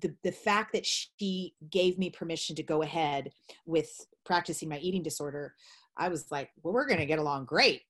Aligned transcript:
the, 0.00 0.14
the 0.22 0.32
fact 0.32 0.72
that 0.72 0.86
she 0.86 1.54
gave 1.70 1.98
me 1.98 2.10
permission 2.10 2.56
to 2.56 2.62
go 2.62 2.82
ahead 2.82 3.30
with 3.66 3.90
practicing 4.24 4.68
my 4.68 4.78
eating 4.78 5.02
disorder 5.02 5.54
i 5.96 6.08
was 6.08 6.26
like 6.30 6.50
well 6.62 6.74
we're 6.74 6.86
going 6.86 7.00
to 7.00 7.06
get 7.06 7.18
along 7.18 7.44
great. 7.44 7.82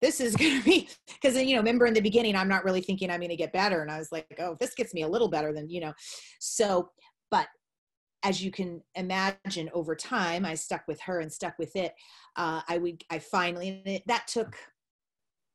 This 0.00 0.20
is 0.20 0.34
going 0.36 0.58
to 0.58 0.64
be 0.64 0.88
because 1.06 1.36
you 1.36 1.54
know 1.54 1.60
remember 1.60 1.86
in 1.86 1.94
the 1.94 2.00
beginning 2.00 2.36
i'm 2.36 2.48
not 2.48 2.64
really 2.64 2.80
thinking 2.80 3.10
i'm 3.10 3.20
going 3.20 3.30
to 3.30 3.36
get 3.36 3.52
better 3.52 3.82
and 3.82 3.90
i 3.90 3.98
was 3.98 4.10
like 4.12 4.26
oh 4.38 4.56
this 4.60 4.74
gets 4.74 4.94
me 4.94 5.02
a 5.02 5.08
little 5.08 5.28
better 5.28 5.52
then 5.52 5.68
you 5.68 5.80
know. 5.80 5.92
So 6.40 6.90
but 7.30 7.48
as 8.24 8.42
you 8.42 8.50
can 8.50 8.82
imagine 8.94 9.70
over 9.72 9.94
time 9.94 10.44
i 10.44 10.54
stuck 10.54 10.82
with 10.88 11.00
her 11.02 11.20
and 11.20 11.32
stuck 11.32 11.58
with 11.58 11.74
it. 11.76 11.94
Uh, 12.36 12.62
i 12.68 12.78
would 12.78 13.02
i 13.10 13.18
finally 13.18 14.02
that 14.06 14.26
took 14.26 14.56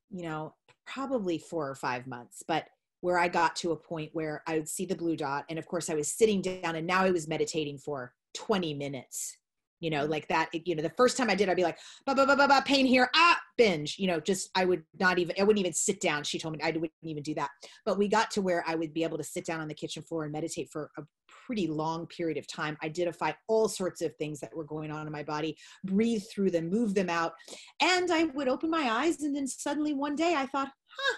you 0.09 0.23
know 0.23 0.54
probably 0.86 1.38
four 1.38 1.70
or 1.70 1.75
five 1.75 2.07
months 2.07 2.43
but 2.48 2.66
where 3.02 3.18
I 3.18 3.27
got 3.27 3.55
to 3.57 3.71
a 3.71 3.75
point 3.75 4.09
where 4.13 4.43
I 4.48 4.55
would 4.55 4.68
see 4.68 4.86
the 4.86 4.95
blue 4.95 5.16
dot. 5.16 5.45
And 5.50 5.59
of 5.59 5.68
course, 5.68 5.89
I 5.89 5.95
was 5.95 6.11
sitting 6.11 6.41
down 6.41 6.75
and 6.75 6.88
now 6.88 7.04
I 7.04 7.12
was 7.12 7.27
meditating 7.27 7.77
for 7.77 8.13
20 8.35 8.73
minutes. 8.73 9.38
You 9.80 9.91
know, 9.91 10.05
like 10.05 10.27
that, 10.30 10.49
you 10.66 10.76
know, 10.76 10.81
the 10.81 10.89
first 10.98 11.17
time 11.17 11.30
I 11.30 11.36
did, 11.36 11.49
I'd 11.49 11.55
be 11.55 11.62
like, 11.62 11.77
ba, 12.08 12.16
ba, 12.16 12.25
ba, 12.25 12.36
ba, 12.36 12.48
ba, 12.48 12.63
pain 12.66 12.88
here, 12.88 13.12
ah, 13.16 13.39
binge, 13.59 13.99
you 13.99 14.08
know, 14.08 14.20
just, 14.20 14.49
I 14.55 14.66
would 14.66 14.81
not 14.99 15.20
even, 15.20 15.36
I 15.39 15.44
wouldn't 15.44 15.59
even 15.59 15.73
sit 15.73 16.02
down. 16.02 16.23
She 16.23 16.39
told 16.39 16.55
me 16.55 16.63
I 16.63 16.72
wouldn't 16.72 16.91
even 17.03 17.22
do 17.22 17.36
that. 17.36 17.52
But 17.86 17.99
we 17.99 18.08
got 18.08 18.31
to 18.31 18.41
where 18.41 18.63
I 18.66 18.73
would 18.73 18.91
be 18.91 19.03
able 19.03 19.20
to 19.20 19.23
sit 19.23 19.45
down 19.45 19.61
on 19.61 19.67
the 19.67 19.75
kitchen 19.75 20.02
floor 20.02 20.23
and 20.23 20.31
meditate 20.31 20.70
for 20.72 20.89
a 20.98 21.03
pretty 21.45 21.67
long 21.67 22.08
period 22.08 22.39
of 22.39 22.48
time, 22.48 22.75
identify 22.84 23.34
all 23.48 23.67
sorts 23.67 24.02
of 24.02 24.16
things 24.16 24.39
that 24.39 24.55
were 24.55 24.64
going 24.64 24.91
on 24.91 25.05
in 25.05 25.14
my 25.14 25.22
body, 25.22 25.55
breathe 25.84 26.23
through 26.34 26.50
them, 26.50 26.72
move 26.72 26.95
them 26.95 27.09
out. 27.09 27.34
And 27.80 28.09
I 28.11 28.23
would 28.23 28.48
open 28.48 28.72
my 28.72 28.89
eyes. 28.89 29.22
And 29.22 29.36
then 29.36 29.48
suddenly 29.48 29.94
one 29.94 30.16
day 30.16 30.34
I 30.36 30.48
thought, 30.48 30.70
huh, 30.89 31.17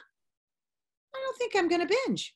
I 1.13 1.19
don't 1.23 1.37
think 1.37 1.55
I'm 1.55 1.67
going 1.67 1.87
to 1.87 1.95
binge. 2.05 2.35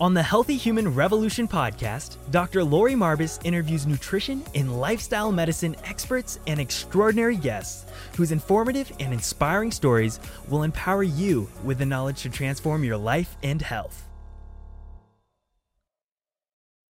On 0.00 0.14
the 0.14 0.22
Healthy 0.22 0.56
Human 0.56 0.94
Revolution 0.94 1.46
podcast, 1.46 2.16
Dr. 2.30 2.64
Lori 2.64 2.94
Marbas 2.94 3.38
interviews 3.44 3.86
nutrition 3.86 4.42
and 4.54 4.80
lifestyle 4.80 5.30
medicine 5.30 5.76
experts 5.84 6.38
and 6.46 6.58
extraordinary 6.58 7.36
guests 7.36 7.84
whose 8.16 8.32
informative 8.32 8.90
and 8.98 9.12
inspiring 9.12 9.70
stories 9.70 10.18
will 10.48 10.62
empower 10.62 11.02
you 11.02 11.50
with 11.64 11.76
the 11.76 11.84
knowledge 11.84 12.22
to 12.22 12.30
transform 12.30 12.82
your 12.82 12.96
life 12.96 13.36
and 13.42 13.60
health. 13.60 14.06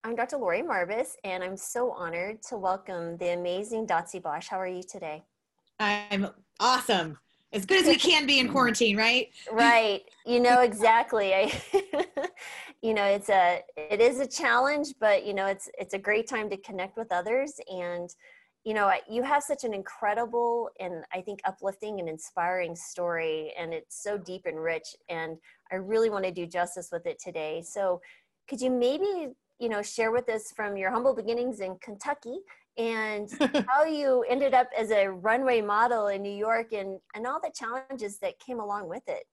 I'm 0.05 0.15
Dr. 0.15 0.37
Lori 0.37 0.61
Marbas, 0.61 1.09
and 1.25 1.43
I'm 1.43 1.57
so 1.57 1.91
honored 1.91 2.41
to 2.43 2.57
welcome 2.57 3.17
the 3.17 3.33
amazing 3.33 3.87
Dotsie 3.87 4.21
Bausch. 4.21 4.47
How 4.47 4.57
are 4.57 4.65
you 4.65 4.83
today? 4.89 5.23
I'm 5.81 6.27
awesome. 6.59 7.17
As 7.53 7.65
good 7.65 7.81
as 7.81 7.87
we 7.87 7.95
can 7.95 8.25
be 8.27 8.39
in 8.39 8.49
quarantine, 8.49 8.95
right? 8.95 9.29
right. 9.51 10.03
You 10.25 10.39
know 10.39 10.61
exactly. 10.61 11.33
I 11.33 11.51
you 12.81 12.93
know, 12.93 13.03
it's 13.03 13.29
a 13.29 13.61
it 13.75 13.99
is 13.99 14.19
a 14.19 14.27
challenge, 14.27 14.93
but 14.99 15.25
you 15.25 15.33
know, 15.33 15.47
it's 15.47 15.69
it's 15.77 15.93
a 15.93 15.99
great 15.99 16.27
time 16.27 16.49
to 16.51 16.57
connect 16.57 16.97
with 16.97 17.11
others 17.11 17.59
and 17.67 18.09
you 18.63 18.75
know, 18.75 18.93
you 19.09 19.23
have 19.23 19.41
such 19.41 19.63
an 19.63 19.73
incredible 19.73 20.69
and 20.79 21.03
I 21.11 21.21
think 21.21 21.39
uplifting 21.45 21.99
and 21.99 22.07
inspiring 22.07 22.75
story 22.75 23.51
and 23.57 23.73
it's 23.73 24.03
so 24.03 24.19
deep 24.19 24.43
and 24.45 24.61
rich 24.61 24.95
and 25.09 25.37
I 25.71 25.77
really 25.77 26.11
want 26.11 26.25
to 26.25 26.31
do 26.31 26.45
justice 26.45 26.89
with 26.91 27.07
it 27.07 27.19
today. 27.19 27.63
So, 27.65 28.01
could 28.47 28.61
you 28.61 28.69
maybe, 28.69 29.29
you 29.59 29.69
know, 29.69 29.81
share 29.81 30.11
with 30.11 30.29
us 30.29 30.51
from 30.55 30.77
your 30.77 30.91
humble 30.91 31.15
beginnings 31.15 31.59
in 31.59 31.77
Kentucky 31.81 32.37
and 32.77 33.29
how 33.67 33.83
you 33.83 34.23
ended 34.29 34.53
up 34.53 34.67
as 34.77 34.91
a 34.91 35.07
runway 35.07 35.61
model 35.61 36.07
in 36.07 36.21
New 36.21 36.35
York 36.35 36.73
and, 36.73 36.99
and 37.15 37.27
all 37.27 37.39
the 37.41 37.51
challenges 37.53 38.17
that 38.19 38.39
came 38.39 38.59
along 38.59 38.87
with 38.87 39.03
it. 39.07 39.23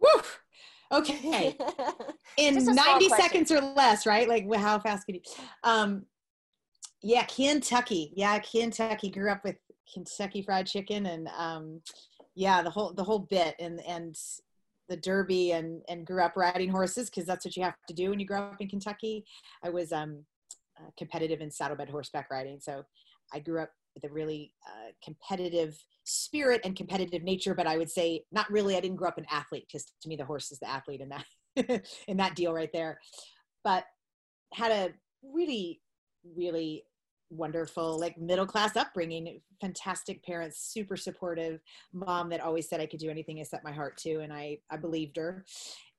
Woo! 0.00 0.22
Okay. 0.90 1.56
in 2.36 2.64
90 2.64 3.08
seconds 3.10 3.50
or 3.50 3.60
less, 3.60 4.06
right? 4.06 4.28
Like 4.28 4.52
how 4.54 4.78
fast 4.78 5.06
could 5.06 5.16
you? 5.16 5.22
Um, 5.64 6.04
yeah, 7.02 7.24
Kentucky. 7.24 8.12
Yeah, 8.14 8.38
Kentucky. 8.38 9.10
Grew 9.10 9.30
up 9.30 9.42
with 9.44 9.56
Kentucky 9.92 10.42
Fried 10.42 10.66
Chicken 10.66 11.06
and 11.06 11.28
um, 11.36 11.80
yeah, 12.34 12.62
the 12.62 12.70
whole 12.70 12.92
the 12.92 13.04
whole 13.04 13.20
bit 13.20 13.54
and 13.58 13.80
and 13.86 14.16
the 14.88 14.96
Derby 14.96 15.52
and 15.52 15.82
and 15.88 16.06
grew 16.06 16.22
up 16.22 16.36
riding 16.36 16.70
horses 16.70 17.08
because 17.08 17.26
that's 17.26 17.44
what 17.44 17.56
you 17.56 17.62
have 17.62 17.76
to 17.88 17.94
do 17.94 18.10
when 18.10 18.20
you 18.20 18.26
grow 18.26 18.42
up 18.42 18.60
in 18.60 18.68
Kentucky. 18.68 19.24
I 19.62 19.70
was 19.70 19.92
um 19.92 20.24
uh, 20.78 20.90
competitive 20.96 21.40
in 21.40 21.50
saddlebred 21.50 21.88
horseback 21.88 22.30
riding. 22.30 22.58
So 22.60 22.82
I 23.32 23.38
grew 23.38 23.60
up 23.60 23.70
with 23.94 24.04
a 24.04 24.12
really 24.12 24.52
uh, 24.66 24.90
competitive 25.04 25.76
spirit 26.04 26.60
and 26.64 26.76
competitive 26.76 27.22
nature, 27.22 27.54
but 27.54 27.66
I 27.66 27.76
would 27.76 27.90
say 27.90 28.24
not 28.32 28.50
really. 28.50 28.76
I 28.76 28.80
didn't 28.80 28.96
grow 28.96 29.08
up 29.08 29.18
an 29.18 29.26
athlete 29.30 29.66
because 29.66 29.92
to 30.02 30.08
me 30.08 30.16
the 30.16 30.24
horse 30.24 30.50
is 30.50 30.58
the 30.58 30.70
athlete 30.70 31.00
in 31.00 31.10
that 31.10 31.82
in 32.08 32.16
that 32.16 32.34
deal 32.34 32.52
right 32.52 32.70
there. 32.72 32.98
But 33.64 33.84
had 34.54 34.72
a 34.72 34.90
really, 35.22 35.80
really 36.36 36.84
wonderful 37.32 37.98
like 37.98 38.18
middle 38.18 38.46
class 38.46 38.76
upbringing 38.76 39.40
fantastic 39.58 40.22
parents 40.22 40.70
super 40.70 40.98
supportive 40.98 41.60
mom 41.94 42.28
that 42.28 42.42
always 42.42 42.68
said 42.68 42.78
i 42.78 42.84
could 42.84 43.00
do 43.00 43.08
anything 43.08 43.40
i 43.40 43.42
set 43.42 43.64
my 43.64 43.72
heart 43.72 43.96
to 43.96 44.20
and 44.20 44.30
i 44.30 44.58
i 44.70 44.76
believed 44.76 45.16
her 45.16 45.42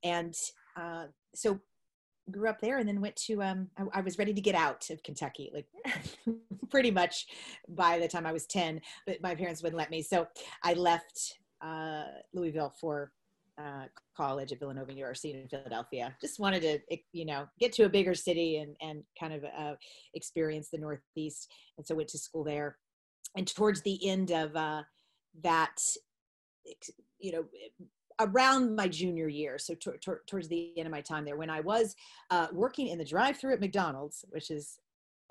and 0.04 0.36
uh, 0.80 1.06
so 1.34 1.60
grew 2.32 2.50
up 2.50 2.62
there 2.62 2.78
and 2.78 2.88
then 2.88 3.02
went 3.02 3.16
to 3.16 3.42
um 3.42 3.68
I, 3.78 4.00
I, 4.00 4.02
was 4.02 4.18
ready 4.18 4.34
to 4.34 4.42
get 4.42 4.56
out 4.56 4.90
of 4.90 5.04
kentucky 5.04 5.52
like 5.54 5.68
pretty 6.70 6.92
much 6.92 7.28
by 7.68 8.00
the 8.00 8.08
time 8.08 8.26
i 8.26 8.32
was 8.32 8.46
10 8.46 8.80
but 9.06 9.22
my 9.22 9.36
parents 9.36 9.62
wouldn't 9.62 9.78
let 9.78 9.92
me. 9.92 10.02
So 10.02 10.28
i 10.64 10.74
left 10.74 11.38
uh 11.62 12.06
louisville 12.34 12.74
for 12.80 13.12
uh, 13.62 13.86
college 14.18 14.52
at 14.52 14.60
villanova 14.60 14.92
university 14.92 15.34
in 15.34 15.48
philadelphia. 15.48 16.16
Just 16.20 16.40
wanted 16.40 16.62
to 16.62 16.98
you 17.12 17.26
know 17.26 17.46
get 17.60 17.72
to 17.74 17.84
a 17.84 17.90
bigger 17.90 18.16
city 18.16 18.58
and 18.58 18.76
and 18.82 19.04
kind 19.20 19.34
of 19.34 19.44
uh, 19.44 19.74
experience 20.16 20.70
the 20.72 20.80
northeast. 20.80 21.52
And 21.78 21.86
so 21.86 21.94
went 21.94 22.10
to 22.10 22.18
school 22.18 22.44
there. 22.44 22.78
And 23.38 23.48
towards 23.48 23.82
the 23.82 24.10
end 24.10 24.32
of 24.32 24.56
uh 24.56 24.84
that 25.44 25.78
you 27.20 27.32
know 27.32 27.46
around 28.20 28.76
my 28.76 28.88
junior 28.88 29.28
year, 29.28 29.58
so 29.58 29.74
t- 29.74 29.92
t- 30.02 30.12
towards 30.28 30.48
the 30.48 30.74
end 30.78 30.88
of 30.88 30.92
my 30.92 31.02
time 31.02 31.26
there, 31.26 31.38
when 31.38 31.50
I 31.50 31.62
was 31.62 31.96
uh, 32.30 32.48
working 32.54 32.88
in 32.88 32.98
the 32.98 33.06
drive-through 33.06 33.54
at 33.54 33.60
McDonald's, 33.60 34.26
which 34.30 34.52
is 34.52 34.80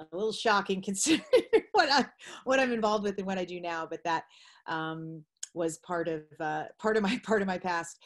a 0.00 0.16
little 0.16 0.32
shocking 0.32 0.82
considering 0.84 1.24
what 1.72 1.90
I 1.90 2.06
what 2.44 2.60
I'm 2.60 2.72
involved 2.72 3.04
with 3.04 3.18
and 3.18 3.26
what 3.26 3.38
I 3.38 3.44
do 3.44 3.60
now, 3.60 3.86
but 3.88 4.04
that 4.04 4.24
um, 4.66 5.24
was 5.54 5.78
part 5.78 6.08
of 6.08 6.22
uh, 6.40 6.64
part 6.78 6.96
of 6.96 7.02
my 7.02 7.18
part 7.24 7.42
of 7.42 7.48
my 7.48 7.58
past. 7.58 7.98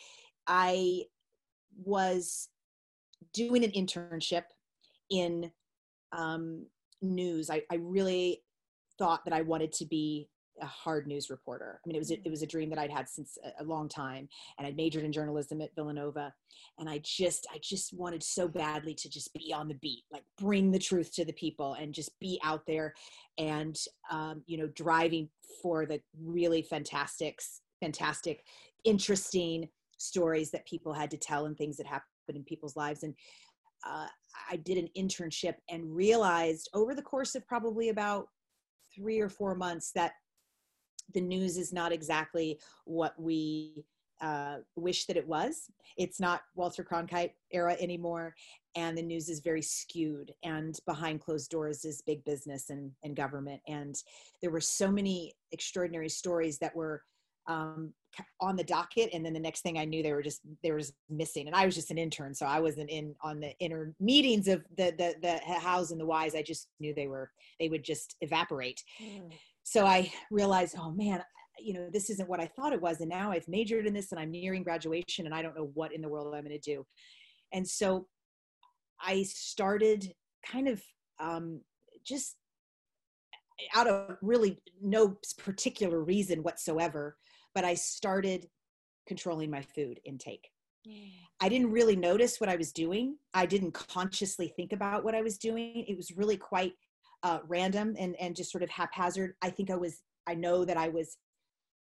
I 0.47 1.03
was 1.85 2.49
doing 3.33 3.65
an 3.65 3.73
internship 3.73 4.45
in 5.11 5.51
um, 6.13 6.67
news. 7.03 7.51
I, 7.51 7.63
I 7.71 7.77
really 7.77 8.43
thought 8.99 9.25
that 9.25 9.35
I 9.35 9.43
wanted 9.43 9.73
to 9.75 9.85
be 9.85 10.29
a 10.61 10.67
hard 10.67 11.07
news 11.07 11.31
reporter. 11.31 11.81
I 11.85 11.89
mean, 11.89 11.97
it 11.97 11.99
was 11.99 12.11
a, 12.11 12.21
it 12.25 12.31
was 12.31 12.43
a 12.43 12.47
dream 12.47 12.71
that 12.71 12.79
I'd 12.79 12.91
had 12.91 13.09
since 13.09 13.39
a, 13.59 13.65
long 13.65 13.89
time, 13.89 14.29
and 14.59 14.67
I'd 14.67 14.77
majored 14.77 15.05
in 15.05 15.13
journalism 15.13 15.61
at 15.61 15.75
Villanova, 15.75 16.33
and 16.79 16.89
I 16.89 17.01
just 17.05 17.47
I 17.53 17.59
just 17.63 17.93
wanted 17.93 18.23
so 18.23 18.49
badly 18.49 18.95
to 18.95 19.09
just 19.09 19.33
be 19.35 19.53
on 19.53 19.69
the 19.69 19.75
beat, 19.75 20.05
like 20.11 20.25
bring 20.39 20.71
the 20.71 20.79
truth 20.79 21.13
to 21.15 21.25
the 21.25 21.33
people, 21.33 21.75
and 21.75 21.93
just 21.95 22.19
be 22.21 22.41
out 22.45 22.63
there, 22.67 22.95
and 23.39 23.77
um, 24.11 24.43
you 24.47 24.59
know, 24.59 24.69
driving 24.69 25.29
for 25.63 25.87
the 25.87 26.01
really 26.23 26.63
fantastic, 26.63 27.41
fantastic, 27.81 28.45
interesting 28.85 29.69
stories 29.99 30.51
that 30.51 30.67
people 30.67 30.93
had 30.93 31.11
to 31.11 31.17
tell 31.17 31.47
and 31.47 31.57
things 31.57 31.77
that 31.77 31.87
happened 31.87 32.05
in 32.29 32.45
people's 32.45 32.77
lives, 32.77 33.03
and 33.03 33.15
uh, 33.87 34.07
I 34.51 34.57
did 34.57 34.79
an 34.79 34.89
internship 34.97 35.55
and 35.71 35.95
realized 35.95 36.69
over 36.75 36.95
the 36.95 37.03
course 37.03 37.35
of 37.35 37.47
probably 37.47 37.91
about 37.91 38.29
three 38.95 39.21
or 39.21 39.29
four 39.29 39.55
months 39.55 39.93
that 39.95 40.13
the 41.15 41.21
news 41.21 41.57
is 41.57 41.73
not 41.73 41.93
exactly 41.93 42.59
what 42.85 43.15
we 43.19 43.85
uh, 44.21 44.57
wish 44.77 45.07
that 45.07 45.17
it 45.17 45.27
was. 45.27 45.71
It's 45.97 46.21
not 46.21 46.43
Walter 46.55 46.85
Cronkite 46.85 47.33
era 47.53 47.77
anymore, 47.81 48.35
and 48.75 48.97
the 48.97 49.03
news 49.03 49.29
is 49.29 49.41
very 49.41 49.63
skewed. 49.63 50.33
And 50.43 50.79
behind 50.87 51.21
closed 51.21 51.51
doors 51.51 51.85
is 51.85 52.03
big 52.03 52.25
business 52.25 52.71
and, 52.71 52.93
and 53.05 53.15
government. 53.15 53.61
And 53.69 53.95
there 54.41 54.51
were 54.51 54.61
so 54.61 54.91
many 54.91 55.35
extraordinary 55.53 56.09
stories 56.09 56.59
that 56.59 56.75
were 56.75 57.03
um, 57.47 57.93
on 58.41 58.57
the 58.57 58.65
docket, 58.65 59.11
and 59.13 59.25
then 59.25 59.33
the 59.33 59.39
next 59.39 59.61
thing 59.61 59.79
I 59.79 59.85
knew, 59.85 60.03
they 60.03 60.13
were 60.13 60.23
just 60.23 60.41
they 60.63 60.73
were 60.73 60.81
just 60.81 60.95
missing. 61.09 61.47
And 61.47 61.55
I 61.55 61.65
was 61.67 61.75
just 61.75 61.91
an 61.91 61.99
intern, 61.99 62.35
so 62.35 62.47
I 62.47 62.59
wasn't 62.59 62.91
in 62.91 63.15
on 63.23 63.39
the 63.39 63.53
inner 63.61 63.95
meetings 64.01 64.49
of 64.49 64.65
the 64.77 64.93
the 64.99 65.15
the 65.23 65.39
hows 65.61 65.93
and 65.93 66.01
the 66.01 66.07
whys. 66.07 66.35
I 66.35 66.43
just 66.43 66.69
knew 66.81 66.95
they 66.95 67.07
were 67.07 67.31
they 67.61 67.69
would 67.69 67.85
just 67.85 68.17
evaporate. 68.21 68.83
Mm 69.01 69.31
so 69.69 69.85
I 69.85 70.13
realized, 70.31 70.77
oh 70.79 70.93
man, 70.93 71.25
you 71.59 71.75
know, 71.75 71.89
this 71.93 72.09
isn't 72.09 72.29
what 72.29 72.39
I 72.39 72.47
thought 72.47 72.73
it 72.73 72.81
was. 72.81 73.01
And 73.01 73.11
now 73.11 73.33
I've 73.33 73.49
majored 73.49 73.85
in 73.89 73.95
this 73.95 74.13
and 74.13 74.21
I'm 74.21 74.31
nearing 74.31 74.63
graduation 74.63 75.27
and 75.27 75.35
I 75.35 75.43
don't 75.43 75.57
know 75.57 75.73
what 75.75 75.93
in 75.93 76.01
the 76.01 76.09
world 76.09 76.33
I'm 76.33 76.45
going 76.45 76.57
to 76.57 76.59
do. 76.59 76.87
And 77.53 77.67
so 77.67 78.07
I 79.01 79.25
started 79.25 80.13
kind 80.49 80.69
of 80.69 80.81
um, 81.19 81.63
just 82.07 82.37
out 83.75 83.89
of 83.89 84.17
really 84.23 84.63
no 84.81 85.17
particular 85.37 86.01
reason 86.01 86.45
whatsoever, 86.45 87.17
but 87.53 87.65
I 87.65 87.75
started 87.75 88.47
controlling 89.09 89.51
my 89.51 89.63
food 89.63 89.99
intake. 90.05 90.49
I 91.41 91.49
didn't 91.49 91.73
really 91.73 91.97
notice 91.97 92.41
what 92.41 92.49
I 92.49 92.55
was 92.55 92.71
doing. 92.71 93.17
I 93.35 93.47
didn't 93.47 93.73
consciously 93.73 94.53
think 94.55 94.73
about 94.73 95.03
what 95.03 95.17
I 95.17 95.23
was 95.23 95.39
doing. 95.39 95.85
It 95.89 95.97
was 95.97 96.13
really 96.17 96.37
quite 96.37 96.75
uh, 97.23 97.41
random 97.47 97.95
and 97.99 98.17
and 98.21 98.37
just 98.37 98.51
sort 98.51 98.63
of 98.63 98.71
haphazard. 98.71 99.35
I 99.43 99.51
think 99.51 99.71
I 99.71 99.77
was. 99.77 100.03
I 100.27 100.35
know 100.35 100.65
that 100.65 100.77
I 100.77 100.89
was 100.89 101.19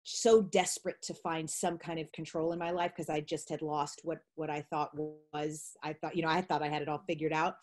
so 0.02 0.42
desperate 0.42 1.00
to 1.02 1.14
find 1.14 1.48
some 1.48 1.78
kind 1.78 1.98
of 1.98 2.10
control 2.12 2.52
in 2.52 2.58
my 2.58 2.70
life 2.70 2.92
because 2.94 3.08
I 3.08 3.20
just 3.20 3.48
had 3.48 3.62
lost 3.62 4.00
what 4.04 4.18
what 4.34 4.50
I 4.50 4.62
thought 4.62 4.90
was. 5.32 5.72
I 5.82 5.92
thought 5.94 6.16
you 6.16 6.22
know 6.22 6.28
I 6.28 6.42
thought 6.42 6.62
I 6.62 6.68
had 6.68 6.82
it 6.82 6.88
all 6.88 7.02
figured 7.06 7.32
out. 7.32 7.56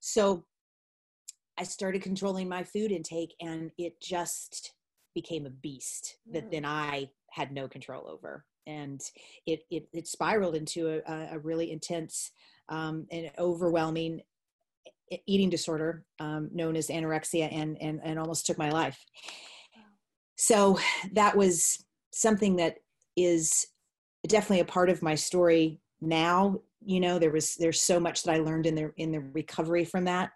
So 0.00 0.44
I 1.58 1.64
started 1.64 2.02
controlling 2.02 2.48
my 2.48 2.64
food 2.64 2.92
intake, 2.92 3.34
and 3.40 3.70
it 3.78 4.00
just 4.00 4.72
became 5.14 5.46
a 5.46 5.50
beast 5.50 6.16
that 6.32 6.46
mm. 6.46 6.52
then 6.52 6.64
I 6.64 7.10
had 7.30 7.52
no 7.52 7.68
control 7.68 8.08
over 8.08 8.44
and 8.66 9.00
it 9.46 9.60
it, 9.70 9.88
it 9.92 10.06
spiraled 10.06 10.54
into 10.54 11.02
a, 11.06 11.28
a 11.32 11.38
really 11.38 11.70
intense 11.70 12.30
um, 12.68 13.06
and 13.10 13.30
overwhelming 13.38 14.20
eating 15.26 15.50
disorder 15.50 16.04
um, 16.18 16.48
known 16.52 16.76
as 16.76 16.88
anorexia 16.88 17.52
and, 17.52 17.76
and 17.80 18.00
and 18.02 18.18
almost 18.18 18.46
took 18.46 18.58
my 18.58 18.70
life. 18.70 18.98
So 20.36 20.78
that 21.12 21.36
was 21.36 21.84
something 22.12 22.56
that 22.56 22.76
is 23.16 23.66
definitely 24.26 24.60
a 24.60 24.64
part 24.64 24.90
of 24.90 25.02
my 25.02 25.14
story 25.14 25.80
now. 26.00 26.60
You 26.82 27.00
know 27.00 27.18
there 27.18 27.30
was 27.30 27.56
there's 27.56 27.82
so 27.82 28.00
much 28.00 28.22
that 28.22 28.32
i 28.32 28.38
learned 28.38 28.64
in 28.64 28.74
the 28.74 28.90
in 28.96 29.12
the 29.12 29.20
recovery 29.20 29.84
from 29.84 30.04
that 30.04 30.30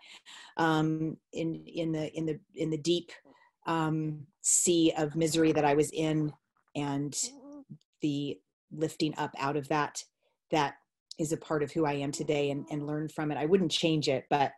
um 0.59 1.17
in 1.33 1.65
in 1.65 1.91
the 1.91 2.13
in 2.13 2.27
the 2.27 2.39
in 2.55 2.69
the 2.69 2.77
deep 2.77 3.13
um 3.67 4.27
sea 4.43 4.93
of 4.99 5.17
misery 5.17 5.53
that 5.53 5.65
i 5.65 5.73
was 5.73 5.91
in 5.93 6.31
and 6.77 7.17
the 8.03 8.39
lifting 8.71 9.15
up 9.17 9.35
out 9.39 9.57
of 9.57 9.67
that 9.69 10.05
that 10.51 10.75
is 11.19 11.33
a 11.33 11.37
part 11.37 11.63
of 11.63 11.73
who 11.73 11.87
I 11.87 11.95
am 11.95 12.13
today 12.13 12.51
and, 12.51 12.67
and 12.71 12.87
learn 12.87 13.09
from 13.09 13.31
it. 13.31 13.39
I 13.39 13.47
wouldn't 13.47 13.71
change 13.71 14.09
it, 14.09 14.25
but 14.31 14.53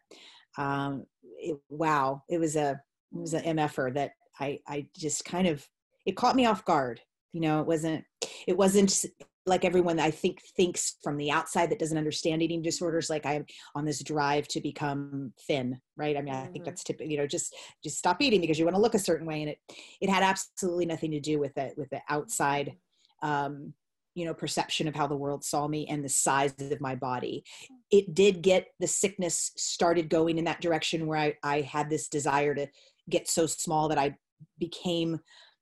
um, 0.58 1.05
it, 1.38 1.58
wow, 1.69 2.23
it 2.29 2.38
was 2.38 2.56
a 2.56 2.81
it 3.12 3.19
was 3.19 3.35
an 3.35 3.56
mf'er 3.56 3.94
that 3.94 4.12
I 4.41 4.61
I 4.67 4.87
just 4.97 5.25
kind 5.25 5.47
of 5.47 5.67
it 6.05 6.17
caught 6.17 6.37
me 6.37 6.47
off 6.47 6.64
guard. 6.64 7.00
You 7.32 7.41
know, 7.41 7.61
it 7.61 7.67
wasn't 7.67 8.05
it 8.47 8.56
wasn't 8.56 9.05
like 9.47 9.64
everyone 9.64 10.00
I 10.00 10.11
think 10.11 10.41
thinks 10.56 10.97
from 11.03 11.17
the 11.17 11.31
outside 11.31 11.70
that 11.70 11.79
doesn't 11.79 11.99
understand 11.99 12.43
eating 12.43 12.62
disorders. 12.62 13.09
Like 13.09 13.25
I'm 13.25 13.47
on 13.75 13.85
this 13.85 14.02
drive 14.02 14.49
to 14.49 14.61
become 14.61 15.32
thin, 15.47 15.81
right? 15.97 16.17
I 16.17 16.23
mean, 16.23 16.35
I 16.35 16.43
think 16.43 16.56
mm-hmm. 16.56 16.64
that's 16.64 16.82
typical. 16.82 17.11
You 17.11 17.19
know, 17.19 17.26
just 17.26 17.55
just 17.85 17.99
stop 17.99 18.20
eating 18.20 18.41
because 18.41 18.59
you 18.59 18.64
want 18.64 18.75
to 18.75 18.82
look 18.82 18.94
a 18.94 18.99
certain 18.99 19.26
way, 19.26 19.43
and 19.43 19.50
it 19.50 19.59
it 20.00 20.11
had 20.11 20.23
absolutely 20.23 20.87
nothing 20.87 21.12
to 21.12 21.20
do 21.20 21.38
with 21.38 21.56
it 21.56 21.75
with 21.76 21.91
the 21.91 22.00
outside 22.09 22.76
um, 23.23 23.73
you 24.16 24.24
know 24.24 24.34
perception 24.34 24.88
of 24.88 24.96
how 24.96 25.06
the 25.06 25.16
world 25.16 25.44
saw 25.44 25.68
me 25.68 25.86
and 25.88 26.02
the 26.02 26.08
size 26.08 26.54
of 26.58 26.80
my 26.80 26.96
body. 26.96 27.44
It 27.90 28.14
did 28.14 28.42
get 28.42 28.68
the 28.80 28.86
sickness 28.88 29.52
started 29.56 30.08
going 30.08 30.38
in 30.38 30.46
that 30.46 30.62
direction 30.62 31.06
where 31.06 31.18
i, 31.18 31.34
I 31.44 31.60
had 31.60 31.88
this 31.88 32.08
desire 32.08 32.54
to 32.54 32.66
get 33.08 33.28
so 33.28 33.46
small 33.46 33.88
that 33.88 33.98
i 33.98 34.16
became 34.58 35.20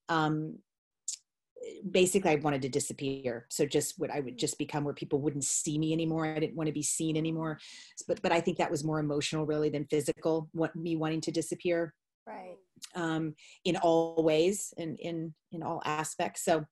um, 0.08 0.58
basically 1.90 2.30
i 2.30 2.36
wanted 2.36 2.62
to 2.62 2.68
disappear. 2.68 3.46
So 3.50 3.66
just 3.66 3.98
what 3.98 4.12
i 4.12 4.20
would 4.20 4.38
just 4.38 4.56
become 4.56 4.84
where 4.84 4.94
people 4.94 5.20
wouldn't 5.20 5.44
see 5.44 5.76
me 5.76 5.92
anymore. 5.92 6.24
I 6.24 6.38
didn't 6.38 6.56
want 6.56 6.68
to 6.68 6.72
be 6.72 6.82
seen 6.82 7.16
anymore. 7.16 7.58
But 8.06 8.22
but 8.22 8.32
i 8.32 8.40
think 8.40 8.58
that 8.58 8.70
was 8.70 8.84
more 8.84 9.00
emotional 9.00 9.46
really 9.46 9.68
than 9.68 9.86
physical 9.86 10.48
what 10.52 10.76
me 10.76 10.94
wanting 10.94 11.22
to 11.22 11.32
disappear. 11.32 11.92
Right. 12.24 12.56
Um 12.94 13.34
in 13.64 13.76
all 13.78 14.22
ways 14.22 14.72
and 14.78 14.96
in 15.00 15.34
in 15.50 15.64
all 15.64 15.82
aspects. 15.84 16.44
So 16.44 16.64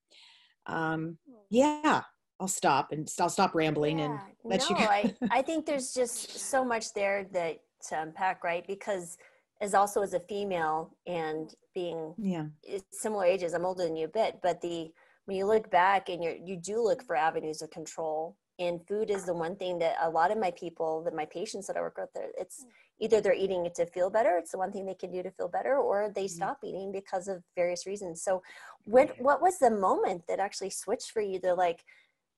um, 0.67 1.19
yeah, 1.50 2.03
I'll 2.41 2.49
stop 2.49 2.93
and 2.93 3.09
I'll 3.20 3.29
stop 3.29 3.55
rambling 3.55 3.99
yeah. 3.99 4.05
and 4.06 4.19
let 4.44 4.61
no, 4.61 4.69
you 4.70 4.76
go. 4.76 4.91
I, 4.91 5.14
I 5.31 5.43
think 5.43 5.67
there's 5.67 5.93
just 5.93 6.38
so 6.38 6.64
much 6.64 6.93
there 6.94 7.26
that 7.32 7.59
to 7.88 8.03
unpack, 8.03 8.44
right? 8.44 8.67
Because 8.67 9.17
as 9.61 9.75
also 9.75 10.03
as 10.03 10.14
a 10.14 10.20
female 10.20 10.97
and 11.06 11.55
being 11.75 12.14
yeah 12.19 12.47
similar 12.93 13.25
ages, 13.25 13.55
I'm 13.55 13.64
older 13.64 13.85
than 13.85 13.97
you 13.97 14.06
a 14.06 14.09
bit, 14.09 14.41
but 14.43 14.61
the 14.61 14.91
when 15.26 15.37
you 15.37 15.47
look 15.47 15.70
back 15.70 16.09
and 16.09 16.23
you 16.23 16.37
you 16.44 16.56
do 16.56 16.82
look 16.82 17.03
for 17.05 17.17
avenues 17.17 17.62
of 17.62 17.70
control 17.70 18.37
and 18.62 18.87
food 18.87 19.11
is 19.11 19.25
the 19.25 19.35
one 19.35 19.56
thing 19.56 19.79
that 19.79 19.97
a 20.03 20.09
lot 20.09 20.31
of 20.31 20.38
my 20.38 20.50
people 20.53 21.03
that 21.03 21.14
my 21.14 21.26
patients 21.26 21.67
that 21.67 21.76
i 21.76 21.81
work 21.81 21.99
with 21.99 22.11
it's 22.38 22.64
either 23.00 23.20
they're 23.20 23.35
eating 23.35 23.67
it 23.67 23.75
to 23.75 23.85
feel 23.87 24.11
better 24.11 24.38
it's 24.38 24.53
the 24.53 24.59
one 24.59 24.73
thing 24.73 24.87
they 24.87 24.94
can 24.94 25.11
do 25.11 25.23
to 25.23 25.31
feel 25.31 25.49
better 25.49 25.76
or 25.76 26.11
they 26.14 26.25
mm-hmm. 26.25 26.35
stop 26.35 26.59
eating 26.64 26.93
because 26.93 27.29
of 27.29 27.43
various 27.56 27.87
reasons. 27.87 28.23
So 28.23 28.43
what 28.85 29.14
what 29.19 29.43
was 29.43 29.59
the 29.59 29.70
moment 29.70 30.23
that 30.29 30.41
actually 30.41 30.70
switched 30.70 31.11
for 31.11 31.20
you 31.20 31.38
to 31.41 31.55
like 31.55 31.85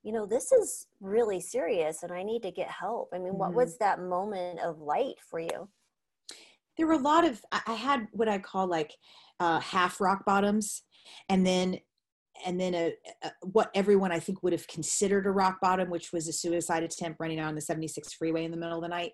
you 0.03 0.12
know 0.12 0.26
this 0.26 0.53
is 0.53 0.87
really 1.00 1.41
serious 1.41 2.03
and 2.03 2.12
i 2.12 2.23
need 2.23 2.43
to 2.43 2.50
get 2.50 2.69
help? 2.69 3.11
I 3.12 3.19
mean 3.19 3.29
mm-hmm. 3.29 3.38
what 3.38 3.55
was 3.55 3.79
that 3.79 4.00
moment 4.00 4.61
of 4.61 4.81
light 4.81 5.17
for 5.31 5.41
you? 5.41 5.69
There 6.77 6.87
were 6.87 6.94
a 6.94 6.99
lot 6.99 7.25
of 7.25 7.41
i 7.53 7.75
had 7.75 8.09
what 8.12 8.29
i 8.29 8.38
call 8.38 8.67
like 8.67 8.93
uh, 9.41 9.61
half 9.61 10.00
rock 10.00 10.25
bottoms 10.25 10.82
and 11.29 11.47
then 11.47 11.79
and 12.47 12.61
then 12.61 12.75
a, 12.75 12.93
a, 13.23 13.31
what 13.43 13.71
everyone 13.75 14.13
I 14.13 14.19
think 14.19 14.43
would 14.43 14.53
have 14.53 14.67
considered 14.67 15.27
a 15.27 15.31
rock 15.31 15.59
bottom, 15.61 15.91
which 15.91 16.13
was 16.13 16.29
a 16.29 16.33
suicide 16.33 16.83
attempt 16.83 17.21
running 17.21 17.39
out 17.39 17.49
on 17.49 17.55
the 17.55 17.61
76 17.61 18.13
freeway 18.15 18.45
in 18.45 18.51
the 18.51 18.57
middle 18.57 18.77
of 18.77 18.83
the 18.83 18.89
night. 18.89 19.13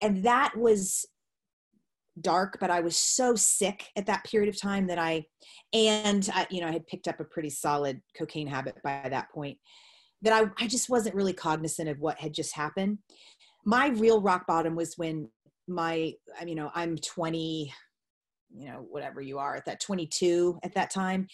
And 0.00 0.24
that 0.24 0.56
was 0.56 1.06
dark, 2.20 2.58
but 2.60 2.70
I 2.70 2.80
was 2.80 2.96
so 2.96 3.34
sick 3.34 3.86
at 3.96 4.06
that 4.06 4.24
period 4.24 4.48
of 4.48 4.60
time 4.60 4.86
that 4.88 4.98
I, 4.98 5.24
and 5.72 6.28
I, 6.34 6.46
you 6.50 6.60
know, 6.60 6.68
I 6.68 6.72
had 6.72 6.86
picked 6.86 7.08
up 7.08 7.20
a 7.20 7.24
pretty 7.24 7.50
solid 7.50 8.00
cocaine 8.16 8.48
habit 8.48 8.76
by 8.84 9.08
that 9.08 9.30
point 9.32 9.58
that 10.22 10.32
I, 10.32 10.50
I 10.62 10.68
just 10.68 10.88
wasn't 10.88 11.14
really 11.14 11.32
cognizant 11.32 11.88
of 11.88 12.00
what 12.00 12.18
had 12.18 12.34
just 12.34 12.54
happened. 12.54 12.98
My 13.64 13.88
real 13.88 14.20
rock 14.20 14.46
bottom 14.46 14.76
was 14.76 14.94
when 14.96 15.28
my, 15.68 16.12
I 16.40 16.44
you 16.44 16.54
know, 16.54 16.70
I'm 16.74 16.96
20, 16.96 17.72
you 18.54 18.66
know 18.66 18.86
whatever 18.90 19.20
you 19.20 19.38
are 19.38 19.56
at 19.56 19.64
that 19.66 19.80
22 19.80 20.58
at 20.62 20.74
that 20.74 20.90
time. 20.90 21.26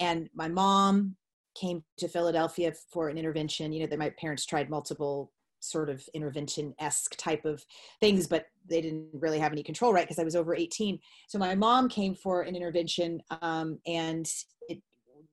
And 0.00 0.28
my 0.34 0.48
mom 0.48 1.16
came 1.54 1.84
to 1.98 2.08
philadelphia 2.08 2.72
for 2.92 3.08
an 3.08 3.18
intervention. 3.18 3.72
You 3.72 3.80
know 3.80 3.86
that 3.86 3.98
my 3.98 4.10
parents 4.10 4.46
tried 4.46 4.70
multiple 4.70 5.32
sort 5.60 5.88
of 5.88 6.02
intervention-esque 6.12 7.16
type 7.16 7.44
of 7.44 7.64
things 8.00 8.26
but 8.26 8.46
they 8.68 8.80
didn't 8.80 9.06
really 9.12 9.38
have 9.38 9.52
any 9.52 9.62
control 9.62 9.92
right? 9.92 10.02
Because 10.02 10.18
i 10.18 10.24
was 10.24 10.34
over 10.34 10.56
18 10.56 10.98
so 11.28 11.38
my 11.38 11.54
mom 11.54 11.88
came 11.88 12.16
for 12.16 12.42
an 12.42 12.56
intervention 12.56 13.22
um, 13.42 13.78
and 13.86 14.28
it 14.68 14.82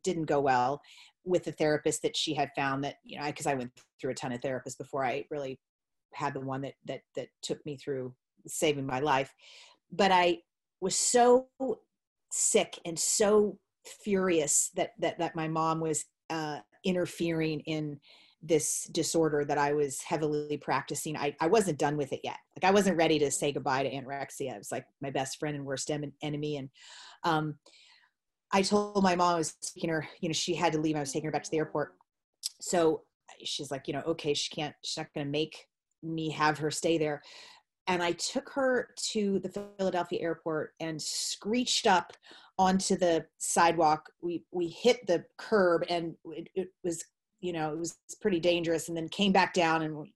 didn't 0.03 0.25
go 0.25 0.39
well 0.39 0.83
with 1.25 1.45
the 1.45 1.51
therapist 1.53 2.03
that 2.03 2.15
she 2.15 2.35
had 2.35 2.51
found 2.55 2.83
that 2.83 2.97
you 3.03 3.17
know 3.17 3.25
because 3.25 3.47
I, 3.47 3.53
I 3.53 3.55
went 3.55 3.71
through 3.99 4.11
a 4.11 4.13
ton 4.13 4.31
of 4.31 4.39
therapists 4.41 4.77
before 4.77 5.03
i 5.03 5.25
really 5.31 5.59
had 6.13 6.33
the 6.33 6.39
one 6.39 6.61
that 6.61 6.73
that 6.85 7.01
that 7.15 7.27
took 7.41 7.63
me 7.65 7.77
through 7.77 8.13
saving 8.47 8.85
my 8.85 8.99
life. 8.99 9.33
But 9.91 10.11
i 10.11 10.39
was 10.81 10.95
so 10.95 11.47
sick 12.31 12.79
and 12.85 12.97
so 12.97 13.57
furious 13.85 14.71
that 14.75 14.91
that 14.99 15.17
that 15.19 15.35
my 15.35 15.47
mom 15.47 15.79
was 15.79 16.05
uh, 16.29 16.59
interfering 16.83 17.61
in 17.61 17.99
this 18.41 18.85
disorder 18.91 19.43
that 19.43 19.57
I 19.57 19.73
was 19.73 20.01
heavily 20.01 20.57
practicing. 20.57 21.17
I, 21.17 21.35
I 21.41 21.47
wasn't 21.47 21.77
done 21.77 21.97
with 21.97 22.13
it 22.13 22.21
yet. 22.23 22.37
Like 22.55 22.69
I 22.69 22.73
wasn't 22.73 22.97
ready 22.97 23.19
to 23.19 23.31
say 23.31 23.51
goodbye 23.51 23.83
to 23.83 23.91
anorexia. 23.91 24.53
It 24.53 24.57
was 24.57 24.71
like 24.71 24.85
my 25.01 25.09
best 25.09 25.39
friend 25.39 25.57
and 25.57 25.65
worst 25.65 25.91
enemy. 26.21 26.57
And 26.57 26.69
um, 27.25 27.55
I 28.53 28.61
told 28.61 29.03
my 29.03 29.15
mom 29.15 29.35
I 29.35 29.37
was 29.37 29.53
taking 29.53 29.89
her, 29.89 30.07
you 30.21 30.29
know, 30.29 30.33
she 30.33 30.55
had 30.55 30.71
to 30.73 30.79
leave. 30.79 30.95
I 30.95 31.01
was 31.01 31.11
taking 31.11 31.25
her 31.25 31.31
back 31.31 31.43
to 31.43 31.51
the 31.51 31.57
airport. 31.57 31.95
So 32.61 33.01
she's 33.43 33.71
like, 33.71 33.87
you 33.87 33.93
know, 33.93 34.03
okay, 34.07 34.33
she 34.33 34.55
can't, 34.55 34.75
she's 34.83 34.97
not 34.97 35.13
going 35.13 35.27
to 35.27 35.31
make 35.31 35.67
me 36.01 36.29
have 36.29 36.59
her 36.59 36.71
stay 36.71 36.97
there 36.97 37.21
and 37.89 38.03
I 38.03 38.11
took 38.13 38.49
her 38.51 38.89
to 39.11 39.39
the 39.39 39.49
Philadelphia 39.49 40.21
airport 40.21 40.73
and 40.79 41.01
screeched 41.01 41.87
up 41.87 42.13
onto 42.59 42.95
the 42.95 43.25
sidewalk. 43.39 44.09
We 44.21 44.43
we 44.51 44.67
hit 44.67 45.05
the 45.07 45.25
curb 45.37 45.83
and 45.89 46.13
it, 46.25 46.49
it 46.53 46.67
was 46.83 47.03
you 47.41 47.51
know 47.51 47.73
it 47.73 47.79
was 47.79 47.97
pretty 48.21 48.39
dangerous 48.39 48.87
and 48.87 48.95
then 48.95 49.09
came 49.09 49.31
back 49.31 49.53
down 49.53 49.81
and 49.81 50.07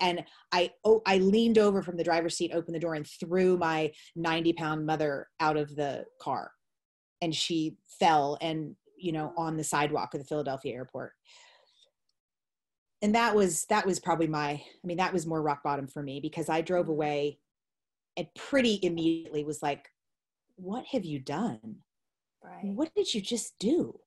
and 0.00 0.22
I 0.52 0.70
oh 0.84 1.00
I 1.06 1.16
leaned 1.16 1.56
over 1.56 1.82
from 1.82 1.96
the 1.96 2.04
driver's 2.04 2.36
seat, 2.36 2.52
opened 2.52 2.74
the 2.74 2.80
door 2.80 2.94
and 2.94 3.06
threw 3.06 3.56
my 3.56 3.90
90 4.16 4.52
pound 4.52 4.84
mother 4.84 5.28
out 5.40 5.56
of 5.56 5.74
the 5.74 6.04
car 6.20 6.52
and 7.22 7.34
she 7.34 7.78
fell 7.98 8.36
and 8.42 8.76
you 8.98 9.12
know 9.12 9.32
on 9.38 9.56
the 9.56 9.64
sidewalk 9.64 10.12
of 10.12 10.20
the 10.20 10.26
Philadelphia 10.26 10.74
airport 10.74 11.12
and 13.04 13.14
that 13.14 13.34
was 13.34 13.66
that 13.66 13.86
was 13.86 14.00
probably 14.00 14.26
my 14.26 14.50
i 14.50 14.86
mean 14.86 14.96
that 14.96 15.12
was 15.12 15.26
more 15.26 15.42
rock 15.42 15.62
bottom 15.62 15.86
for 15.86 16.02
me 16.02 16.18
because 16.20 16.48
i 16.48 16.60
drove 16.60 16.88
away 16.88 17.38
and 18.16 18.26
pretty 18.34 18.80
immediately 18.82 19.44
was 19.44 19.62
like 19.62 19.88
what 20.56 20.84
have 20.86 21.04
you 21.04 21.18
done? 21.18 21.76
Right. 22.42 22.64
what 22.64 22.94
did 22.94 23.12
you 23.14 23.20
just 23.20 23.58
do? 23.58 23.98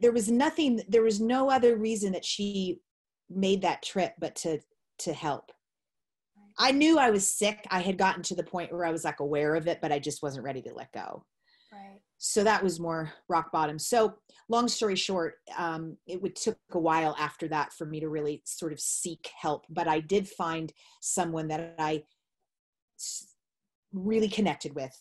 There 0.00 0.12
was 0.12 0.30
nothing 0.30 0.82
there 0.88 1.02
was 1.02 1.20
no 1.20 1.50
other 1.50 1.76
reason 1.76 2.12
that 2.12 2.24
she 2.24 2.80
made 3.30 3.62
that 3.62 3.82
trip 3.82 4.14
but 4.18 4.34
to 4.36 4.60
to 5.00 5.12
help. 5.12 5.52
I 6.58 6.70
knew 6.70 6.98
i 6.98 7.10
was 7.10 7.28
sick. 7.28 7.66
I 7.70 7.80
had 7.80 7.98
gotten 7.98 8.22
to 8.24 8.34
the 8.34 8.42
point 8.42 8.72
where 8.72 8.84
i 8.84 8.90
was 8.90 9.04
like 9.04 9.20
aware 9.20 9.54
of 9.54 9.66
it 9.68 9.80
but 9.80 9.92
i 9.92 9.98
just 9.98 10.22
wasn't 10.22 10.44
ready 10.44 10.62
to 10.62 10.74
let 10.74 10.92
go 10.92 11.24
so 12.26 12.42
that 12.42 12.62
was 12.62 12.80
more 12.80 13.12
rock 13.28 13.52
bottom. 13.52 13.78
So 13.78 14.14
long 14.48 14.66
story 14.66 14.96
short 14.96 15.34
um, 15.58 15.96
it 16.06 16.20
would 16.20 16.36
took 16.36 16.56
a 16.72 16.78
while 16.78 17.14
after 17.18 17.48
that 17.48 17.72
for 17.72 17.84
me 17.86 18.00
to 18.00 18.08
really 18.08 18.42
sort 18.44 18.72
of 18.72 18.80
seek 18.80 19.30
help 19.40 19.64
but 19.70 19.88
i 19.88 20.00
did 20.00 20.28
find 20.28 20.70
someone 21.00 21.48
that 21.48 21.74
i 21.78 22.02
really 23.92 24.28
connected 24.28 24.74
with 24.74 24.92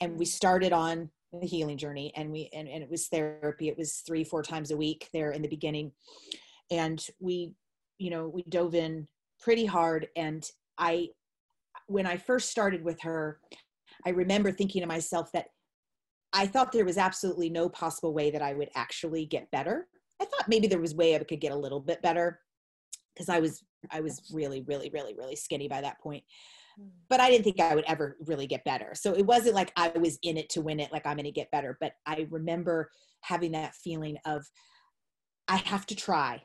and 0.00 0.16
we 0.16 0.24
started 0.24 0.72
on 0.72 1.10
the 1.40 1.46
healing 1.46 1.78
journey 1.78 2.12
and 2.16 2.30
we 2.30 2.50
and, 2.52 2.68
and 2.68 2.82
it 2.82 2.90
was 2.90 3.08
therapy. 3.08 3.68
It 3.68 3.78
was 3.78 4.02
three 4.06 4.22
four 4.22 4.42
times 4.42 4.70
a 4.70 4.76
week 4.76 5.08
there 5.12 5.30
in 5.30 5.40
the 5.40 5.48
beginning 5.48 5.92
and 6.70 7.04
we 7.20 7.54
you 7.98 8.10
know 8.10 8.28
we 8.28 8.42
dove 8.48 8.74
in 8.74 9.08
pretty 9.40 9.64
hard 9.64 10.08
and 10.14 10.46
i 10.78 11.08
when 11.86 12.06
i 12.06 12.16
first 12.16 12.50
started 12.50 12.84
with 12.84 13.00
her 13.00 13.40
i 14.06 14.10
remember 14.10 14.52
thinking 14.52 14.82
to 14.82 14.86
myself 14.86 15.32
that 15.32 15.46
i 16.32 16.46
thought 16.46 16.72
there 16.72 16.84
was 16.84 16.98
absolutely 16.98 17.50
no 17.50 17.68
possible 17.68 18.12
way 18.14 18.30
that 18.30 18.42
i 18.42 18.52
would 18.52 18.70
actually 18.74 19.26
get 19.26 19.50
better 19.50 19.86
i 20.20 20.24
thought 20.24 20.48
maybe 20.48 20.66
there 20.66 20.80
was 20.80 20.94
way 20.94 21.14
i 21.14 21.18
could 21.18 21.40
get 21.40 21.52
a 21.52 21.56
little 21.56 21.80
bit 21.80 22.00
better 22.02 22.40
because 23.14 23.28
i 23.28 23.38
was 23.38 23.64
i 23.90 24.00
was 24.00 24.30
really 24.32 24.62
really 24.62 24.90
really 24.92 25.14
really 25.14 25.36
skinny 25.36 25.68
by 25.68 25.80
that 25.80 26.00
point 26.00 26.22
Mm. 26.80 26.88
but 27.08 27.20
I 27.20 27.30
didn't 27.30 27.44
think 27.44 27.60
I 27.60 27.74
would 27.74 27.84
ever 27.86 28.16
really 28.26 28.46
get 28.46 28.64
better. 28.64 28.92
So 28.94 29.12
it 29.12 29.26
wasn't 29.26 29.54
like 29.54 29.72
I 29.76 29.88
was 29.88 30.18
in 30.22 30.36
it 30.36 30.48
to 30.50 30.60
win 30.60 30.80
it, 30.80 30.92
like 30.92 31.06
I'm 31.06 31.16
going 31.16 31.24
to 31.24 31.30
get 31.30 31.50
better. 31.50 31.76
But 31.80 31.92
I 32.06 32.26
remember 32.30 32.90
having 33.22 33.52
that 33.52 33.74
feeling 33.74 34.16
of 34.24 34.46
I 35.48 35.56
have 35.56 35.86
to 35.86 35.96
try 35.96 36.42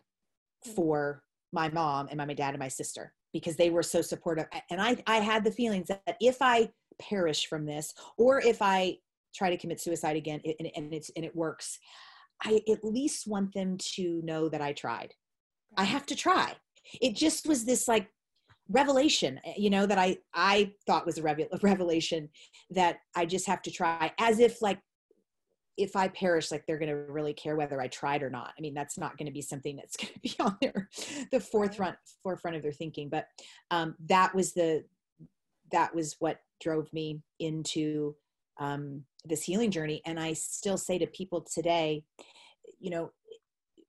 mm. 0.65 0.75
for 0.75 1.23
my 1.53 1.69
mom 1.69 2.07
and 2.09 2.17
my, 2.17 2.25
my 2.25 2.33
dad 2.33 2.53
and 2.53 2.59
my 2.59 2.67
sister 2.67 3.13
because 3.33 3.55
they 3.55 3.69
were 3.69 3.83
so 3.83 4.01
supportive. 4.01 4.47
And 4.69 4.81
I, 4.81 4.97
I 5.05 5.17
had 5.17 5.43
the 5.43 5.51
feelings 5.51 5.87
that 5.87 6.17
if 6.19 6.37
I 6.41 6.69
perish 6.99 7.47
from 7.47 7.65
this, 7.65 7.93
or 8.17 8.41
if 8.41 8.61
I 8.61 8.97
try 9.37 9.49
to 9.49 9.57
commit 9.57 9.79
suicide 9.79 10.15
again 10.15 10.41
and, 10.43 10.69
and 10.75 10.93
it's 10.93 11.11
and 11.15 11.23
it 11.23 11.35
works, 11.35 11.79
I 12.43 12.61
at 12.69 12.83
least 12.83 13.27
want 13.27 13.53
them 13.53 13.77
to 13.95 14.21
know 14.23 14.49
that 14.49 14.61
I 14.61 14.73
tried. 14.73 15.13
I 15.77 15.83
have 15.83 16.05
to 16.07 16.15
try. 16.15 16.53
It 17.01 17.15
just 17.15 17.47
was 17.47 17.65
this 17.65 17.87
like 17.87 18.09
revelation 18.69 19.39
eh, 19.45 19.53
you 19.55 19.69
know 19.69 19.85
that 19.85 19.97
i 19.97 20.17
i 20.33 20.69
thought 20.85 21.05
was 21.05 21.17
a 21.17 21.23
revelation 21.23 22.27
that 22.69 22.97
i 23.15 23.25
just 23.25 23.47
have 23.47 23.61
to 23.61 23.71
try 23.71 24.11
as 24.19 24.39
if 24.39 24.61
like 24.61 24.79
if 25.77 25.95
i 25.95 26.07
perish 26.09 26.51
like 26.51 26.65
they're 26.65 26.79
going 26.79 26.89
to 26.89 27.11
really 27.11 27.33
care 27.33 27.55
whether 27.55 27.81
i 27.81 27.87
tried 27.87 28.23
or 28.23 28.29
not. 28.29 28.51
I 28.57 28.61
mean 28.61 28.73
that's 28.73 28.97
not 28.97 29.17
going 29.17 29.27
to 29.27 29.31
be 29.31 29.41
something 29.41 29.75
that's 29.75 29.95
going 29.97 30.13
to 30.13 30.19
be 30.19 30.35
on 30.39 30.57
their 30.61 30.89
the 31.31 31.39
forefront 31.39 31.95
forefront 32.23 32.57
of 32.57 32.63
their 32.63 32.71
thinking. 32.71 33.09
But 33.09 33.27
um 33.71 33.95
that 34.09 34.33
was 34.35 34.53
the 34.53 34.83
that 35.71 35.93
was 35.93 36.15
what 36.19 36.39
drove 36.59 36.91
me 36.93 37.21
into 37.39 38.15
um 38.59 39.03
this 39.27 39.43
healing 39.43 39.71
journey 39.71 40.01
and 40.05 40.19
i 40.19 40.33
still 40.33 40.77
say 40.77 40.97
to 40.97 41.07
people 41.07 41.41
today 41.41 42.03
you 42.79 42.89
know 42.89 43.11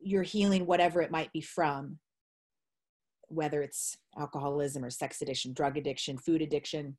you're 0.00 0.22
healing 0.22 0.66
whatever 0.66 1.00
it 1.00 1.10
might 1.10 1.32
be 1.32 1.40
from 1.40 1.98
whether 3.28 3.62
it's 3.62 3.96
alcoholism 4.18 4.84
or 4.84 4.90
sex 4.90 5.22
addiction, 5.22 5.52
drug 5.52 5.76
addiction, 5.76 6.18
food 6.18 6.42
addiction, 6.42 6.96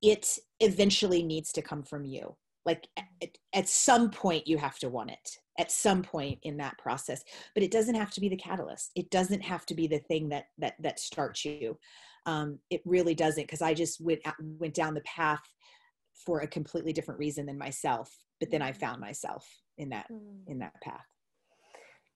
it 0.00 0.38
eventually 0.60 1.22
needs 1.22 1.52
to 1.52 1.62
come 1.62 1.82
from 1.82 2.04
you. 2.04 2.36
Like 2.64 2.86
at, 2.96 3.28
at, 3.52 3.68
some 3.68 4.10
point, 4.10 4.46
you 4.46 4.56
have 4.56 4.78
to 4.78 4.88
want 4.88 5.10
it 5.10 5.38
at 5.58 5.72
some 5.72 6.02
point 6.02 6.38
in 6.44 6.56
that 6.58 6.78
process, 6.78 7.24
but 7.54 7.64
it 7.64 7.72
doesn't 7.72 7.96
have 7.96 8.12
to 8.12 8.20
be 8.20 8.28
the 8.28 8.36
catalyst. 8.36 8.92
It 8.94 9.10
doesn't 9.10 9.42
have 9.42 9.66
to 9.66 9.74
be 9.74 9.88
the 9.88 9.98
thing 9.98 10.28
that 10.28 10.46
that 10.58 10.74
that 10.78 11.00
starts 11.00 11.44
you. 11.44 11.76
Um, 12.24 12.60
it 12.70 12.80
really 12.84 13.16
doesn't, 13.16 13.42
because 13.42 13.62
I 13.62 13.74
just 13.74 14.00
went 14.00 14.20
went 14.38 14.74
down 14.74 14.94
the 14.94 15.00
path 15.00 15.42
for 16.24 16.40
a 16.40 16.46
completely 16.46 16.92
different 16.92 17.20
reason 17.20 17.46
than 17.46 17.58
myself. 17.58 18.14
But 18.40 18.50
then 18.50 18.62
I 18.62 18.72
mm. 18.72 18.76
found 18.76 19.00
myself 19.00 19.46
in 19.78 19.90
that 19.90 20.06
mm. 20.10 20.46
in 20.46 20.58
that 20.60 20.74
path. 20.82 21.06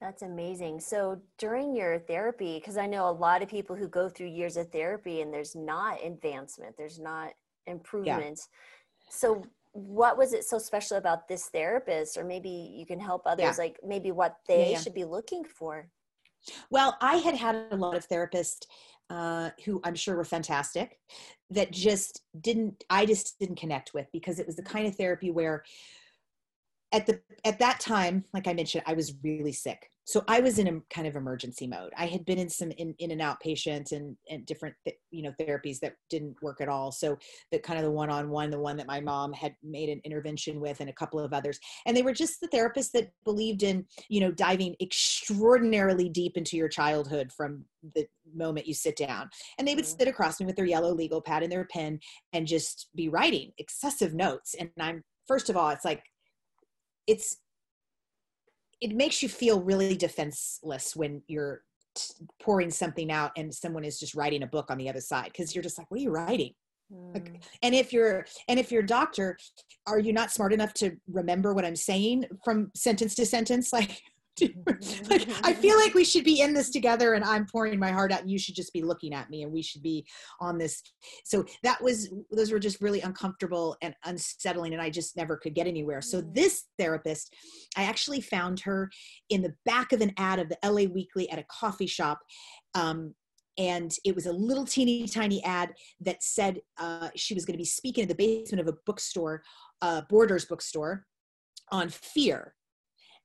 That's 0.01 0.23
amazing. 0.23 0.81
So 0.81 1.23
during 1.39 1.75
your 1.75 1.99
therapy, 2.01 2.59
because 2.59 2.77
I 2.77 2.87
know 2.87 3.09
a 3.09 3.11
lot 3.11 3.43
of 3.43 3.49
people 3.49 3.75
who 3.75 3.89
go 3.89 4.11
through 4.11 4.27
years 4.27 4.59
of 4.59 4.71
therapy 4.71 5.23
and 5.23 5.33
there's 5.33 5.55
not 5.55 6.05
advancement, 6.05 6.75
there's 6.77 6.99
not 6.99 7.33
improvement. 7.67 8.39
Yeah. 8.39 9.11
So 9.11 9.43
what 9.77 10.17
was 10.17 10.33
it 10.33 10.45
so 10.45 10.59
special 10.59 10.97
about 10.97 11.29
this 11.29 11.49
therapist 11.49 12.17
or 12.17 12.25
maybe 12.25 12.49
you 12.49 12.87
can 12.87 12.99
help 12.99 13.23
others 13.27 13.57
yeah. 13.59 13.65
like 13.65 13.79
maybe 13.87 14.11
what 14.11 14.37
they 14.49 14.73
yeah, 14.73 14.81
should 14.81 14.95
be 14.95 15.05
looking 15.05 15.45
for 15.45 15.87
well 16.71 16.97
i 17.03 17.17
had 17.17 17.35
had 17.35 17.67
a 17.71 17.77
lot 17.77 17.95
of 17.95 18.09
therapists 18.09 18.63
uh, 19.11 19.51
who 19.65 19.81
i'm 19.85 19.95
sure 19.95 20.17
were 20.17 20.25
fantastic 20.25 20.99
that 21.51 21.71
just 21.71 22.23
didn't 22.41 22.85
i 22.91 23.07
just 23.07 23.39
didn't 23.39 23.59
connect 23.59 23.95
with 23.95 24.07
because 24.13 24.39
it 24.39 24.47
was 24.47 24.57
the 24.57 24.63
kind 24.63 24.87
of 24.87 24.97
therapy 24.97 25.31
where 25.31 25.63
at 26.93 27.07
the 27.07 27.21
at 27.45 27.59
that 27.59 27.81
time 27.81 28.25
like 28.33 28.47
i 28.47 28.53
mentioned 28.53 28.83
i 28.87 28.95
was 28.95 29.15
really 29.23 29.53
sick 29.53 29.91
so 30.07 30.23
i 30.29 30.41
was 30.41 30.59
in 30.59 30.69
a 30.69 30.81
kind 30.95 31.07
of 31.07 31.17
emergency 31.17 31.67
mode. 31.67 31.93
I 31.97 32.07
had 32.07 32.25
been 32.25 32.39
in 32.39 32.49
some 32.49 32.71
in, 32.73 32.95
in 32.99 33.11
and 33.11 33.21
out 33.21 33.41
patients 33.41 33.93
and, 33.93 34.17
and 34.31 34.47
different 34.47 34.75
th- 34.85 34.97
you 35.11 35.23
know 35.23 35.33
therapies 35.41 35.81
that 35.81 35.95
didn't 36.11 36.37
work 36.43 36.61
at 36.61 36.69
all. 36.69 36.93
So 36.93 37.19
the 37.53 37.59
kind 37.59 37.79
of 37.79 37.85
the 37.85 37.91
one-on-one 37.91 38.51
the 38.51 38.59
one 38.59 38.77
that 38.77 38.87
my 38.87 39.01
mom 39.01 39.33
had 39.33 39.55
made 39.63 39.89
an 39.89 40.01
intervention 40.05 40.61
with 40.61 40.81
and 40.81 40.91
a 40.91 40.95
couple 40.95 41.21
of 41.21 41.33
others. 41.33 41.59
And 41.87 41.97
they 41.97 42.03
were 42.03 42.13
just 42.13 42.41
the 42.41 42.49
therapists 42.49 42.93
that 42.93 43.11
believed 43.25 43.63
in 43.63 43.85
you 44.09 44.21
know 44.21 44.31
diving 44.31 44.77
extraordinarily 44.81 46.09
deep 46.09 46.37
into 46.37 46.57
your 46.57 46.69
childhood 46.69 47.33
from 47.33 47.65
the 47.95 48.07
moment 48.35 48.67
you 48.67 48.75
sit 48.75 48.97
down. 48.97 49.29
And 49.59 49.67
they 49.67 49.75
would 49.75 49.85
mm-hmm. 49.85 49.99
sit 49.99 50.09
across 50.09 50.41
me 50.41 50.47
with 50.47 50.57
their 50.57 50.67
yellow 50.67 50.93
legal 50.93 51.21
pad 51.21 51.43
and 51.43 51.53
their 51.53 51.67
pen 51.67 52.01
and 52.33 52.47
just 52.47 52.89
be 52.95 53.09
writing 53.09 53.53
excessive 53.59 54.15
notes. 54.15 54.55
And 54.59 54.71
i'm 54.81 55.03
first 55.27 55.51
of 55.51 55.57
all 55.57 55.71
it's 55.71 55.85
like 55.85 56.03
it's 57.07 57.37
it 58.81 58.95
makes 58.95 59.23
you 59.23 59.29
feel 59.29 59.61
really 59.61 59.97
defenseless 59.97 60.95
when 60.95 61.23
you're 61.27 61.63
pouring 62.43 62.71
something 62.71 63.11
out 63.11 63.33
and 63.37 63.53
someone 63.53 63.85
is 63.85 63.99
just 63.99 64.15
writing 64.15 64.43
a 64.43 64.47
book 64.47 64.71
on 64.71 64.79
the 64.79 64.89
other 64.89 65.01
side 65.01 65.31
because 65.33 65.55
you're 65.55 65.63
just 65.63 65.79
like 65.79 65.91
what 65.91 65.99
are 65.99 66.03
you 66.03 66.11
writing 66.11 66.53
mm. 66.93 67.15
like, 67.15 67.43
and 67.63 67.75
if 67.75 67.93
you're 67.93 68.27
and 68.49 68.59
if 68.59 68.71
you're 68.71 68.83
a 68.83 68.87
doctor 68.87 69.37
are 69.87 69.99
you 69.99 70.13
not 70.13 70.31
smart 70.31 70.53
enough 70.53 70.75
to 70.75 70.93
remember 71.11 71.55
what 71.55 71.65
i'm 71.65 71.77
saying 71.77 72.25
from 72.45 72.71
sentence 72.75 73.15
to 73.15 73.25
sentence 73.25 73.73
like 73.73 74.03
like 75.11 75.29
I 75.45 75.55
feel 75.55 75.79
like 75.79 75.95
we 75.95 76.05
should 76.05 76.25
be 76.25 76.41
in 76.41 76.53
this 76.53 76.71
together 76.71 77.15
and 77.15 77.25
I'm 77.25 77.47
pouring 77.47 77.79
my 77.79 77.91
heart 77.91 78.13
out 78.13 78.21
and 78.21 78.31
you 78.31 78.39
should 78.39 78.55
just 78.55 78.73
be 78.73 78.83
looking 78.83 79.15
at 79.15 79.31
me 79.31 79.43
and 79.43 79.53
we 79.53 79.63
should 79.63 79.83
be 79.83 80.07
on 80.41 80.59
this. 80.59 80.83
So 81.25 81.45
that 81.63 81.83
was 81.83 82.11
those 82.31 82.53
were 82.53 82.59
just 82.59 82.81
really 82.81 83.01
uncomfortable 83.01 83.77
and 83.83 83.95
unsettling 84.05 84.75
and 84.75 84.83
I 84.83 84.91
just 84.91 85.17
never 85.17 85.37
could 85.37 85.55
get 85.55 85.67
anywhere. 85.67 86.03
So 86.03 86.21
mm. 86.21 86.35
this 86.35 86.65
therapist, 86.79 87.35
I 87.77 87.85
actually 87.85 88.21
found 88.21 88.61
her 88.61 88.91
in 89.31 89.43
the 89.43 89.55
back 89.65 89.93
of 89.93 90.01
an 90.01 90.13
ad 90.19 90.39
of 90.39 90.49
the 90.49 90.59
LA 90.63 90.91
Weekly 90.93 91.31
at 91.31 91.39
a 91.39 91.47
coffee 91.51 91.87
shop. 91.87 92.19
Um, 92.75 93.15
and 93.59 93.95
it 94.05 94.15
was 94.15 94.27
a 94.27 94.33
little 94.33 94.67
teeny 94.67 95.09
tiny 95.09 95.43
ad 95.45 95.73
that 96.01 96.23
said 96.23 96.61
uh, 96.79 97.09
she 97.17 97.33
was 97.33 97.47
going 97.47 97.55
to 97.55 97.59
be 97.59 97.65
speaking 97.65 98.03
in 98.03 98.09
the 98.09 98.15
basement 98.15 98.61
of 98.61 98.69
a 98.69 98.77
bookstore, 98.85 99.43
uh, 99.81 100.03
Borders 100.11 100.45
bookstore, 100.45 101.07
on 101.73 101.89
fear 101.89 102.55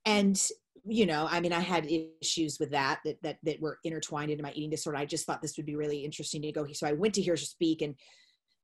and 0.04 0.48
you 0.84 1.06
know 1.06 1.28
i 1.30 1.40
mean 1.40 1.52
i 1.52 1.60
had 1.60 1.86
issues 2.20 2.58
with 2.58 2.70
that, 2.70 3.00
that 3.04 3.16
that 3.22 3.36
that 3.42 3.60
were 3.60 3.78
intertwined 3.84 4.30
into 4.30 4.42
my 4.42 4.52
eating 4.52 4.70
disorder. 4.70 4.98
I 4.98 5.04
just 5.04 5.26
thought 5.26 5.40
this 5.40 5.56
would 5.56 5.66
be 5.66 5.76
really 5.76 6.04
interesting 6.04 6.42
to 6.42 6.52
go 6.52 6.66
so 6.72 6.86
i 6.86 6.92
went 6.92 7.14
to 7.14 7.22
hear 7.22 7.34
her 7.34 7.36
speak 7.36 7.82
and 7.82 7.94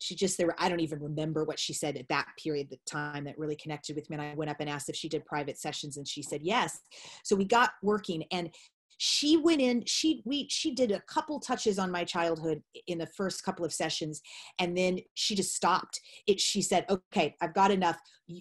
she 0.01 0.15
just 0.15 0.39
there 0.39 0.47
were 0.47 0.57
i 0.59 0.69
don't 0.69 0.81
even 0.81 1.01
remember 1.01 1.45
what 1.45 1.59
she 1.59 1.73
said 1.73 1.97
at 1.97 2.09
that 2.09 2.27
period 2.43 2.69
the 2.71 2.79
time 2.87 3.25
that 3.25 3.39
really 3.39 3.57
connected 3.57 3.95
with 3.97 4.09
me 4.11 4.17
and 4.17 4.23
i 4.23 4.35
went 4.35 4.51
up 4.51 4.59
and 4.61 4.69
asked 4.71 4.89
if 4.89 4.97
she 4.97 5.09
did 5.09 5.25
private 5.27 5.59
sessions 5.59 5.97
and 5.97 6.07
she 6.09 6.23
said 6.23 6.41
yes. 6.43 6.81
So 7.25 7.37
we 7.37 7.45
got 7.45 7.71
working 7.83 8.25
and 8.33 8.51
she 8.99 9.37
went 9.37 9.61
in 9.61 9.85
she 9.87 10.23
we 10.25 10.47
she 10.51 10.75
did 10.75 10.91
a 10.91 11.01
couple 11.03 11.39
touches 11.39 11.79
on 11.79 11.91
my 11.91 12.05
childhood 12.05 12.61
in 12.89 12.99
the 12.99 13.07
first 13.07 13.45
couple 13.45 13.65
of 13.65 13.73
sessions 13.73 14.21
and 14.59 14.77
then 14.77 14.99
she 15.15 15.35
just 15.35 15.55
stopped. 15.55 16.01
It 16.27 16.41
she 16.41 16.61
said 16.61 16.85
okay 16.91 17.35
i've 17.41 17.55
got 17.55 17.71
enough. 17.71 17.99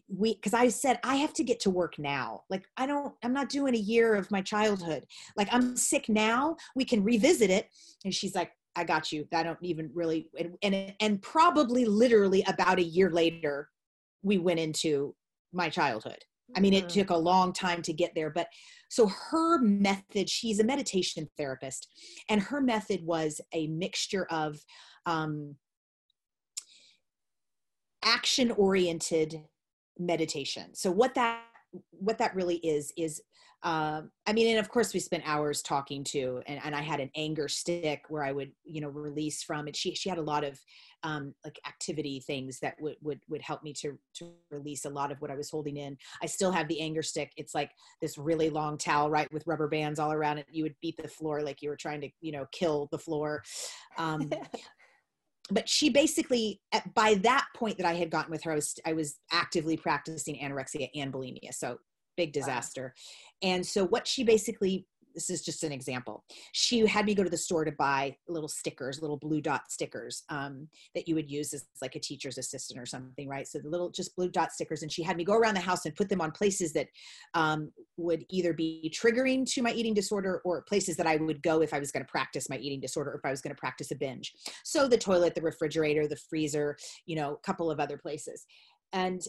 We 0.09 0.33
because 0.33 0.55
i 0.55 0.67
said 0.67 0.99
i 1.03 1.15
have 1.15 1.33
to 1.33 1.43
get 1.43 1.59
to 1.61 1.69
work 1.69 1.97
now. 1.99 2.41
Like 2.49 2.65
i 2.75 2.85
don't 2.87 3.13
i'm 3.23 3.33
not 3.33 3.49
doing 3.49 3.75
a 3.75 3.79
year 3.79 4.15
of 4.15 4.31
my 4.31 4.41
childhood. 4.41 5.05
Like 5.37 5.47
i'm 5.51 5.77
sick 5.77 6.09
now. 6.09 6.57
We 6.75 6.85
can 6.85 7.03
revisit 7.03 7.51
it. 7.51 7.69
And 8.03 8.13
she's 8.13 8.35
like 8.35 8.51
i 8.75 8.83
got 8.83 9.11
you. 9.11 9.27
I 9.33 9.43
don't 9.43 9.59
even 9.61 9.91
really 9.93 10.27
and 10.39 10.57
and, 10.63 10.93
and 10.99 11.21
probably 11.21 11.85
literally 11.85 12.43
about 12.47 12.79
a 12.79 12.83
year 12.83 13.11
later 13.11 13.69
we 14.23 14.39
went 14.39 14.59
into 14.59 15.15
my 15.53 15.69
childhood 15.69 16.23
I 16.55 16.59
mean, 16.59 16.73
it 16.73 16.87
mm-hmm. 16.87 16.99
took 16.99 17.09
a 17.09 17.17
long 17.17 17.51
time 17.51 17.81
to 17.83 17.93
get 17.93 18.13
there, 18.15 18.29
but 18.29 18.47
so 18.89 19.07
her 19.31 19.59
method, 19.59 20.29
she's 20.29 20.59
a 20.59 20.63
meditation 20.63 21.27
therapist, 21.37 21.87
and 22.29 22.41
her 22.41 22.61
method 22.61 23.01
was 23.03 23.41
a 23.53 23.67
mixture 23.67 24.25
of 24.31 24.57
um, 25.05 25.55
action 28.03 28.51
oriented 28.51 29.41
meditation. 29.99 30.73
So 30.73 30.91
what 30.91 31.15
that 31.15 31.41
what 31.91 32.17
that 32.19 32.33
really 32.33 32.57
is 32.57 32.93
is 32.97 33.21
um, 33.63 34.11
I 34.27 34.33
mean, 34.33 34.47
and 34.49 34.59
of 34.59 34.69
course 34.69 34.93
we 34.93 34.99
spent 34.99 35.23
hours 35.25 35.61
talking 35.61 36.03
to, 36.05 36.41
and, 36.45 36.59
and 36.63 36.75
I 36.75 36.81
had 36.81 36.99
an 36.99 37.09
anger 37.15 37.47
stick 37.47 38.03
where 38.07 38.23
I 38.23 38.31
would, 38.31 38.51
you 38.63 38.81
know, 38.81 38.89
release 38.89 39.41
from 39.41 39.67
it. 39.67 39.75
She, 39.75 39.95
she 39.95 40.09
had 40.09 40.19
a 40.19 40.23
lot 40.23 40.43
of 40.43 40.59
um, 41.03 41.33
like 41.43 41.59
activity 41.67 42.19
things 42.19 42.59
that 42.59 42.75
would, 42.79 42.97
would, 43.01 43.19
would 43.29 43.41
help 43.41 43.63
me 43.63 43.73
to, 43.81 43.97
to 44.15 44.31
release 44.51 44.85
a 44.85 44.89
lot 44.89 45.11
of 45.11 45.19
what 45.21 45.31
I 45.31 45.35
was 45.35 45.49
holding 45.49 45.77
in. 45.77 45.97
I 46.21 46.27
still 46.27 46.51
have 46.51 46.67
the 46.67 46.79
anger 46.79 47.01
stick. 47.01 47.31
It's 47.35 47.55
like 47.55 47.71
this 47.99 48.17
really 48.17 48.51
long 48.51 48.77
towel, 48.77 49.09
right. 49.09 49.31
With 49.33 49.47
rubber 49.47 49.67
bands 49.67 49.99
all 49.99 50.13
around 50.13 50.37
it. 50.37 50.45
You 50.51 50.63
would 50.63 50.75
beat 50.81 50.97
the 51.01 51.07
floor 51.07 51.41
like 51.41 51.61
you 51.61 51.69
were 51.69 51.75
trying 51.75 52.01
to, 52.01 52.09
you 52.21 52.31
know, 52.31 52.45
kill 52.51 52.87
the 52.91 52.99
floor. 52.99 53.43
Um, 53.97 54.29
but 55.49 55.67
she 55.67 55.89
basically 55.89 56.59
at, 56.73 56.93
by 56.93 57.15
that 57.15 57.45
point 57.55 57.77
that 57.77 57.85
i 57.85 57.93
had 57.93 58.09
gotten 58.09 58.31
with 58.31 58.43
her 58.43 58.51
i 58.51 58.55
was 58.55 58.75
i 58.85 58.91
was 58.91 59.19
actively 59.31 59.77
practicing 59.77 60.35
anorexia 60.35 60.89
and 60.93 61.13
bulimia 61.13 61.53
so 61.53 61.77
big 62.17 62.33
disaster. 62.33 62.93
Wow. 63.41 63.49
and 63.49 63.65
so 63.65 63.85
what 63.85 64.07
she 64.07 64.23
basically 64.23 64.85
this 65.17 65.31
is 65.31 65.41
just 65.41 65.63
an 65.63 65.71
example. 65.71 66.23
She 66.51 66.85
had 66.85 67.05
me 67.07 67.15
go 67.15 67.23
to 67.23 67.29
the 67.29 67.37
store 67.37 67.65
to 67.65 67.71
buy 67.71 68.15
little 68.27 68.47
stickers 68.47 69.01
little 69.01 69.17
blue 69.17 69.41
dot 69.41 69.63
stickers 69.69 70.23
um, 70.29 70.69
that 70.93 71.07
you 71.07 71.15
would 71.15 71.29
use 71.29 71.53
as 71.53 71.65
like 71.81 71.95
a 71.95 71.99
teacher's 71.99 72.37
assistant 72.37 72.79
or 72.79 72.85
something 72.85 73.27
right? 73.27 73.47
So 73.47 73.57
the 73.57 73.69
little 73.69 73.89
just 73.89 74.15
blue 74.15 74.29
dot 74.29 74.51
stickers 74.51 74.83
and 74.83 74.91
she 74.91 75.01
had 75.01 75.17
me 75.17 75.23
go 75.23 75.33
around 75.33 75.55
the 75.55 75.59
house 75.59 75.85
and 75.85 75.95
put 75.95 76.07
them 76.07 76.21
on 76.21 76.31
places 76.31 76.71
that 76.73 76.87
um, 77.33 77.71
would 77.97 78.25
either 78.29 78.53
be 78.53 78.93
triggering 78.95 79.51
to 79.53 79.63
my 79.63 79.71
eating 79.71 79.95
disorder 79.95 80.39
or 80.45 80.61
places 80.61 80.95
that 80.97 81.07
i 81.07 81.15
would 81.15 81.41
go 81.41 81.61
if 81.61 81.73
i 81.73 81.79
was 81.79 81.91
going 81.91 82.05
to 82.05 82.11
practice 82.11 82.47
my 82.47 82.57
eating 82.57 82.79
disorder 82.79 83.11
or 83.11 83.15
if 83.15 83.25
i 83.25 83.31
was 83.31 83.41
going 83.41 83.55
to 83.55 83.59
practice 83.59 83.89
a 83.89 83.95
binge. 83.95 84.33
So 84.63 84.87
the 84.87 84.97
toilet 84.99 85.33
the 85.33 85.41
refrigerator 85.41 86.07
the 86.07 86.15
freezer 86.15 86.77
you 87.07 87.15
know 87.15 87.33
a 87.33 87.37
couple 87.37 87.71
of 87.71 87.79
other 87.79 87.97
places. 87.97 88.45
And 88.93 89.21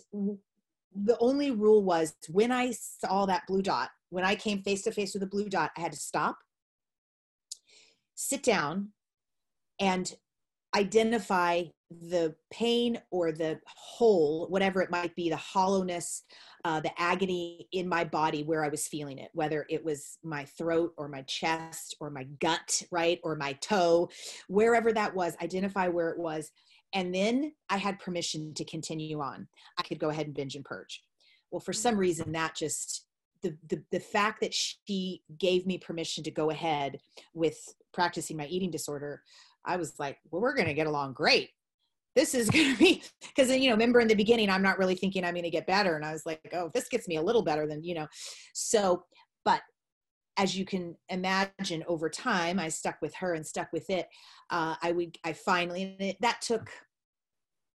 the 0.94 1.18
only 1.18 1.50
rule 1.50 1.82
was 1.82 2.14
when 2.28 2.52
I 2.52 2.72
saw 2.72 3.26
that 3.26 3.46
blue 3.46 3.62
dot, 3.62 3.90
when 4.10 4.24
I 4.24 4.34
came 4.34 4.62
face 4.62 4.82
to 4.82 4.90
face 4.90 5.14
with 5.14 5.22
a 5.22 5.26
blue 5.26 5.48
dot, 5.48 5.70
I 5.76 5.80
had 5.80 5.92
to 5.92 5.98
stop, 5.98 6.38
sit 8.14 8.42
down, 8.42 8.90
and 9.80 10.12
identify 10.76 11.64
the 11.90 12.34
pain 12.50 13.00
or 13.10 13.32
the 13.32 13.58
hole, 13.66 14.46
whatever 14.48 14.82
it 14.82 14.90
might 14.90 15.14
be, 15.16 15.30
the 15.30 15.36
hollowness, 15.36 16.22
uh, 16.64 16.80
the 16.80 16.90
agony 17.00 17.66
in 17.72 17.88
my 17.88 18.04
body 18.04 18.42
where 18.42 18.62
I 18.62 18.68
was 18.68 18.86
feeling 18.86 19.18
it, 19.18 19.30
whether 19.32 19.64
it 19.70 19.82
was 19.82 20.18
my 20.22 20.44
throat 20.44 20.92
or 20.98 21.08
my 21.08 21.22
chest 21.22 21.96
or 22.00 22.10
my 22.10 22.24
gut, 22.40 22.82
right, 22.90 23.18
or 23.22 23.36
my 23.36 23.54
toe, 23.54 24.10
wherever 24.48 24.92
that 24.92 25.14
was, 25.14 25.34
identify 25.42 25.88
where 25.88 26.10
it 26.10 26.18
was, 26.18 26.50
and 26.94 27.14
then 27.14 27.52
I 27.68 27.76
had 27.76 27.98
permission 27.98 28.54
to 28.54 28.64
continue 28.64 29.20
on. 29.20 29.48
I 29.78 29.82
could 29.82 29.98
go 29.98 30.08
ahead 30.08 30.26
and 30.26 30.34
binge 30.34 30.54
and 30.54 30.64
purge. 30.64 31.02
Well, 31.50 31.60
for 31.60 31.72
some 31.72 31.92
mm-hmm. 31.92 32.00
reason, 32.00 32.32
that 32.32 32.54
just 32.54 33.06
the, 33.42 33.56
the 33.68 33.82
the 33.92 34.00
fact 34.00 34.40
that 34.40 34.54
she 34.54 35.22
gave 35.38 35.66
me 35.66 35.78
permission 35.78 36.24
to 36.24 36.30
go 36.30 36.50
ahead 36.50 36.98
with 37.34 37.58
practicing 37.92 38.36
my 38.36 38.46
eating 38.46 38.70
disorder, 38.70 39.22
I 39.64 39.76
was 39.76 39.98
like, 39.98 40.18
well, 40.30 40.42
we're 40.42 40.56
gonna 40.56 40.74
get 40.74 40.86
along 40.86 41.12
great. 41.12 41.50
This 42.16 42.34
is 42.34 42.50
gonna 42.50 42.76
be 42.76 43.02
because 43.20 43.50
you 43.50 43.68
know, 43.68 43.74
remember 43.74 44.00
in 44.00 44.08
the 44.08 44.14
beginning, 44.14 44.50
I'm 44.50 44.62
not 44.62 44.78
really 44.78 44.96
thinking 44.96 45.24
I'm 45.24 45.34
gonna 45.34 45.50
get 45.50 45.66
better, 45.66 45.96
and 45.96 46.04
I 46.04 46.12
was 46.12 46.26
like, 46.26 46.40
oh, 46.52 46.66
if 46.66 46.72
this 46.72 46.88
gets 46.88 47.08
me 47.08 47.16
a 47.16 47.22
little 47.22 47.42
better, 47.42 47.66
then 47.66 47.82
you 47.84 47.94
know, 47.94 48.06
so 48.54 49.04
but 49.44 49.62
as 50.38 50.56
you 50.56 50.64
can 50.64 50.96
imagine 51.08 51.84
over 51.86 52.08
time 52.08 52.58
i 52.58 52.68
stuck 52.68 52.96
with 53.02 53.14
her 53.14 53.34
and 53.34 53.46
stuck 53.46 53.70
with 53.72 53.90
it. 53.90 54.08
Uh, 54.50 54.76
i 54.82 54.92
would 54.92 55.18
i 55.24 55.32
finally 55.32 55.96
it, 55.98 56.16
that 56.20 56.40
took 56.40 56.70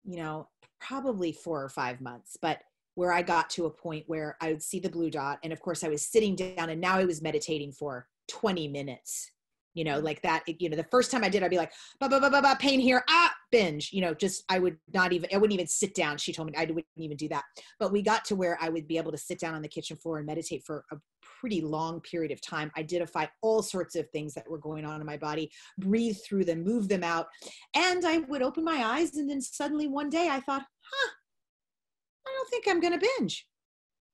you 0.03 0.17
know 0.17 0.47
probably 0.79 1.31
four 1.31 1.63
or 1.63 1.69
five 1.69 2.01
months 2.01 2.37
but 2.41 2.59
where 2.95 3.11
i 3.11 3.21
got 3.21 3.49
to 3.49 3.65
a 3.65 3.69
point 3.69 4.03
where 4.07 4.37
i 4.41 4.49
would 4.49 4.63
see 4.63 4.79
the 4.79 4.89
blue 4.89 5.09
dot 5.09 5.39
and 5.43 5.53
of 5.53 5.61
course 5.61 5.83
i 5.83 5.87
was 5.87 6.05
sitting 6.05 6.35
down 6.35 6.69
and 6.69 6.81
now 6.81 6.97
i 6.97 7.05
was 7.05 7.21
meditating 7.21 7.71
for 7.71 8.07
20 8.29 8.67
minutes 8.67 9.31
you 9.73 9.83
know 9.83 9.99
like 9.99 10.21
that 10.21 10.43
you 10.59 10.69
know 10.69 10.75
the 10.75 10.83
first 10.83 11.11
time 11.11 11.23
i 11.23 11.29
did 11.29 11.43
i'd 11.43 11.49
be 11.49 11.57
like 11.57 11.71
bah, 11.99 12.07
bah, 12.07 12.19
bah, 12.19 12.29
bah, 12.29 12.41
bah, 12.41 12.55
pain 12.55 12.79
here 12.79 13.03
ah 13.09 13.33
binge 13.51 13.91
you 13.91 14.01
know 14.01 14.13
just 14.13 14.43
i 14.49 14.59
would 14.59 14.77
not 14.93 15.13
even 15.13 15.29
i 15.33 15.37
wouldn't 15.37 15.53
even 15.53 15.67
sit 15.67 15.93
down 15.95 16.17
she 16.17 16.33
told 16.33 16.47
me 16.47 16.53
i 16.57 16.65
wouldn't 16.65 16.85
even 16.97 17.17
do 17.17 17.27
that. 17.27 17.43
But 17.79 17.91
we 17.91 18.01
got 18.01 18.25
to 18.25 18.35
where 18.35 18.57
i 18.61 18.69
would 18.69 18.87
be 18.87 18.97
able 18.97 19.11
to 19.11 19.17
sit 19.17 19.39
down 19.39 19.53
on 19.53 19.61
the 19.61 19.67
kitchen 19.67 19.97
floor 19.97 20.17
and 20.17 20.25
meditate 20.25 20.63
for 20.65 20.85
a 20.91 20.97
pretty 21.43 21.59
long 21.59 21.99
period 21.99 22.31
of 22.31 22.39
time 22.39 22.71
identify 22.77 23.25
all 23.41 23.61
sorts 23.61 23.97
of 23.97 24.09
things 24.11 24.33
that 24.33 24.49
were 24.49 24.57
going 24.57 24.85
on 24.85 25.01
in 25.01 25.05
my 25.05 25.17
body 25.17 25.51
breathe 25.77 26.15
through 26.25 26.45
them 26.45 26.63
move 26.63 26.87
them 26.87 27.03
out 27.03 27.27
and 27.75 28.05
i 28.05 28.19
would 28.19 28.41
open 28.41 28.63
my 28.63 28.81
eyes 28.81 29.17
and 29.17 29.29
then 29.29 29.41
suddenly 29.41 29.85
one 29.85 30.09
day 30.09 30.29
i 30.31 30.39
thought 30.39 30.61
huh 30.61 31.11
i 32.25 32.31
don't 32.33 32.49
think 32.49 32.65
i'm 32.65 32.79
going 32.79 32.97
to 32.97 33.07
binge 33.19 33.45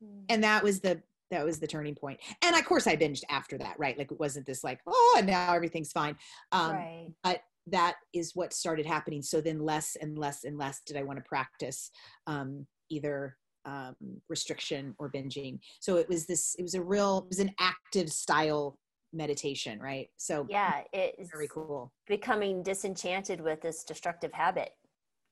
mm. 0.03 0.23
and 0.29 0.43
that 0.43 0.63
was 0.63 0.79
the 0.79 0.99
that 1.29 1.45
was 1.45 1.59
the 1.59 1.67
turning 1.67 1.93
point. 1.93 2.19
point 2.19 2.35
and 2.43 2.55
of 2.55 2.65
course 2.65 2.87
i 2.87 2.95
binged 2.95 3.21
after 3.29 3.59
that 3.59 3.77
right 3.77 3.99
like 3.99 4.11
it 4.11 4.19
wasn't 4.19 4.43
this 4.47 4.63
like 4.63 4.79
oh 4.87 5.15
and 5.19 5.27
now 5.27 5.53
everything's 5.53 5.91
fine 5.91 6.15
um 6.51 6.71
right. 6.71 7.09
but 7.23 7.41
that 7.67 7.97
is 8.11 8.31
what 8.33 8.53
started 8.53 8.87
happening 8.87 9.21
so 9.21 9.39
then 9.39 9.59
less 9.59 9.95
and 10.01 10.17
less 10.17 10.45
and 10.45 10.57
less 10.57 10.81
did 10.83 10.97
i 10.97 11.03
want 11.03 11.19
to 11.19 11.29
practice 11.29 11.91
um 12.25 12.65
either 12.89 13.37
um 13.65 13.95
restriction 14.29 14.95
or 14.99 15.11
binging 15.11 15.59
so 15.79 15.97
it 15.97 16.07
was 16.07 16.25
this 16.25 16.55
it 16.57 16.63
was 16.63 16.75
a 16.75 16.81
real 16.81 17.19
it 17.19 17.29
was 17.29 17.39
an 17.39 17.51
active 17.59 18.09
style 18.09 18.77
meditation 19.11 19.79
right 19.79 20.09
so 20.17 20.45
yeah 20.49 20.81
it's 20.93 21.29
very 21.33 21.47
cool 21.47 21.91
becoming 22.07 22.63
disenchanted 22.63 23.41
with 23.41 23.61
this 23.61 23.83
destructive 23.83 24.31
habit 24.31 24.71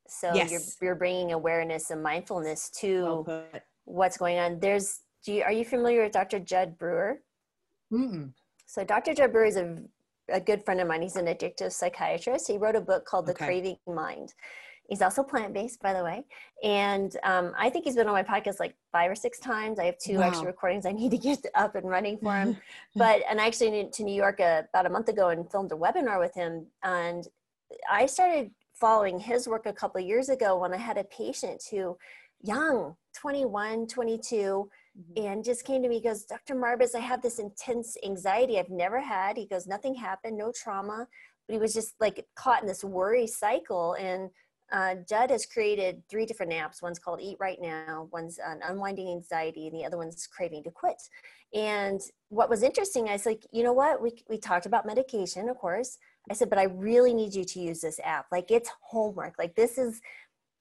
so 0.07 0.33
yes. 0.33 0.51
you're 0.51 0.61
you're 0.81 0.95
bringing 0.95 1.31
awareness 1.31 1.89
and 1.91 2.01
mindfulness 2.01 2.69
to 2.69 3.03
well 3.03 3.45
what's 3.85 4.17
going 4.17 4.37
on 4.39 4.59
there's 4.59 5.01
do 5.27 5.33
you, 5.33 5.43
are 5.43 5.51
you 5.51 5.65
familiar 5.65 6.03
with 6.03 6.13
Dr. 6.13 6.39
Jud 6.39 6.77
Brewer? 6.77 7.19
Mm-mm. 7.91 8.31
So 8.65 8.83
Dr. 8.85 9.13
Jud 9.13 9.31
Brewer 9.31 9.45
is 9.45 9.57
a, 9.57 9.77
a 10.29 10.39
good 10.39 10.63
friend 10.63 10.79
of 10.79 10.87
mine. 10.87 11.01
He's 11.01 11.17
an 11.17 11.25
addictive 11.25 11.73
psychiatrist. 11.73 12.47
He 12.47 12.57
wrote 12.57 12.77
a 12.77 12.81
book 12.81 13.05
called 13.05 13.25
The. 13.25 13.33
Craving 13.33 13.77
Mind. 13.87 14.33
He's 14.87 15.01
also 15.01 15.21
plant-based, 15.21 15.81
by 15.81 15.93
the 15.93 16.03
way. 16.03 16.23
And 16.63 17.15
um, 17.23 17.53
I 17.57 17.69
think 17.69 17.85
he's 17.85 17.95
been 17.95 18.07
on 18.07 18.13
my 18.13 18.23
podcast 18.23 18.59
like 18.59 18.75
five 18.91 19.11
or 19.11 19.15
six 19.15 19.37
times. 19.37 19.79
I 19.79 19.85
have 19.85 19.97
two 19.97 20.19
wow. 20.19 20.27
extra 20.27 20.47
recordings 20.47 20.85
I 20.85 20.93
need 20.93 21.11
to 21.11 21.17
get 21.17 21.45
up 21.55 21.75
and 21.75 21.87
running 21.87 22.17
for 22.17 22.33
him. 22.33 22.57
but 22.95 23.21
and 23.29 23.39
I 23.39 23.47
actually 23.47 23.71
went 23.71 23.93
to 23.93 24.03
New 24.03 24.15
York 24.15 24.39
uh, 24.39 24.63
about 24.69 24.85
a 24.85 24.89
month 24.89 25.09
ago 25.09 25.29
and 25.29 25.49
filmed 25.51 25.71
a 25.71 25.75
webinar 25.75 26.19
with 26.19 26.33
him. 26.33 26.67
And 26.83 27.27
I 27.91 28.05
started 28.05 28.51
following 28.73 29.19
his 29.19 29.47
work 29.47 29.65
a 29.65 29.73
couple 29.73 29.99
of 29.99 30.07
years 30.07 30.29
ago 30.29 30.57
when 30.57 30.73
I 30.73 30.77
had 30.77 30.97
a 30.97 31.03
patient 31.03 31.63
who, 31.69 31.97
young, 32.41 32.95
21, 33.19 33.87
22, 33.87 34.35
mm-hmm. 34.35 35.25
and 35.25 35.43
just 35.43 35.65
came 35.65 35.81
to 35.83 35.89
me. 35.89 35.95
He 35.95 36.01
goes, 36.01 36.23
Dr. 36.23 36.55
Marbas, 36.55 36.95
I 36.95 36.99
have 36.99 37.21
this 37.21 37.39
intense 37.39 37.97
anxiety 38.05 38.57
I've 38.57 38.69
never 38.69 39.01
had. 39.01 39.35
He 39.35 39.47
goes, 39.47 39.67
nothing 39.67 39.95
happened, 39.95 40.37
no 40.37 40.51
trauma, 40.51 41.07
but 41.47 41.53
he 41.53 41.59
was 41.59 41.73
just 41.73 41.95
like 41.99 42.25
caught 42.35 42.61
in 42.61 42.67
this 42.67 42.83
worry 42.83 43.27
cycle. 43.27 43.93
And 43.93 44.29
uh, 44.71 44.95
Jud 45.07 45.31
has 45.31 45.45
created 45.45 46.03
three 46.09 46.25
different 46.25 46.51
apps. 46.51 46.81
One's 46.81 46.99
called 46.99 47.21
Eat 47.21 47.37
Right 47.39 47.59
Now, 47.61 48.09
one's 48.11 48.39
on 48.39 48.59
unwinding 48.63 49.09
anxiety, 49.09 49.67
and 49.67 49.77
the 49.77 49.85
other 49.85 49.97
one's 49.97 50.27
craving 50.27 50.63
to 50.63 50.71
quit. 50.71 51.01
And 51.53 52.01
what 52.29 52.49
was 52.49 52.63
interesting, 52.63 53.07
I 53.07 53.13
was 53.13 53.25
like, 53.25 53.45
you 53.51 53.63
know 53.63 53.73
what? 53.73 54.01
We, 54.01 54.11
we 54.29 54.37
talked 54.37 54.65
about 54.65 54.85
medication, 54.85 55.49
of 55.49 55.57
course. 55.57 55.97
I 56.29 56.33
said, 56.33 56.49
but 56.49 56.59
I 56.59 56.63
really 56.63 57.13
need 57.13 57.33
you 57.33 57.45
to 57.45 57.59
use 57.59 57.79
this 57.79 57.99
app. 58.03 58.25
Like 58.31 58.51
it's 58.51 58.69
homework. 58.81 59.35
Like 59.39 59.55
this 59.55 59.77
is 59.77 60.01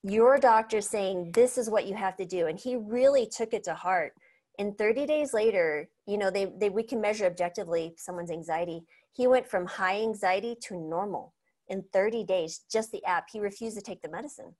your 0.04 0.38
doctor 0.38 0.80
saying 0.80 1.32
this 1.34 1.58
is 1.58 1.68
what 1.68 1.86
you 1.86 1.94
have 1.94 2.16
to 2.18 2.24
do. 2.24 2.46
And 2.46 2.58
he 2.58 2.76
really 2.76 3.26
took 3.26 3.52
it 3.52 3.64
to 3.64 3.74
heart 3.74 4.12
and 4.58 4.76
30 4.76 5.06
days 5.06 5.34
later 5.34 5.88
you 6.06 6.18
know 6.18 6.30
they, 6.30 6.52
they 6.58 6.70
we 6.70 6.82
can 6.82 7.00
measure 7.00 7.26
objectively 7.26 7.94
someone's 7.96 8.30
anxiety 8.30 8.82
he 9.12 9.26
went 9.26 9.46
from 9.46 9.66
high 9.66 10.00
anxiety 10.00 10.56
to 10.62 10.76
normal 10.76 11.34
in 11.68 11.84
30 11.92 12.24
days 12.24 12.60
just 12.70 12.92
the 12.92 13.04
app. 13.04 13.28
He 13.30 13.40
refused 13.40 13.76
to 13.76 13.82
take 13.82 14.02
the 14.02 14.10
medicine. 14.10 14.54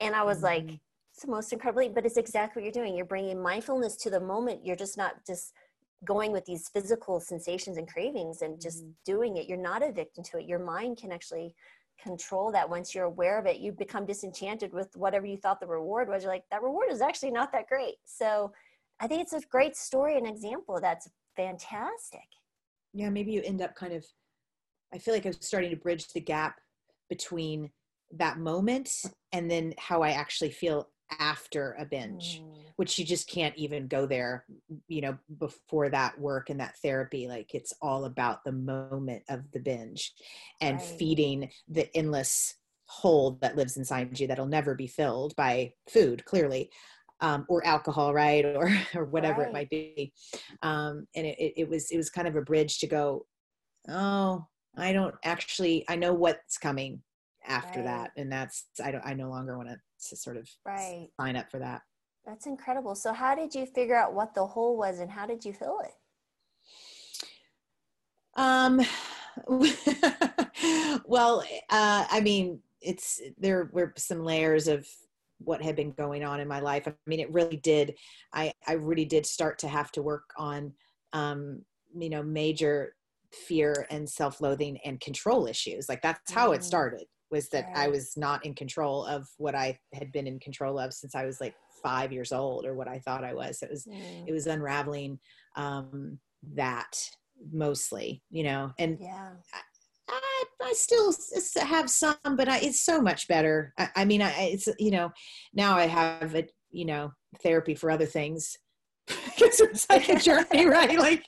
And 0.00 0.14
i 0.14 0.22
was 0.22 0.38
mm-hmm. 0.38 0.68
like 0.68 0.80
it's 1.12 1.24
the 1.24 1.30
most 1.30 1.52
incredibly 1.52 1.88
but 1.88 2.06
it's 2.06 2.16
exactly 2.16 2.60
what 2.60 2.64
you're 2.64 2.84
doing. 2.84 2.96
You're 2.96 3.06
bringing 3.06 3.42
mindfulness 3.42 3.96
to 3.96 4.10
the 4.10 4.20
moment. 4.20 4.64
You're 4.64 4.76
just 4.76 4.96
not 4.96 5.14
just 5.26 5.52
going 6.04 6.30
with 6.30 6.44
these 6.44 6.68
physical 6.68 7.18
sensations 7.18 7.76
and 7.76 7.88
cravings 7.88 8.42
and 8.42 8.60
just 8.60 8.82
mm-hmm. 8.82 8.90
doing 9.04 9.36
it. 9.36 9.48
You're 9.48 9.58
not 9.58 9.82
a 9.82 9.92
victim 9.92 10.22
to 10.24 10.38
it. 10.38 10.46
Your 10.46 10.60
mind 10.60 10.98
can 10.98 11.12
actually 11.12 11.54
control 12.00 12.52
that 12.52 12.70
once 12.70 12.94
you're 12.94 13.04
aware 13.04 13.38
of 13.38 13.46
it. 13.46 13.58
You 13.58 13.72
become 13.72 14.06
disenchanted 14.06 14.72
with 14.72 14.88
whatever 14.96 15.26
you 15.26 15.36
thought 15.36 15.60
the 15.60 15.66
reward 15.66 16.08
was. 16.08 16.22
You're 16.22 16.32
like 16.32 16.44
that 16.50 16.62
reward 16.62 16.86
is 16.90 17.00
actually 17.00 17.32
not 17.32 17.52
that 17.52 17.68
great. 17.68 17.96
So 18.04 18.52
I 19.00 19.06
think 19.06 19.22
it's 19.22 19.32
a 19.32 19.40
great 19.50 19.76
story 19.76 20.16
and 20.16 20.26
example. 20.26 20.78
That's 20.80 21.08
fantastic. 21.36 22.26
Yeah, 22.94 23.10
maybe 23.10 23.32
you 23.32 23.42
end 23.44 23.62
up 23.62 23.74
kind 23.74 23.92
of, 23.92 24.04
I 24.92 24.98
feel 24.98 25.14
like 25.14 25.26
I'm 25.26 25.32
starting 25.32 25.70
to 25.70 25.76
bridge 25.76 26.08
the 26.12 26.20
gap 26.20 26.60
between 27.08 27.70
that 28.12 28.38
moment 28.38 28.90
and 29.32 29.50
then 29.50 29.74
how 29.78 30.02
I 30.02 30.10
actually 30.10 30.50
feel 30.50 30.88
after 31.18 31.74
a 31.78 31.84
binge, 31.84 32.40
mm. 32.42 32.64
which 32.76 32.98
you 32.98 33.04
just 33.04 33.28
can't 33.28 33.56
even 33.56 33.86
go 33.86 34.06
there, 34.06 34.44
you 34.88 35.00
know, 35.00 35.16
before 35.38 35.88
that 35.88 36.18
work 36.18 36.50
and 36.50 36.60
that 36.60 36.76
therapy. 36.82 37.28
Like 37.28 37.54
it's 37.54 37.72
all 37.80 38.04
about 38.04 38.44
the 38.44 38.52
moment 38.52 39.22
of 39.28 39.50
the 39.52 39.60
binge 39.60 40.12
and 40.60 40.78
right. 40.78 40.86
feeding 40.86 41.50
the 41.68 41.94
endless 41.96 42.54
hole 42.86 43.38
that 43.42 43.56
lives 43.56 43.76
inside 43.76 44.18
you 44.18 44.26
that'll 44.26 44.46
never 44.46 44.74
be 44.74 44.86
filled 44.86 45.34
by 45.36 45.72
food, 45.88 46.24
clearly 46.24 46.70
um, 47.20 47.46
or 47.48 47.64
alcohol, 47.66 48.14
right, 48.14 48.44
or 48.56 48.70
or 48.94 49.04
whatever 49.04 49.42
right. 49.42 49.48
it 49.48 49.52
might 49.52 49.70
be. 49.70 50.12
Um, 50.62 51.06
and 51.14 51.26
it, 51.26 51.38
it, 51.38 51.52
it 51.56 51.68
was 51.68 51.90
it 51.90 51.96
was 51.96 52.10
kind 52.10 52.28
of 52.28 52.36
a 52.36 52.42
bridge 52.42 52.78
to 52.80 52.86
go. 52.86 53.26
Oh, 53.88 54.46
I 54.78 54.92
don't 54.92 55.14
actually. 55.24 55.84
I 55.88 55.96
know 55.96 56.12
what's 56.12 56.58
coming 56.58 57.02
after 57.46 57.80
right. 57.80 57.86
that, 57.86 58.10
and 58.16 58.30
that's 58.30 58.66
I 58.82 58.90
don't. 58.90 59.04
I 59.04 59.14
no 59.14 59.28
longer 59.28 59.56
want 59.56 59.68
to 59.68 60.16
sort 60.16 60.36
of 60.36 60.48
right. 60.64 61.08
sign 61.20 61.36
up 61.36 61.50
for 61.50 61.58
that. 61.58 61.82
That's 62.26 62.46
incredible. 62.46 62.94
So, 62.94 63.12
how 63.12 63.34
did 63.34 63.54
you 63.54 63.66
figure 63.66 63.96
out 63.96 64.14
what 64.14 64.34
the 64.34 64.46
hole 64.46 64.76
was, 64.76 65.00
and 65.00 65.10
how 65.10 65.26
did 65.26 65.44
you 65.44 65.52
fill 65.52 65.80
it? 65.80 65.92
Um. 68.36 68.80
well, 71.06 71.44
uh, 71.70 72.06
I 72.10 72.20
mean, 72.20 72.60
it's 72.80 73.20
there 73.38 73.70
were 73.72 73.92
some 73.96 74.24
layers 74.24 74.68
of 74.68 74.86
what 75.38 75.62
had 75.62 75.76
been 75.76 75.92
going 75.92 76.24
on 76.24 76.40
in 76.40 76.48
my 76.48 76.60
life. 76.60 76.86
I 76.86 76.94
mean, 77.06 77.20
it 77.20 77.32
really 77.32 77.56
did. 77.56 77.94
I 78.32 78.52
I 78.66 78.72
really 78.74 79.04
did 79.04 79.26
start 79.26 79.58
to 79.60 79.68
have 79.68 79.92
to 79.92 80.02
work 80.02 80.30
on, 80.36 80.72
um, 81.12 81.62
you 81.96 82.10
know, 82.10 82.22
major 82.22 82.94
fear 83.32 83.86
and 83.90 84.08
self-loathing 84.08 84.78
and 84.84 85.00
control 85.00 85.46
issues. 85.46 85.88
Like 85.88 86.02
that's 86.02 86.32
how 86.32 86.52
it 86.52 86.60
mm. 86.60 86.64
started. 86.64 87.04
Was 87.30 87.50
that 87.50 87.66
I 87.74 87.88
was 87.88 88.16
not 88.16 88.46
in 88.46 88.54
control 88.54 89.04
of 89.04 89.28
what 89.36 89.54
I 89.54 89.78
had 89.92 90.10
been 90.12 90.26
in 90.26 90.38
control 90.40 90.78
of 90.78 90.94
since 90.94 91.14
I 91.14 91.26
was 91.26 91.42
like 91.42 91.54
five 91.82 92.10
years 92.10 92.32
old, 92.32 92.64
or 92.64 92.74
what 92.74 92.88
I 92.88 93.00
thought 93.00 93.22
I 93.22 93.34
was. 93.34 93.62
It 93.62 93.70
was 93.70 93.84
mm. 93.84 94.26
it 94.26 94.32
was 94.32 94.46
unraveling 94.46 95.18
um, 95.56 96.18
that 96.54 96.96
mostly, 97.52 98.22
you 98.30 98.44
know, 98.44 98.72
and 98.78 98.98
yeah. 99.00 99.30
I, 100.08 100.44
I 100.62 100.72
still 100.72 101.14
have 101.60 101.90
some, 101.90 102.16
but 102.24 102.48
I, 102.48 102.58
it's 102.58 102.84
so 102.84 103.00
much 103.00 103.28
better. 103.28 103.74
I, 103.78 103.88
I 103.96 104.04
mean, 104.04 104.22
I, 104.22 104.32
it's, 104.52 104.68
you 104.78 104.90
know, 104.90 105.10
now 105.52 105.76
I 105.76 105.86
have 105.86 106.34
a, 106.34 106.46
you 106.70 106.86
know, 106.86 107.12
therapy 107.42 107.74
for 107.74 107.90
other 107.90 108.06
things 108.06 108.56
because 109.06 109.60
it's 109.60 109.86
like 109.90 110.08
a 110.08 110.18
journey, 110.18 110.66
right? 110.66 110.98
Like 110.98 111.24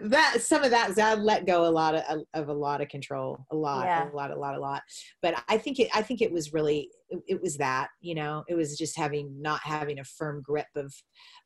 that, 0.00 0.36
some 0.40 0.64
of 0.64 0.70
that, 0.70 0.98
I 0.98 1.14
let 1.14 1.46
go 1.46 1.66
a 1.66 1.70
lot 1.70 1.94
of, 1.94 2.22
of 2.34 2.48
a 2.48 2.52
lot 2.52 2.80
of 2.80 2.88
control, 2.88 3.44
a 3.50 3.56
lot, 3.56 3.84
yeah. 3.84 4.10
a 4.10 4.14
lot, 4.14 4.30
a 4.30 4.38
lot, 4.38 4.54
a 4.54 4.60
lot. 4.60 4.82
But 5.22 5.42
I 5.48 5.58
think 5.58 5.78
it, 5.80 5.88
I 5.94 6.02
think 6.02 6.20
it 6.20 6.32
was 6.32 6.52
really, 6.52 6.90
it, 7.10 7.20
it 7.28 7.42
was 7.42 7.56
that, 7.58 7.88
you 8.00 8.14
know, 8.14 8.44
it 8.48 8.54
was 8.54 8.76
just 8.78 8.96
having, 8.96 9.40
not 9.40 9.60
having 9.62 9.98
a 9.98 10.04
firm 10.04 10.42
grip 10.42 10.66
of, 10.76 10.94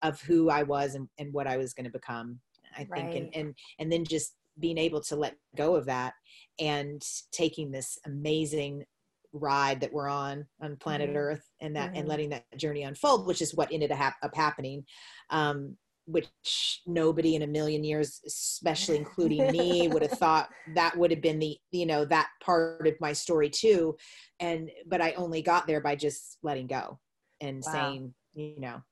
of 0.02 0.20
who 0.22 0.50
I 0.50 0.62
was 0.62 0.94
and, 0.94 1.08
and 1.18 1.32
what 1.32 1.46
I 1.46 1.56
was 1.56 1.74
going 1.74 1.86
to 1.86 1.90
become. 1.90 2.40
I 2.76 2.86
right. 2.88 3.12
think, 3.12 3.16
and, 3.16 3.36
and, 3.36 3.54
and 3.78 3.92
then 3.92 4.04
just 4.04 4.34
being 4.58 4.78
able 4.78 5.00
to 5.00 5.16
let 5.16 5.36
go 5.56 5.74
of 5.74 5.86
that 5.86 6.14
and 6.60 7.02
taking 7.32 7.70
this 7.70 7.98
amazing 8.06 8.84
ride 9.32 9.80
that 9.80 9.92
we're 9.92 10.08
on 10.08 10.44
on 10.60 10.76
planet 10.76 11.08
mm-hmm. 11.08 11.16
earth 11.16 11.42
and 11.60 11.74
that 11.74 11.88
mm-hmm. 11.88 12.00
and 12.00 12.08
letting 12.08 12.28
that 12.28 12.44
journey 12.56 12.82
unfold 12.82 13.26
which 13.26 13.40
is 13.40 13.54
what 13.54 13.72
ended 13.72 13.90
up, 13.90 14.14
up 14.22 14.34
happening 14.34 14.84
um, 15.30 15.74
which 16.06 16.80
nobody 16.86 17.36
in 17.36 17.42
a 17.42 17.46
million 17.46 17.84
years 17.84 18.20
especially 18.26 18.96
including 18.96 19.50
me 19.52 19.88
would 19.92 20.02
have 20.02 20.18
thought 20.18 20.48
that 20.74 20.96
would 20.96 21.10
have 21.10 21.22
been 21.22 21.38
the 21.38 21.56
you 21.70 21.86
know 21.86 22.04
that 22.04 22.28
part 22.42 22.86
of 22.86 22.94
my 23.00 23.12
story 23.12 23.48
too 23.48 23.96
and 24.40 24.70
but 24.86 25.00
i 25.00 25.12
only 25.12 25.42
got 25.42 25.66
there 25.66 25.80
by 25.80 25.94
just 25.94 26.38
letting 26.42 26.66
go 26.66 26.98
and 27.40 27.62
wow. 27.66 27.72
saying 27.72 28.14
you 28.34 28.58
know 28.58 28.82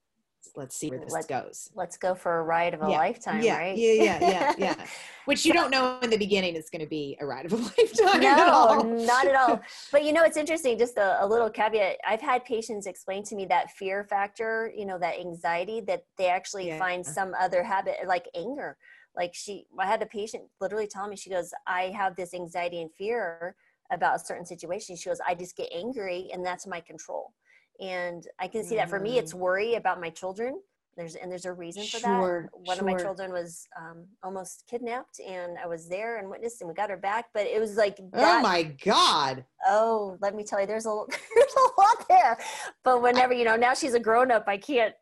let's 0.57 0.77
see 0.77 0.89
where 0.91 0.99
this 0.99 1.13
Let, 1.13 1.29
goes. 1.29 1.71
Let's 1.75 1.97
go 1.97 2.15
for 2.15 2.41
a 2.41 2.43
ride 2.43 2.75
of 2.75 2.83
a 2.83 2.91
yeah. 2.91 2.97
lifetime, 2.97 3.43
yeah. 3.43 3.59
right? 3.59 3.77
Yeah, 3.77 3.93
yeah, 3.93 4.19
yeah, 4.21 4.55
yeah. 4.59 4.87
Which 5.25 5.45
you 5.45 5.53
don't 5.53 5.71
know 5.71 5.99
in 6.01 6.11
the 6.11 6.17
beginning 6.17 6.57
it's 6.57 6.71
going 6.71 6.83
to 6.83 6.89
be 6.89 7.17
a 7.21 7.27
ride 7.27 7.47
of 7.47 7.53
a 7.53 7.57
lifetime. 7.79 8.21
No, 8.21 8.81
at 8.81 8.87
not 8.87 9.27
at 9.27 9.35
all. 9.35 9.61
But 9.93 10.05
you 10.05 10.13
know, 10.13 10.25
it's 10.25 10.37
interesting. 10.37 10.79
Just 10.79 10.97
a, 10.97 11.25
a, 11.25 11.27
little 11.27 11.51
caveat. 11.51 11.99
I've 12.07 12.21
had 12.21 12.45
patients 12.45 12.87
explain 12.87 13.23
to 13.25 13.37
me 13.37 13.47
that 13.47 13.71
fear 13.73 14.05
factor, 14.05 14.73
you 14.77 14.87
know, 14.87 14.99
that 14.99 15.19
anxiety 15.19 15.81
that 15.83 16.05
they 16.17 16.29
actually 16.29 16.69
yeah. 16.69 16.79
find 16.79 17.05
uh-huh. 17.05 17.13
some 17.13 17.35
other 17.39 17.63
habit, 17.63 17.97
like 18.07 18.27
anger. 18.35 18.77
Like 19.17 19.33
she, 19.35 19.67
I 19.79 19.87
had 19.87 20.03
a 20.03 20.07
patient 20.07 20.45
literally 20.61 20.87
tell 20.87 21.09
me, 21.09 21.17
she 21.17 21.31
goes, 21.31 21.53
"I 21.67 21.93
have 21.97 22.17
this 22.17 22.35
anxiety 22.35 22.81
and 22.81 22.91
fear." 22.97 23.57
about 23.93 24.15
a 24.15 24.25
certain 24.25 24.47
situation 24.47 24.95
she 24.95 25.09
goes 25.09 25.19
i 25.27 25.35
just 25.35 25.57
get 25.57 25.69
angry 25.75 26.29
and 26.33 26.47
that's 26.47 26.65
my 26.65 26.79
control 26.79 27.33
and 27.81 28.27
i 28.39 28.47
can 28.47 28.65
see 28.65 28.77
that 28.77 28.89
for 28.89 29.01
me 29.01 29.19
it's 29.19 29.33
mm. 29.33 29.39
worry 29.39 29.75
about 29.75 30.01
my 30.01 30.11
children 30.11 30.61
there's 30.97 31.15
and 31.15 31.31
there's 31.31 31.45
a 31.45 31.53
reason 31.53 31.83
for 31.85 31.99
sure, 31.99 32.51
that 32.53 32.61
one 32.67 32.77
sure. 32.77 32.89
of 32.89 32.95
my 32.95 33.03
children 33.03 33.33
was 33.33 33.67
um, 33.79 34.05
almost 34.23 34.65
kidnapped 34.69 35.21
and 35.21 35.57
i 35.63 35.67
was 35.67 35.89
there 35.89 36.19
and 36.19 36.29
witnessed 36.29 36.61
and 36.61 36.69
we 36.69 36.75
got 36.75 36.91
her 36.91 36.97
back 36.97 37.27
but 37.33 37.47
it 37.47 37.61
was 37.61 37.77
like 37.77 37.97
oh 38.01 38.09
that, 38.13 38.39
oh 38.39 38.43
my 38.43 38.63
god 38.85 39.45
oh 39.67 40.17
let 40.21 40.35
me 40.35 40.45
tell 40.45 40.61
you 40.61 40.67
there's 40.67 40.87
a 40.87 41.03
there's 41.35 41.55
a 41.57 41.81
lot 41.81 42.09
there 42.09 42.39
but 42.85 43.03
whenever 43.03 43.33
you 43.33 43.45
know 43.45 43.57
now 43.57 43.73
she's 43.73 43.95
a 43.95 44.01
grown-up 44.01 44.45
i 44.47 44.57
can't 44.57 44.95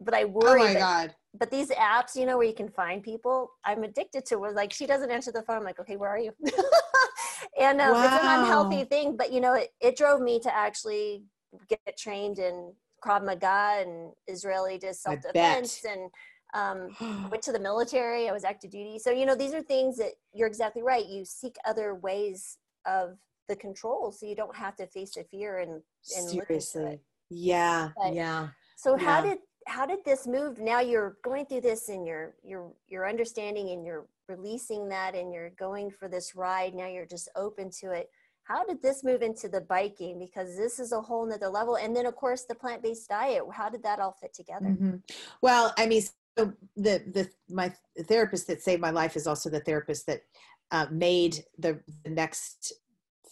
but 0.00 0.14
i 0.14 0.24
worry 0.24 0.60
oh 0.60 0.64
my 0.64 0.72
that, 0.72 0.78
god 0.78 1.14
but 1.38 1.50
these 1.50 1.70
apps 1.70 2.16
you 2.16 2.26
know 2.26 2.38
where 2.38 2.46
you 2.46 2.54
can 2.54 2.68
find 2.68 3.02
people 3.02 3.50
i'm 3.64 3.84
addicted 3.84 4.24
to 4.26 4.38
where 4.38 4.52
like 4.52 4.72
she 4.72 4.86
doesn't 4.86 5.10
answer 5.10 5.30
the 5.30 5.42
phone 5.42 5.58
I'm 5.58 5.64
like 5.64 5.78
okay 5.80 5.96
where 5.96 6.10
are 6.10 6.18
you 6.18 6.32
and 7.60 7.80
um, 7.80 7.92
wow. 7.92 8.04
it's 8.04 8.24
an 8.24 8.40
unhealthy 8.40 8.84
thing 8.84 9.16
but 9.16 9.32
you 9.32 9.40
know 9.40 9.54
it, 9.54 9.68
it 9.80 9.96
drove 9.96 10.20
me 10.20 10.40
to 10.40 10.54
actually 10.54 11.24
get 11.68 11.96
trained 11.96 12.38
in 12.38 12.72
Krav 13.04 13.24
Maga 13.24 13.82
and 13.82 14.12
Israeli 14.26 14.78
just 14.78 15.02
self 15.02 15.20
defense 15.20 15.84
and 15.88 16.10
um, 16.54 17.28
went 17.30 17.42
to 17.42 17.52
the 17.52 17.60
military. 17.60 18.28
I 18.28 18.32
was 18.32 18.44
active 18.44 18.70
duty. 18.70 18.98
So, 18.98 19.10
you 19.10 19.26
know, 19.26 19.34
these 19.34 19.54
are 19.54 19.62
things 19.62 19.96
that 19.98 20.12
you're 20.32 20.48
exactly 20.48 20.82
right. 20.82 21.06
You 21.06 21.24
seek 21.24 21.56
other 21.66 21.94
ways 21.94 22.58
of 22.86 23.18
the 23.48 23.56
control 23.56 24.10
so 24.12 24.26
you 24.26 24.34
don't 24.34 24.56
have 24.56 24.76
to 24.76 24.86
face 24.86 25.14
the 25.14 25.24
fear 25.24 25.58
and, 25.58 25.82
and 26.16 26.28
seriously. 26.28 27.00
Yeah. 27.30 27.90
But, 27.96 28.14
yeah. 28.14 28.48
So 28.76 28.96
yeah. 28.96 29.04
how 29.04 29.20
did, 29.22 29.38
how 29.66 29.86
did 29.86 30.04
this 30.04 30.26
move? 30.26 30.58
Now 30.60 30.80
you're 30.80 31.16
going 31.24 31.46
through 31.46 31.62
this 31.62 31.88
and 31.88 32.06
you're, 32.06 32.34
you're, 32.42 32.72
you're 32.88 33.08
understanding 33.08 33.70
and 33.70 33.84
you're 33.84 34.06
releasing 34.28 34.88
that 34.88 35.14
and 35.14 35.32
you're 35.32 35.50
going 35.50 35.90
for 35.90 36.08
this 36.08 36.34
ride. 36.34 36.74
Now 36.74 36.88
you're 36.88 37.06
just 37.06 37.28
open 37.36 37.70
to 37.80 37.92
it 37.92 38.10
how 38.46 38.64
did 38.64 38.80
this 38.80 39.02
move 39.02 39.22
into 39.22 39.48
the 39.48 39.60
biking? 39.60 40.18
Because 40.18 40.56
this 40.56 40.78
is 40.78 40.92
a 40.92 41.00
whole 41.00 41.26
nother 41.26 41.48
level. 41.48 41.76
And 41.76 41.94
then 41.94 42.06
of 42.06 42.14
course 42.14 42.44
the 42.44 42.54
plant-based 42.54 43.08
diet. 43.08 43.42
How 43.52 43.68
did 43.68 43.82
that 43.82 43.98
all 43.98 44.16
fit 44.20 44.32
together? 44.34 44.66
Mm-hmm. 44.66 44.96
well 45.42 45.72
i 45.76 45.86
mean 45.86 46.02
so 46.38 46.52
the 46.76 47.02
the 47.12 47.28
my 47.48 47.72
therapist 48.04 48.46
that 48.46 48.62
saved 48.62 48.80
my 48.80 48.90
life 48.90 49.16
is 49.16 49.26
also 49.26 49.50
the 49.50 49.60
therapist 49.60 50.06
that 50.06 50.22
uh, 50.70 50.86
made 50.90 51.44
the, 51.58 51.80
the 52.04 52.10
next 52.10 52.72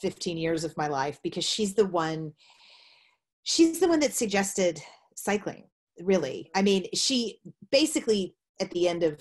15 0.00 0.36
years 0.36 0.64
of 0.64 0.76
my 0.76 0.86
life 0.86 1.18
because 1.22 1.44
she's 1.44 1.74
the 1.74 1.86
one 1.86 2.32
she's 3.42 3.80
the 3.80 3.88
one 3.88 4.00
that 4.00 4.14
suggested 4.14 4.80
cycling 5.16 5.64
really. 6.00 6.50
I 6.54 6.62
mean 6.62 6.86
she 6.94 7.40
basically 7.70 8.34
at 8.60 8.70
the 8.70 8.88
end 8.88 9.02
of 9.02 9.20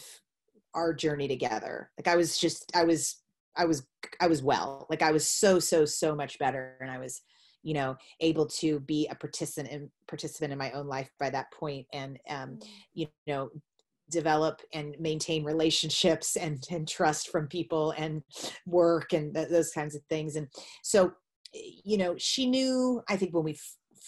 our 0.73 0.93
journey 0.93 1.27
together 1.27 1.91
like 1.97 2.07
i 2.07 2.15
was 2.15 2.37
just 2.37 2.71
i 2.75 2.83
was 2.83 3.22
I 3.55 3.65
was 3.65 3.85
I 4.19 4.27
was 4.27 4.43
well. 4.43 4.87
Like 4.89 5.01
I 5.01 5.11
was 5.11 5.27
so 5.27 5.59
so 5.59 5.85
so 5.85 6.15
much 6.15 6.39
better, 6.39 6.77
and 6.81 6.89
I 6.89 6.97
was, 6.97 7.21
you 7.61 7.73
know, 7.73 7.95
able 8.19 8.47
to 8.47 8.79
be 8.81 9.07
a 9.09 9.15
participant 9.15 9.73
in 9.73 9.89
participant 10.07 10.51
in 10.51 10.57
my 10.57 10.71
own 10.71 10.87
life 10.87 11.09
by 11.19 11.29
that 11.29 11.51
point, 11.51 11.87
and 11.93 12.19
um, 12.29 12.57
mm. 12.57 12.67
you 12.93 13.07
know, 13.27 13.49
develop 14.09 14.61
and 14.73 14.95
maintain 14.99 15.43
relationships 15.43 16.35
and 16.35 16.63
and 16.71 16.87
trust 16.87 17.29
from 17.29 17.47
people 17.47 17.91
and 17.97 18.23
work 18.65 19.13
and 19.13 19.33
th- 19.33 19.49
those 19.49 19.71
kinds 19.71 19.95
of 19.95 20.01
things. 20.09 20.35
And 20.35 20.47
so, 20.83 21.13
you 21.53 21.97
know, 21.97 22.15
she 22.17 22.45
knew. 22.45 23.01
I 23.09 23.17
think 23.17 23.33
when 23.33 23.43
we 23.43 23.57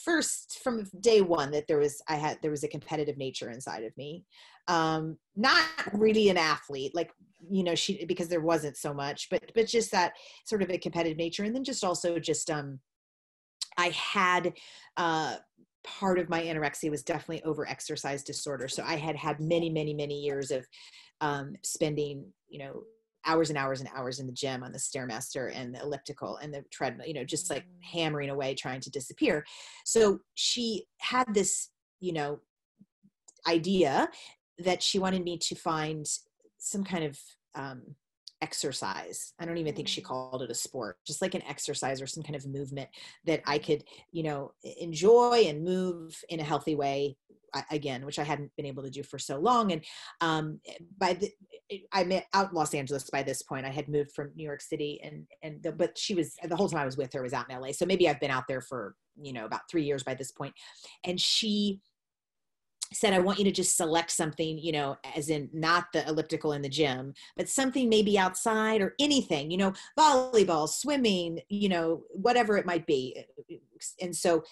first 0.04 0.60
from 0.64 0.86
day 1.00 1.22
one 1.22 1.52
that 1.52 1.68
there 1.68 1.80
was 1.80 2.02
I 2.08 2.16
had 2.16 2.40
there 2.42 2.52
was 2.52 2.64
a 2.64 2.70
competitive 2.70 3.18
nature 3.18 3.50
inside 3.50 3.84
of 3.84 3.96
me. 3.98 4.26
Um, 4.68 5.18
not 5.36 5.66
really 5.94 6.30
an 6.30 6.38
athlete, 6.38 6.96
like 6.96 7.12
you 7.50 7.64
know 7.64 7.76
she 7.76 8.06
because 8.06 8.28
there 8.28 8.42
wasn't 8.42 8.78
so 8.78 8.94
much 8.94 9.30
but 9.30 9.52
but 9.54 9.68
just 9.68 9.92
that 9.92 10.14
sort 10.46 10.62
of 10.62 10.70
a 10.70 10.78
competitive 10.78 11.18
nature 11.18 11.44
and 11.44 11.56
then 11.56 11.64
just 11.64 11.84
also 11.84 12.18
just 12.20 12.50
um 12.50 12.80
i 13.78 13.88
had 13.90 14.54
uh 14.98 15.36
part 15.84 16.18
of 16.18 16.30
my 16.30 16.42
anorexia 16.44 16.90
was 16.90 17.04
definitely 17.04 17.44
over 17.44 17.68
exercise 17.68 18.24
disorder 18.24 18.68
so 18.68 18.84
i 18.84 18.96
had 18.96 19.16
had 19.16 19.40
many 19.40 19.70
many 19.70 19.94
many 19.94 20.20
years 20.22 20.52
of 20.52 20.66
um 21.22 21.54
spending 21.64 22.26
you 22.48 22.60
know 22.60 22.84
hours 23.26 23.50
and 23.50 23.58
hours 23.58 23.80
and 23.80 23.90
hours 23.96 24.20
in 24.20 24.28
the 24.28 24.34
gym 24.34 24.64
on 24.64 24.72
the 24.72 24.78
stairmaster 24.78 25.52
and 25.56 25.74
the 25.74 25.82
elliptical 25.82 26.38
and 26.38 26.54
the 26.54 26.64
treadmill 26.72 27.08
you 27.08 27.14
know 27.14 27.24
just 27.24 27.50
like 27.50 27.64
mm. 27.64 27.84
hammering 27.94 28.30
away 28.30 28.54
trying 28.54 28.82
to 28.82 28.90
disappear 28.90 29.46
so 29.84 30.20
she 30.36 30.86
had 31.00 31.26
this 31.34 31.70
you 32.00 32.14
know 32.14 32.40
idea 33.48 34.10
that 34.60 34.82
she 34.82 35.00
wanted 35.00 35.24
me 35.24 35.38
to 35.38 35.56
find 35.56 36.06
some 36.58 36.84
kind 36.84 37.04
of 37.04 37.20
um, 37.56 37.82
exercise. 38.42 39.34
I 39.40 39.46
don't 39.46 39.58
even 39.58 39.76
think 39.76 39.88
she 39.88 40.02
mm. 40.02 40.06
called 40.06 40.42
it 40.42 40.52
a 40.52 40.56
sport, 40.56 40.98
just 41.06 41.22
like 41.22 41.36
an 41.36 41.44
exercise 41.48 42.02
or 42.02 42.08
some 42.08 42.24
kind 42.24 42.36
of 42.36 42.48
movement 42.48 42.90
that 43.26 43.42
I 43.46 43.58
could, 43.58 43.84
you 44.12 44.24
know, 44.24 44.52
enjoy 44.80 45.46
and 45.48 45.64
move 45.64 46.18
in 46.30 46.40
a 46.40 46.44
healthy 46.44 46.76
way 46.76 47.18
again, 47.72 48.06
which 48.06 48.20
I 48.20 48.24
hadn't 48.24 48.52
been 48.56 48.66
able 48.66 48.84
to 48.84 48.90
do 48.90 49.04
for 49.04 49.20
so 49.20 49.38
long. 49.38 49.72
And 49.72 49.84
um, 50.22 50.60
by 50.98 51.14
the, 51.14 51.32
I'm 51.92 52.12
out 52.34 52.54
Los 52.54 52.74
Angeles 52.74 53.10
by 53.10 53.24
this 53.24 53.42
point. 53.42 53.66
I 53.66 53.70
had 53.70 53.90
moved 53.90 54.12
from 54.12 54.32
New 54.36 54.44
York 54.44 54.62
City, 54.62 55.00
and 55.04 55.26
and 55.42 55.62
the, 55.64 55.72
but 55.72 55.98
she 55.98 56.14
was 56.14 56.36
the 56.44 56.56
whole 56.56 56.70
time 56.70 56.82
I 56.82 56.86
was 56.86 56.98
with 56.98 57.14
her 57.14 57.24
was 57.24 57.34
out 57.34 57.50
in 57.50 57.60
LA. 57.60 57.72
So 57.72 57.86
maybe 57.86 58.08
I've 58.08 58.20
been 58.20 58.32
out 58.32 58.48
there 58.48 58.62
for 58.62 58.96
you 59.22 59.34
know 59.34 59.46
about 59.46 59.62
three 59.70 59.84
years 59.84 60.04
by 60.04 60.14
this 60.14 60.32
point, 60.32 60.54
and 61.04 61.20
she 61.20 61.80
said 62.94 63.14
i 63.14 63.20
want 63.20 63.40
you 63.40 63.46
to 63.46 63.52
just 63.52 63.76
select 63.76 64.12
something 64.12 64.58
you 64.58 64.72
know 64.72 64.96
as 65.16 65.30
in 65.30 65.50
not 65.54 65.86
the 65.92 66.08
elliptical 66.08 66.54
in 66.54 66.62
the 66.62 66.70
gym 66.70 67.14
but 67.36 67.50
something 67.50 67.90
maybe 67.90 68.18
outside 68.18 68.80
or 68.82 68.94
anything 69.00 69.50
you 69.50 69.58
know 69.58 69.74
volleyball 69.98 70.70
swimming 70.70 71.40
you 71.50 71.68
know 71.68 72.04
whatever 72.12 72.58
it 72.58 72.66
might 72.66 72.86
be 72.86 73.24
and 74.02 74.16
so 74.16 74.44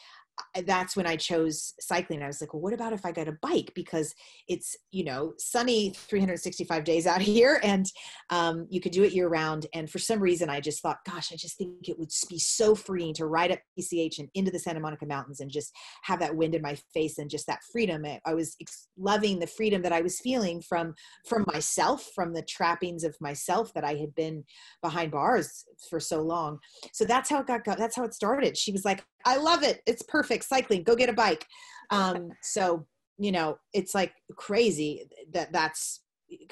that's 0.65 0.95
when 0.95 1.07
I 1.07 1.15
chose 1.15 1.73
cycling. 1.79 2.21
I 2.21 2.27
was 2.27 2.41
like, 2.41 2.53
well, 2.53 2.61
what 2.61 2.73
about 2.73 2.93
if 2.93 3.05
I 3.05 3.11
got 3.11 3.27
a 3.27 3.37
bike? 3.41 3.71
Because 3.75 4.13
it's, 4.47 4.75
you 4.91 5.03
know, 5.03 5.33
sunny 5.37 5.91
365 5.91 6.83
days 6.83 7.07
out 7.07 7.21
here 7.33 7.59
and 7.63 7.85
um, 8.29 8.67
you 8.69 8.79
could 8.79 8.91
do 8.91 9.03
it 9.03 9.13
year 9.13 9.27
round. 9.27 9.65
And 9.73 9.89
for 9.89 9.99
some 9.99 10.19
reason, 10.19 10.49
I 10.49 10.59
just 10.59 10.81
thought, 10.81 10.99
gosh, 11.05 11.31
I 11.31 11.35
just 11.35 11.57
think 11.57 11.87
it 11.87 11.97
would 11.97 12.11
be 12.29 12.39
so 12.39 12.75
freeing 12.75 13.13
to 13.15 13.25
ride 13.25 13.51
up 13.51 13.59
PCH 13.79 14.19
and 14.19 14.29
into 14.33 14.51
the 14.51 14.59
Santa 14.59 14.79
Monica 14.79 15.05
Mountains 15.05 15.39
and 15.39 15.51
just 15.51 15.71
have 16.03 16.19
that 16.19 16.35
wind 16.35 16.55
in 16.55 16.61
my 16.61 16.77
face 16.93 17.17
and 17.17 17.29
just 17.29 17.47
that 17.47 17.59
freedom. 17.71 18.05
I 18.25 18.33
was 18.33 18.55
loving 18.97 19.39
the 19.39 19.47
freedom 19.47 19.81
that 19.83 19.93
I 19.93 20.01
was 20.01 20.19
feeling 20.19 20.61
from, 20.61 20.93
from 21.25 21.45
myself, 21.51 22.09
from 22.13 22.33
the 22.33 22.43
trappings 22.43 23.03
of 23.03 23.15
myself 23.21 23.73
that 23.73 23.83
I 23.83 23.95
had 23.95 24.13
been 24.15 24.43
behind 24.81 25.11
bars 25.11 25.65
for 25.89 25.99
so 25.99 26.21
long. 26.21 26.59
So 26.91 27.05
that's 27.05 27.29
how 27.29 27.41
it 27.41 27.47
got, 27.47 27.65
that's 27.65 27.95
how 27.95 28.03
it 28.03 28.13
started. 28.13 28.57
She 28.57 28.71
was 28.71 28.85
like, 28.85 29.03
I 29.25 29.37
love 29.37 29.63
it. 29.63 29.81
It's 29.85 30.03
perfect. 30.03 30.43
Cycling. 30.45 30.83
Go 30.83 30.95
get 30.95 31.09
a 31.09 31.13
bike. 31.13 31.45
Um, 31.89 32.31
so 32.41 32.87
you 33.19 33.31
know, 33.31 33.59
it's 33.73 33.93
like 33.93 34.13
crazy 34.35 35.03
that 35.33 35.51
that's. 35.51 36.02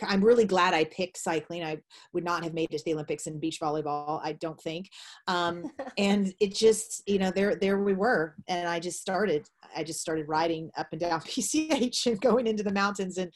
I'm 0.01 0.23
really 0.23 0.45
glad 0.45 0.73
I 0.73 0.85
picked 0.85 1.17
cycling. 1.17 1.63
I 1.63 1.79
would 2.13 2.23
not 2.23 2.43
have 2.43 2.53
made 2.53 2.73
it 2.73 2.77
to 2.79 2.83
the 2.85 2.93
Olympics 2.93 3.27
in 3.27 3.39
beach 3.39 3.59
volleyball. 3.61 4.19
I 4.23 4.33
don't 4.33 4.59
think. 4.61 4.89
Um, 5.27 5.63
and 5.97 6.33
it 6.39 6.53
just, 6.53 7.03
you 7.07 7.19
know, 7.19 7.31
there 7.31 7.55
there 7.55 7.79
we 7.79 7.93
were, 7.93 8.35
and 8.47 8.67
I 8.67 8.79
just 8.79 8.99
started. 8.99 9.47
I 9.75 9.83
just 9.83 10.01
started 10.01 10.27
riding 10.27 10.69
up 10.77 10.87
and 10.91 10.99
down 10.99 11.21
PCH 11.21 12.07
and 12.07 12.21
going 12.21 12.47
into 12.47 12.63
the 12.63 12.73
mountains 12.73 13.17
and 13.17 13.31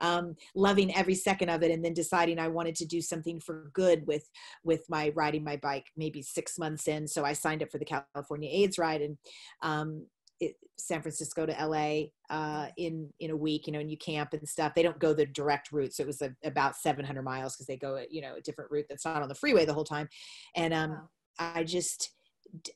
um, 0.00 0.36
loving 0.54 0.94
every 0.94 1.14
second 1.14 1.48
of 1.48 1.62
it. 1.62 1.70
And 1.70 1.84
then 1.84 1.94
deciding 1.94 2.38
I 2.38 2.48
wanted 2.48 2.76
to 2.76 2.86
do 2.86 3.00
something 3.00 3.40
for 3.40 3.70
good 3.72 4.06
with 4.06 4.28
with 4.64 4.84
my 4.88 5.12
riding 5.14 5.44
my 5.44 5.56
bike. 5.56 5.86
Maybe 5.96 6.22
six 6.22 6.58
months 6.58 6.88
in, 6.88 7.06
so 7.08 7.24
I 7.24 7.32
signed 7.32 7.62
up 7.62 7.70
for 7.70 7.78
the 7.78 7.84
California 7.84 8.50
AIDS 8.52 8.78
ride 8.78 9.02
and. 9.02 9.16
Um, 9.62 10.06
it, 10.42 10.56
San 10.76 11.00
Francisco 11.00 11.46
to 11.46 11.52
LA 11.52 12.06
uh, 12.28 12.68
in 12.76 13.08
in 13.20 13.30
a 13.30 13.36
week, 13.36 13.66
you 13.66 13.72
know, 13.72 13.78
and 13.78 13.90
you 13.90 13.96
camp 13.96 14.32
and 14.32 14.48
stuff. 14.48 14.74
They 14.74 14.82
don't 14.82 14.98
go 14.98 15.14
the 15.14 15.26
direct 15.26 15.70
route, 15.72 15.94
so 15.94 16.02
it 16.02 16.08
was 16.08 16.20
a, 16.20 16.34
about 16.44 16.76
700 16.76 17.22
miles 17.22 17.54
because 17.54 17.66
they 17.66 17.76
go, 17.76 18.02
you 18.10 18.20
know, 18.20 18.34
a 18.36 18.40
different 18.40 18.70
route 18.70 18.86
that's 18.88 19.04
not 19.04 19.22
on 19.22 19.28
the 19.28 19.34
freeway 19.34 19.64
the 19.64 19.74
whole 19.74 19.84
time. 19.84 20.08
And 20.56 20.74
um, 20.74 20.90
wow. 20.90 21.08
I 21.38 21.64
just 21.64 22.10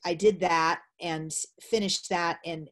I 0.05 0.13
did 0.13 0.39
that 0.39 0.81
and 1.01 1.31
finished 1.61 2.09
that, 2.09 2.39
and 2.45 2.69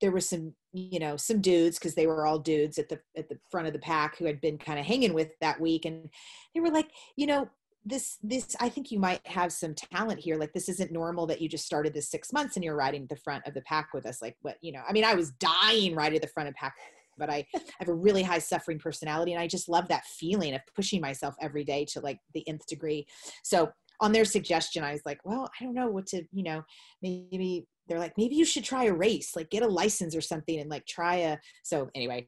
there 0.00 0.10
were 0.10 0.20
some 0.20 0.52
you 0.72 0.98
know 0.98 1.16
some 1.16 1.40
dudes 1.40 1.78
because 1.78 1.94
they 1.94 2.06
were 2.06 2.26
all 2.26 2.38
dudes 2.38 2.78
at 2.78 2.88
the 2.88 2.98
at 3.16 3.28
the 3.28 3.38
front 3.50 3.66
of 3.66 3.72
the 3.72 3.78
pack 3.78 4.16
who 4.16 4.24
had 4.24 4.40
been 4.40 4.58
kind 4.58 4.80
of 4.80 4.86
hanging 4.86 5.14
with 5.14 5.28
that 5.40 5.60
week 5.60 5.84
and 5.84 6.08
they 6.54 6.60
were 6.60 6.70
like 6.70 6.88
you 7.14 7.26
know 7.26 7.48
this 7.84 8.18
this 8.22 8.54
i 8.60 8.68
think 8.68 8.90
you 8.90 8.98
might 8.98 9.26
have 9.26 9.52
some 9.52 9.74
talent 9.74 10.20
here 10.20 10.36
like 10.38 10.52
this 10.52 10.68
isn't 10.68 10.92
normal 10.92 11.26
that 11.26 11.40
you 11.40 11.48
just 11.48 11.66
started 11.66 11.92
this 11.92 12.10
six 12.10 12.32
months 12.32 12.56
and 12.56 12.64
you're 12.64 12.76
riding 12.76 13.06
the 13.08 13.16
front 13.16 13.44
of 13.46 13.54
the 13.54 13.62
pack 13.62 13.88
with 13.92 14.06
us 14.06 14.22
like 14.22 14.36
what 14.42 14.56
you 14.60 14.72
know 14.72 14.82
i 14.88 14.92
mean 14.92 15.04
i 15.04 15.14
was 15.14 15.32
dying 15.32 15.94
right 15.94 16.14
at 16.14 16.22
the 16.22 16.28
front 16.28 16.48
of 16.48 16.54
pack 16.54 16.74
but 17.18 17.30
I 17.30 17.46
have 17.78 17.88
a 17.88 17.94
really 17.94 18.22
high 18.22 18.38
suffering 18.38 18.78
personality 18.78 19.32
and 19.32 19.40
I 19.40 19.46
just 19.46 19.68
love 19.68 19.88
that 19.88 20.06
feeling 20.06 20.54
of 20.54 20.60
pushing 20.74 21.00
myself 21.00 21.34
every 21.40 21.64
day 21.64 21.84
to 21.92 22.00
like 22.00 22.18
the 22.34 22.46
nth 22.48 22.66
degree. 22.66 23.06
So 23.42 23.70
on 24.00 24.12
their 24.12 24.24
suggestion, 24.24 24.82
I 24.82 24.92
was 24.92 25.02
like, 25.04 25.20
well, 25.24 25.48
I 25.60 25.64
don't 25.64 25.74
know 25.74 25.88
what 25.88 26.06
to, 26.06 26.24
you 26.32 26.42
know, 26.42 26.62
maybe 27.02 27.66
they're 27.92 28.00
like, 28.00 28.16
maybe 28.16 28.34
you 28.34 28.46
should 28.46 28.64
try 28.64 28.84
a 28.84 28.94
race, 28.94 29.36
like 29.36 29.50
get 29.50 29.62
a 29.62 29.68
license 29.68 30.16
or 30.16 30.22
something 30.22 30.58
and 30.58 30.70
like 30.70 30.86
try 30.86 31.16
a, 31.16 31.38
so 31.62 31.90
anyway, 31.94 32.26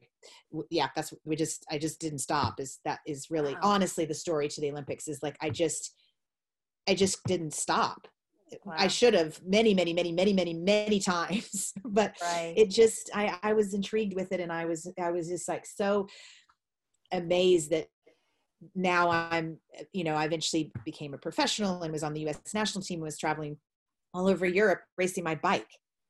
yeah, 0.69 0.89
that's, 0.95 1.11
we 1.25 1.35
just, 1.35 1.65
I 1.71 1.79
just 1.79 1.99
didn't 1.99 2.19
stop 2.19 2.59
is 2.59 2.79
that 2.85 2.99
is 3.07 3.31
really 3.31 3.53
wow. 3.53 3.61
honestly 3.63 4.05
the 4.05 4.13
story 4.13 4.47
to 4.47 4.61
the 4.61 4.69
Olympics 4.69 5.07
is 5.07 5.23
like, 5.23 5.35
I 5.41 5.49
just, 5.49 5.95
I 6.87 6.93
just 6.93 7.23
didn't 7.23 7.55
stop. 7.55 8.07
Wow. 8.63 8.75
I 8.77 8.89
should 8.89 9.15
have 9.15 9.41
many, 9.43 9.73
many, 9.73 9.91
many, 9.91 10.11
many, 10.11 10.33
many, 10.33 10.53
many 10.53 10.99
times, 10.99 11.73
but 11.83 12.13
right. 12.21 12.53
it 12.55 12.69
just, 12.69 13.09
I, 13.11 13.35
I 13.41 13.53
was 13.53 13.73
intrigued 13.73 14.13
with 14.13 14.31
it. 14.31 14.39
And 14.39 14.51
I 14.51 14.65
was, 14.65 14.87
I 15.01 15.09
was 15.09 15.27
just 15.29 15.47
like, 15.47 15.65
so 15.65 16.07
amazed 17.11 17.71
that 17.71 17.87
now 18.75 19.09
I'm, 19.09 19.57
you 19.93 20.03
know, 20.03 20.13
I 20.13 20.25
eventually 20.25 20.71
became 20.85 21.15
a 21.15 21.17
professional 21.17 21.81
and 21.81 21.91
was 21.91 22.03
on 22.03 22.13
the 22.13 22.21
U.S. 22.21 22.39
national 22.53 22.83
team. 22.83 22.99
Was 22.99 23.17
traveling 23.17 23.57
all 24.15 24.27
over 24.27 24.45
Europe 24.45 24.81
racing 24.97 25.23
my 25.23 25.35
bike, 25.35 25.67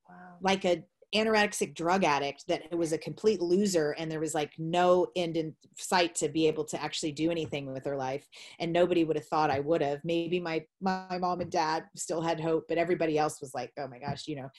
wow. 0.08 0.36
like 0.42 0.64
a 0.64 0.84
anorexic 1.14 1.74
drug 1.74 2.04
addict 2.04 2.44
that 2.48 2.76
was 2.76 2.92
a 2.92 2.98
complete 2.98 3.42
loser 3.42 3.92
and 3.98 4.12
there 4.12 4.20
was 4.20 4.34
like 4.34 4.52
no 4.58 5.08
end 5.16 5.38
in 5.38 5.56
sight 5.78 6.14
to 6.14 6.28
be 6.28 6.48
able 6.48 6.66
to 6.66 6.82
actually 6.82 7.12
do 7.12 7.32
anything 7.32 7.72
with 7.72 7.86
her 7.86 7.96
life 7.96 8.28
and 8.60 8.74
nobody 8.74 9.04
would 9.04 9.16
have 9.16 9.28
thought 9.28 9.50
i 9.50 9.60
would 9.60 9.82
have. 9.82 10.00
Maybe 10.04 10.40
my 10.40 10.66
my 10.82 11.18
mom 11.18 11.42
and 11.42 11.52
dad 11.52 11.86
still 11.96 12.22
had 12.22 12.40
hope 12.40 12.66
but 12.68 12.78
everybody 12.78 13.18
else 13.18 13.40
was 13.40 13.54
like 13.54 13.72
oh 13.80 13.88
my 13.88 14.00
gosh 14.00 14.28
you 14.28 14.36
know 14.36 14.50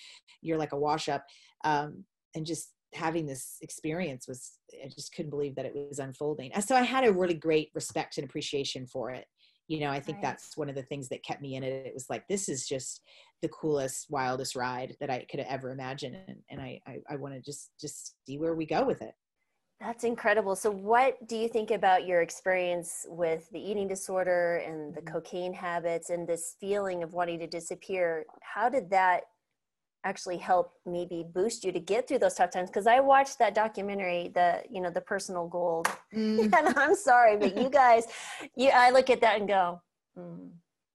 you're 0.40 0.59
like 0.59 0.72
a 0.72 0.78
wash 0.78 1.09
up 1.09 1.24
um, 1.64 2.04
and 2.35 2.46
just 2.46 2.70
having 2.94 3.26
this 3.26 3.59
experience 3.61 4.26
was 4.26 4.52
i 4.82 4.88
just 4.88 5.14
couldn't 5.14 5.30
believe 5.30 5.54
that 5.56 5.66
it 5.66 5.74
was 5.74 5.98
unfolding. 5.98 6.50
So 6.61 6.74
i 6.74 6.82
had 6.82 7.04
a 7.04 7.12
really 7.12 7.35
great 7.35 7.70
respect 7.74 8.16
and 8.16 8.24
appreciation 8.24 8.87
for 8.87 9.11
it 9.11 9.26
you 9.68 9.81
know 9.81 9.90
i 9.90 10.00
think 10.00 10.16
right. 10.16 10.22
that's 10.22 10.57
one 10.57 10.68
of 10.68 10.74
the 10.74 10.83
things 10.83 11.09
that 11.09 11.24
kept 11.24 11.42
me 11.42 11.57
in 11.57 11.62
it 11.62 11.87
it 11.87 11.94
was 11.94 12.09
like 12.09 12.26
this 12.29 12.48
is 12.48 12.66
just 12.66 13.02
the 13.42 13.48
coolest 13.48 14.07
wildest 14.11 14.57
ride 14.57 14.96
that 15.00 15.11
i 15.11 15.24
could 15.31 15.40
ever 15.40 15.70
imagine 15.70 16.16
and, 16.29 16.38
and 16.50 16.61
i 16.61 16.81
i, 16.87 16.98
I 17.11 17.16
want 17.16 17.35
to 17.35 17.40
just 17.40 17.70
just 17.81 18.14
see 18.26 18.38
where 18.38 18.55
we 18.55 18.66
go 18.66 18.85
with 18.85 19.02
it 19.02 19.14
that's 19.81 20.05
incredible 20.05 20.57
so 20.57 20.70
what 20.70 21.14
do 21.29 21.37
you 21.37 21.48
think 21.48 21.70
about 21.70 22.07
your 22.07 22.22
experience 22.22 23.07
with 23.09 23.48
the 23.50 23.61
eating 23.61 23.88
disorder 23.88 24.62
and 24.66 24.94
the 24.94 25.00
mm-hmm. 25.00 25.14
cocaine 25.14 25.52
habits 25.52 26.11
and 26.11 26.26
this 26.26 26.57
feeling 26.61 27.02
of 27.02 27.12
wanting 27.12 27.38
to 27.38 27.46
disappear 27.46 28.24
how 28.42 28.68
did 28.68 28.88
that 28.90 29.22
actually 30.06 30.36
help 30.36 30.72
maybe 30.86 31.26
boost 31.34 31.64
you 31.64 31.72
to 31.72 31.80
get 31.80 32.06
through 32.06 32.20
those 32.20 32.34
tough 32.34 32.50
times 32.50 32.70
because 32.70 32.86
i 32.86 33.00
watched 33.00 33.38
that 33.40 33.54
documentary 33.54 34.30
the 34.34 34.62
you 34.70 34.80
know 34.80 34.90
the 34.90 35.00
personal 35.00 35.48
gold 35.48 35.88
mm. 36.14 36.44
and 36.56 36.78
i'm 36.78 36.94
sorry 36.94 37.36
but 37.36 37.56
you 37.56 37.68
guys 37.68 38.04
you 38.54 38.68
i 38.68 38.90
look 38.90 39.10
at 39.10 39.20
that 39.20 39.40
and 39.40 39.48
go 39.48 39.80
mm, 40.16 40.48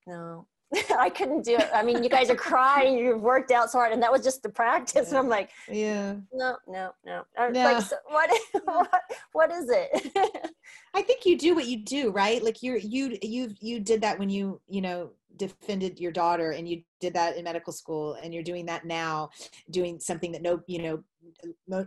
no 0.08 0.48
I 0.98 1.10
couldn't 1.10 1.44
do 1.44 1.56
it. 1.56 1.70
I 1.74 1.84
mean, 1.84 2.04
you 2.04 2.10
guys 2.10 2.30
are 2.30 2.36
crying. 2.36 2.98
You've 2.98 3.22
worked 3.22 3.52
out 3.52 3.72
so 3.72 3.80
hard, 3.80 3.92
and 3.92 4.02
that 4.02 4.12
was 4.12 4.24
just 4.24 4.42
the 4.42 4.50
practice. 4.50 5.10
And 5.10 5.18
I'm 5.18 5.28
like, 5.28 5.50
yeah, 5.70 6.16
no, 6.34 6.58
no, 6.68 6.92
no. 7.06 7.24
no. 7.36 7.64
Like, 7.64 7.82
so 7.82 7.98
what, 8.08 8.30
what, 8.64 9.02
what 9.34 9.52
is 9.52 9.70
it? 9.70 10.12
I 10.94 11.02
think 11.02 11.26
you 11.26 11.38
do 11.38 11.56
what 11.56 11.68
you 11.68 11.84
do, 11.84 12.12
right? 12.12 12.42
Like 12.44 12.64
you, 12.64 12.78
you, 12.78 13.18
you, 13.22 13.54
you 13.60 13.80
did 13.80 14.02
that 14.02 14.18
when 14.18 14.30
you, 14.30 14.62
you 14.70 14.82
know, 14.82 15.12
defended 15.38 16.00
your 16.00 16.12
daughter 16.12 16.52
and 16.52 16.68
you 16.68 16.84
did 17.00 17.14
that 17.14 17.36
in 17.36 17.44
medical 17.44 17.74
school 17.74 18.18
and 18.22 18.34
you're 18.34 18.44
doing 18.44 18.66
that 18.66 18.86
now 18.86 19.30
doing 19.72 20.00
something 20.00 20.32
that 20.32 20.42
no 20.42 20.62
you 20.68 20.80
know 20.82 21.04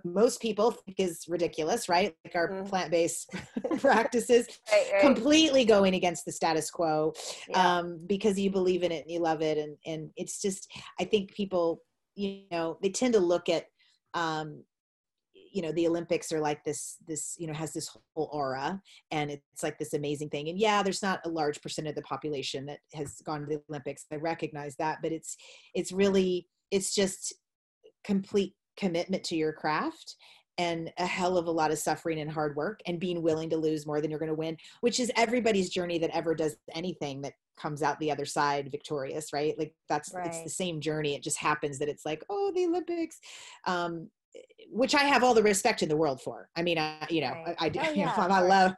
most 0.04 0.40
people 0.40 0.70
think 0.70 0.98
is 0.98 1.24
ridiculous 1.28 1.88
right 1.88 2.14
like 2.24 2.34
our 2.34 2.48
mm. 2.48 2.68
plant-based 2.68 3.34
practices 3.78 4.46
right, 4.70 4.90
right. 4.92 5.00
completely 5.02 5.64
going 5.64 5.94
against 5.94 6.24
the 6.24 6.32
status 6.32 6.70
quo 6.70 7.12
yeah. 7.48 7.78
um, 7.78 8.00
because 8.06 8.38
you 8.38 8.50
believe 8.50 8.82
in 8.82 8.92
it 8.92 9.02
and 9.02 9.10
you 9.10 9.20
love 9.20 9.42
it 9.42 9.58
and 9.58 9.76
and 9.86 10.10
it's 10.16 10.40
just 10.40 10.70
i 11.00 11.04
think 11.04 11.32
people 11.34 11.80
you 12.14 12.42
know 12.50 12.78
they 12.82 12.90
tend 12.90 13.12
to 13.12 13.20
look 13.20 13.48
at 13.48 13.66
um, 14.14 14.62
you 15.34 15.62
know 15.62 15.72
the 15.72 15.86
olympics 15.86 16.32
are 16.32 16.40
like 16.40 16.62
this 16.64 16.96
this 17.06 17.36
you 17.38 17.46
know 17.46 17.52
has 17.52 17.72
this 17.72 17.88
whole 18.14 18.28
aura 18.32 18.80
and 19.12 19.30
it's 19.30 19.62
like 19.62 19.78
this 19.78 19.94
amazing 19.94 20.28
thing 20.28 20.48
and 20.48 20.58
yeah 20.58 20.82
there's 20.82 21.02
not 21.02 21.20
a 21.24 21.28
large 21.28 21.62
percent 21.62 21.86
of 21.86 21.94
the 21.94 22.02
population 22.02 22.66
that 22.66 22.80
has 22.92 23.14
gone 23.24 23.40
to 23.40 23.46
the 23.46 23.62
olympics 23.70 24.06
i 24.12 24.16
recognize 24.16 24.74
that 24.76 24.98
but 25.00 25.12
it's 25.12 25.36
it's 25.74 25.92
really 25.92 26.46
it's 26.70 26.94
just 26.94 27.32
complete 28.04 28.54
commitment 28.76 29.24
to 29.24 29.36
your 29.36 29.52
craft 29.52 30.16
and 30.56 30.92
a 30.98 31.06
hell 31.06 31.36
of 31.36 31.46
a 31.46 31.50
lot 31.50 31.72
of 31.72 31.78
suffering 31.78 32.20
and 32.20 32.30
hard 32.30 32.54
work 32.54 32.80
and 32.86 33.00
being 33.00 33.22
willing 33.22 33.50
to 33.50 33.56
lose 33.56 33.86
more 33.86 34.00
than 34.00 34.10
you're 34.10 34.20
going 34.20 34.28
to 34.28 34.34
win 34.34 34.56
which 34.82 35.00
is 35.00 35.10
everybody's 35.16 35.70
journey 35.70 35.98
that 35.98 36.14
ever 36.14 36.34
does 36.34 36.56
anything 36.74 37.20
that 37.20 37.34
comes 37.56 37.82
out 37.82 37.98
the 37.98 38.10
other 38.10 38.24
side 38.24 38.70
victorious 38.70 39.32
right 39.32 39.58
like 39.58 39.74
that's 39.88 40.12
right. 40.14 40.26
it's 40.26 40.42
the 40.42 40.50
same 40.50 40.80
journey 40.80 41.14
it 41.14 41.22
just 41.22 41.38
happens 41.38 41.78
that 41.78 41.88
it's 41.88 42.04
like 42.04 42.24
oh 42.30 42.52
the 42.54 42.66
olympics 42.66 43.20
um 43.66 44.08
which 44.70 44.94
I 44.94 45.02
have 45.02 45.22
all 45.22 45.34
the 45.34 45.42
respect 45.42 45.82
in 45.82 45.88
the 45.88 45.96
world 45.96 46.20
for. 46.20 46.48
I 46.56 46.62
mean, 46.62 46.78
I, 46.78 47.06
you 47.08 47.20
know, 47.20 47.30
right. 47.30 47.56
I, 47.58 47.66
I 47.66 47.68
do, 47.68 47.80
oh, 47.80 47.82
yeah, 47.84 47.90
you 47.94 48.04
know, 48.04 48.12
I 48.16 48.40
love, 48.40 48.72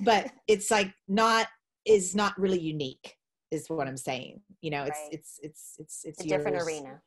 but 0.00 0.30
it's 0.48 0.70
like 0.70 0.92
not 1.08 1.46
is 1.84 2.14
not 2.14 2.38
really 2.38 2.60
unique, 2.60 3.14
is 3.50 3.68
what 3.68 3.86
I'm 3.86 3.96
saying. 3.96 4.40
You 4.60 4.70
know, 4.70 4.82
it's 4.84 4.98
right. 4.98 5.12
it's 5.12 5.40
it's 5.42 5.74
it's 5.78 6.04
it's 6.04 6.24
a 6.24 6.28
different 6.28 6.60
arena. 6.62 7.00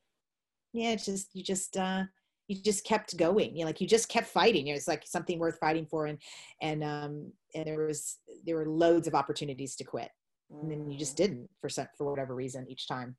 Yeah, 0.74 0.92
it's 0.92 1.06
just 1.06 1.30
you 1.34 1.44
just 1.44 1.78
uh 1.78 2.04
you 2.48 2.62
just 2.62 2.84
kept 2.84 3.16
going. 3.18 3.56
You 3.56 3.62
know, 3.62 3.68
like 3.68 3.80
you 3.80 3.88
just 3.88 4.10
kept 4.10 4.28
fighting. 4.28 4.68
You 4.68 4.74
know, 4.74 4.78
it's 4.78 4.88
like 4.88 5.04
something 5.06 5.40
worth 5.40 5.58
fighting 5.60 5.86
for, 5.86 6.08
and 6.08 6.18
and 6.62 6.84
um 6.84 7.32
and 7.56 7.66
there 7.66 7.86
was 7.86 8.18
there 8.46 8.56
were 8.56 8.68
loads 8.68 9.08
of 9.08 9.16
opportunities 9.16 9.76
to 9.78 9.84
quit, 9.84 10.10
and 10.50 10.70
then 10.70 10.90
you 10.90 10.98
just 10.98 11.14
mm. 11.14 11.18
didn't 11.18 11.50
for 11.62 11.70
some 11.70 11.88
for 11.98 12.10
whatever 12.10 12.36
reason 12.36 12.66
each 12.70 12.88
time. 12.88 13.16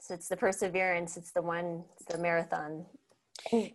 So 0.00 0.14
it's 0.14 0.28
the 0.28 0.36
perseverance. 0.36 1.16
It's 1.16 1.32
the 1.32 1.42
one. 1.42 1.84
It's 1.96 2.06
the 2.06 2.18
marathon 2.18 2.86
yeah 3.52 3.70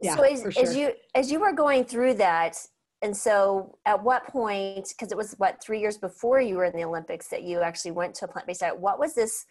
yeah 0.00 0.16
so 0.16 0.22
as, 0.22 0.40
sure. 0.40 0.62
as 0.62 0.76
you 0.76 0.92
as 1.14 1.30
you 1.30 1.40
were 1.40 1.52
going 1.52 1.84
through 1.84 2.14
that 2.14 2.56
and 3.02 3.16
so 3.16 3.76
at 3.86 4.02
what 4.02 4.26
point 4.26 4.88
because 4.88 5.12
it 5.12 5.16
was 5.16 5.34
what 5.38 5.62
three 5.62 5.80
years 5.80 5.98
before 5.98 6.40
you 6.40 6.56
were 6.56 6.64
in 6.64 6.76
the 6.76 6.84
olympics 6.84 7.28
that 7.28 7.42
you 7.42 7.60
actually 7.60 7.90
went 7.90 8.14
to 8.14 8.24
a 8.24 8.28
plant-based 8.28 8.60
diet 8.60 8.78
what 8.78 8.98
was 8.98 9.14
this 9.14 9.46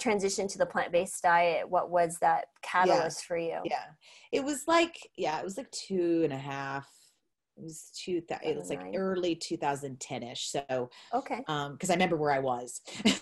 transition 0.00 0.48
to 0.48 0.58
the 0.58 0.66
plant-based 0.66 1.22
diet 1.22 1.68
what 1.68 1.90
was 1.90 2.18
that 2.20 2.46
catalyst 2.62 3.22
yeah. 3.22 3.26
for 3.26 3.36
you? 3.36 3.60
Yeah. 3.64 3.84
It 4.32 4.44
was 4.44 4.64
like 4.66 4.96
yeah 5.16 5.38
it 5.38 5.44
was 5.44 5.56
like 5.56 5.70
two 5.70 6.22
and 6.24 6.32
a 6.32 6.38
half 6.38 6.88
it 7.56 7.64
was 7.64 7.90
two 7.94 8.22
it 8.42 8.56
was 8.56 8.70
like 8.70 8.80
early 8.94 9.34
2010ish 9.34 10.50
so 10.50 10.90
okay. 11.12 11.42
um 11.48 11.72
because 11.72 11.90
i 11.90 11.94
remember 11.94 12.16
where 12.16 12.32
i 12.32 12.38
was. 12.38 12.80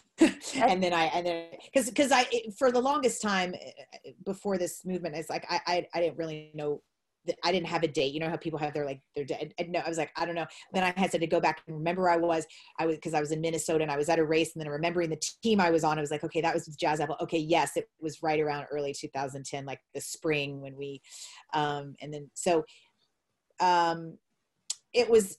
And 0.57 0.83
then 0.83 0.95
i 0.95 1.05
and 1.07 1.27
then 1.27 1.45
because 1.67 1.91
because 1.91 2.11
i 2.11 2.25
for 2.59 2.73
the 2.73 2.81
longest 2.81 3.21
time 3.21 3.55
eh, 3.55 4.13
before 4.25 4.57
this 4.57 4.83
movement 4.87 5.15
it's 5.15 5.29
like 5.29 5.45
I, 5.51 5.61
I 5.67 5.87
i 5.93 6.01
didn't 6.01 6.17
really 6.17 6.53
know 6.55 6.81
I 7.45 7.53
didn't 7.53 7.67
have 7.67 7.83
a 7.83 7.89
date. 7.89 8.13
You 8.13 8.21
know 8.21 8.29
how 8.29 8.37
people 8.37 8.59
have 8.59 8.75
their 8.75 8.85
like 8.85 9.01
their 9.15 9.25
date. 9.25 9.55
No, 9.69 9.81
I 9.81 9.89
was 9.89 9.99
like, 9.99 10.11
I 10.17 10.25
don't 10.25 10.35
know. 10.35 10.47
Then 10.73 10.85
I 10.85 10.93
had 10.99 11.11
to 11.11 11.27
go 11.27 11.41
back 11.41 11.63
and 11.67 11.77
remember 11.77 12.03
where 12.03 12.13
I 12.13 12.17
was. 12.17 12.47
I 12.79 12.87
was 12.87 12.97
because 12.97 13.15
I 13.15 13.21
was 13.21 13.33
in 13.33 13.41
Minnesota 13.41 13.83
and 13.83 13.91
I 13.91 13.97
was 13.97 14.09
at 14.09 14.19
a 14.19 14.25
race, 14.25 14.55
and 14.55 14.63
then 14.63 14.71
remembering 14.71 15.11
the 15.11 15.23
team 15.43 15.61
I 15.61 15.71
was 15.71 15.85
on, 15.85 15.99
I 15.99 16.01
was 16.01 16.11
like, 16.11 16.25
okay, 16.25 16.41
that 16.41 16.55
was 16.55 16.67
Jazz 16.67 17.01
Apple. 17.01 17.17
Okay, 17.21 17.39
yes, 17.39 17.77
it 17.77 17.89
was 18.01 18.23
right 18.23 18.41
around 18.41 18.67
early 18.71 18.95
2010, 18.95 19.65
like 19.65 19.81
the 19.95 20.01
spring 20.01 20.61
when 20.61 20.77
we, 20.77 21.01
um, 21.55 21.95
and 22.01 22.13
then 22.13 22.31
so, 22.35 22.65
um, 23.61 24.19
it 24.93 25.09
was 25.09 25.39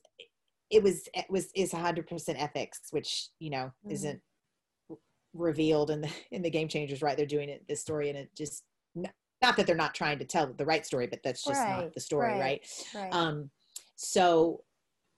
it 0.69 0.84
was 0.84 1.08
it 1.13 1.26
was 1.30 1.50
is 1.56 1.71
100% 1.71 2.06
ethics 2.38 2.80
which 2.91 3.30
you 3.39 3.50
know 3.50 3.71
mm-hmm. 3.86 3.91
isn't 3.91 4.21
revealed 5.34 5.89
in 5.89 6.02
the 6.02 6.10
in 6.32 6.41
the 6.41 6.50
game 6.50 6.67
changers 6.67 7.02
right 7.02 7.17
they're 7.17 7.26
doing 7.26 7.50
it 7.50 7.63
this 7.67 7.82
story 7.82 8.10
and 8.10 8.17
it 8.17 8.30
just 8.36 8.63
not 9.41 9.58
that 9.58 9.67
they're 9.67 9.76
not 9.76 9.93
trying 9.93 10.19
to 10.19 10.26
tell 10.26 10.52
the 10.54 10.65
right 10.65 10.86
story 10.86 11.08
but 11.08 11.19
that's 11.23 11.43
just 11.43 11.62
right, 11.62 11.84
not 11.84 11.93
the 11.93 12.00
story 12.00 12.32
right, 12.32 12.39
right? 12.39 12.86
right. 12.95 13.13
um 13.13 13.50
so 13.95 14.62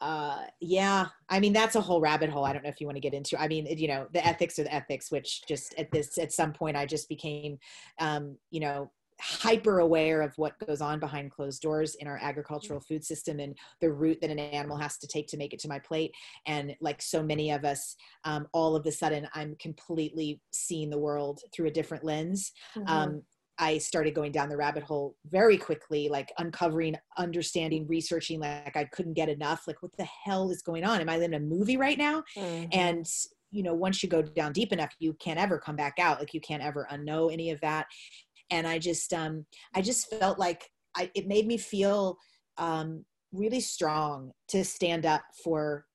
uh 0.01 0.43
yeah 0.61 1.07
i 1.27 1.39
mean 1.39 1.51
that's 1.51 1.75
a 1.75 1.81
whole 1.81 1.99
rabbit 1.99 2.29
hole 2.29 2.45
i 2.45 2.53
don't 2.53 2.63
know 2.63 2.69
if 2.69 2.79
you 2.79 2.87
want 2.87 2.95
to 2.95 3.01
get 3.01 3.13
into 3.13 3.39
i 3.39 3.47
mean 3.47 3.65
you 3.65 3.87
know 3.87 4.07
the 4.13 4.25
ethics 4.25 4.57
are 4.57 4.63
the 4.63 4.73
ethics 4.73 5.11
which 5.11 5.41
just 5.47 5.73
at 5.77 5.91
this 5.91 6.17
at 6.17 6.31
some 6.31 6.53
point 6.53 6.77
i 6.77 6.85
just 6.85 7.09
became 7.09 7.57
um 7.99 8.37
you 8.49 8.59
know 8.59 8.89
hyper 9.21 9.79
aware 9.79 10.21
of 10.21 10.33
what 10.37 10.57
goes 10.65 10.79
on 10.79 10.99
behind 10.99 11.31
closed 11.31 11.61
doors 11.61 11.95
in 11.95 12.07
our 12.07 12.17
agricultural 12.21 12.79
food 12.79 13.03
system 13.03 13.39
and 13.39 13.57
the 13.81 13.91
route 13.91 14.17
that 14.21 14.29
an 14.29 14.39
animal 14.39 14.77
has 14.77 14.97
to 14.97 15.07
take 15.07 15.27
to 15.27 15.37
make 15.37 15.53
it 15.53 15.59
to 15.59 15.67
my 15.67 15.79
plate 15.79 16.13
and 16.45 16.73
like 16.79 17.01
so 17.01 17.21
many 17.21 17.51
of 17.51 17.65
us 17.65 17.95
um, 18.23 18.47
all 18.53 18.75
of 18.75 18.85
a 18.85 18.91
sudden 18.91 19.27
i'm 19.33 19.55
completely 19.59 20.39
seeing 20.51 20.89
the 20.89 20.97
world 20.97 21.41
through 21.53 21.67
a 21.67 21.71
different 21.71 22.03
lens 22.03 22.53
mm-hmm. 22.77 22.87
um, 22.87 23.21
I 23.59 23.77
started 23.77 24.15
going 24.15 24.31
down 24.31 24.49
the 24.49 24.57
rabbit 24.57 24.83
hole 24.83 25.15
very 25.29 25.57
quickly, 25.57 26.09
like 26.09 26.31
uncovering, 26.37 26.95
understanding, 27.17 27.85
researching, 27.87 28.39
like 28.39 28.75
I 28.75 28.85
couldn't 28.85 29.13
get 29.13 29.29
enough. 29.29 29.63
Like, 29.67 29.81
what 29.83 29.91
the 29.97 30.07
hell 30.25 30.49
is 30.49 30.61
going 30.61 30.83
on? 30.83 31.01
Am 31.01 31.09
I 31.09 31.17
in 31.17 31.33
a 31.33 31.39
movie 31.39 31.77
right 31.77 31.97
now? 31.97 32.23
Mm-hmm. 32.37 32.69
And, 32.71 33.05
you 33.51 33.63
know, 33.63 33.73
once 33.73 34.01
you 34.01 34.09
go 34.09 34.21
down 34.21 34.53
deep 34.53 34.71
enough, 34.71 34.93
you 34.99 35.13
can't 35.13 35.39
ever 35.39 35.59
come 35.59 35.75
back 35.75 35.99
out. 35.99 36.19
Like, 36.19 36.33
you 36.33 36.41
can't 36.41 36.63
ever 36.63 36.87
unknow 36.91 37.31
any 37.31 37.51
of 37.51 37.59
that 37.61 37.85
and 38.51 38.67
i 38.67 38.77
just 38.77 39.13
um 39.13 39.45
i 39.75 39.81
just 39.81 40.09
felt 40.09 40.39
like 40.39 40.69
i 40.95 41.09
it 41.15 41.27
made 41.27 41.47
me 41.47 41.57
feel 41.57 42.17
um 42.57 43.03
really 43.31 43.59
strong 43.59 44.31
to 44.47 44.63
stand 44.63 45.05
up 45.05 45.21
for 45.43 45.85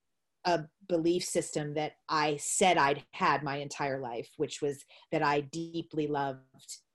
a 0.45 0.63
belief 0.89 1.25
system 1.25 1.75
that 1.75 1.93
i 2.09 2.37
said 2.37 2.79
i'd 2.79 3.03
had 3.13 3.43
my 3.43 3.57
entire 3.57 4.01
life 4.01 4.29
which 4.37 4.61
was 4.61 4.85
that 5.11 5.23
i 5.23 5.41
deeply 5.41 6.07
loved 6.07 6.39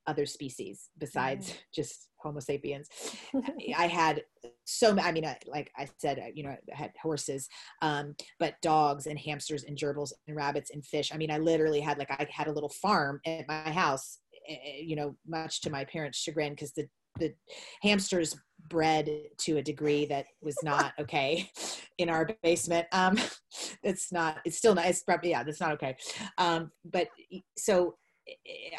other 0.07 0.25
species 0.25 0.89
besides 0.97 1.49
mm. 1.49 1.57
just 1.73 2.09
homo 2.21 2.39
sapiens 2.39 2.89
i 3.77 3.87
had 3.87 4.21
so 4.65 4.97
i 4.99 5.11
mean 5.11 5.23
like 5.47 5.71
i 5.77 5.87
said 5.97 6.31
you 6.35 6.43
know 6.43 6.49
i 6.49 6.75
had 6.75 6.91
horses 7.01 7.47
um, 7.81 8.13
but 8.39 8.55
dogs 8.61 9.07
and 9.07 9.17
hamsters 9.17 9.63
and 9.63 9.77
gerbils 9.77 10.11
and 10.27 10.35
rabbits 10.35 10.71
and 10.71 10.85
fish 10.85 11.11
i 11.13 11.17
mean 11.17 11.31
i 11.31 11.37
literally 11.37 11.79
had 11.79 11.97
like 11.97 12.11
i 12.11 12.27
had 12.29 12.47
a 12.47 12.51
little 12.51 12.69
farm 12.69 13.21
at 13.25 13.47
my 13.47 13.71
house 13.71 14.19
Eh, 14.49 14.53
eh, 14.53 14.81
you 14.81 14.95
know, 14.95 15.15
much 15.27 15.61
to 15.61 15.69
my 15.69 15.85
parents' 15.85 16.19
chagrin, 16.19 16.53
because 16.53 16.73
the 16.73 16.87
the 17.19 17.33
hamsters 17.81 18.35
bred 18.69 19.09
to 19.37 19.57
a 19.57 19.61
degree 19.61 20.05
that 20.05 20.25
was 20.41 20.55
not 20.63 20.93
okay 20.99 21.49
in 21.97 22.09
our 22.09 22.29
basement. 22.43 22.87
Um, 22.91 23.17
it's 23.83 24.11
not. 24.11 24.37
It's 24.45 24.57
still 24.57 24.75
not. 24.75 24.85
It's 24.87 25.03
probably 25.03 25.31
yeah. 25.31 25.43
That's 25.43 25.61
not 25.61 25.73
okay. 25.73 25.95
Um, 26.37 26.71
but 26.85 27.09
so 27.57 27.95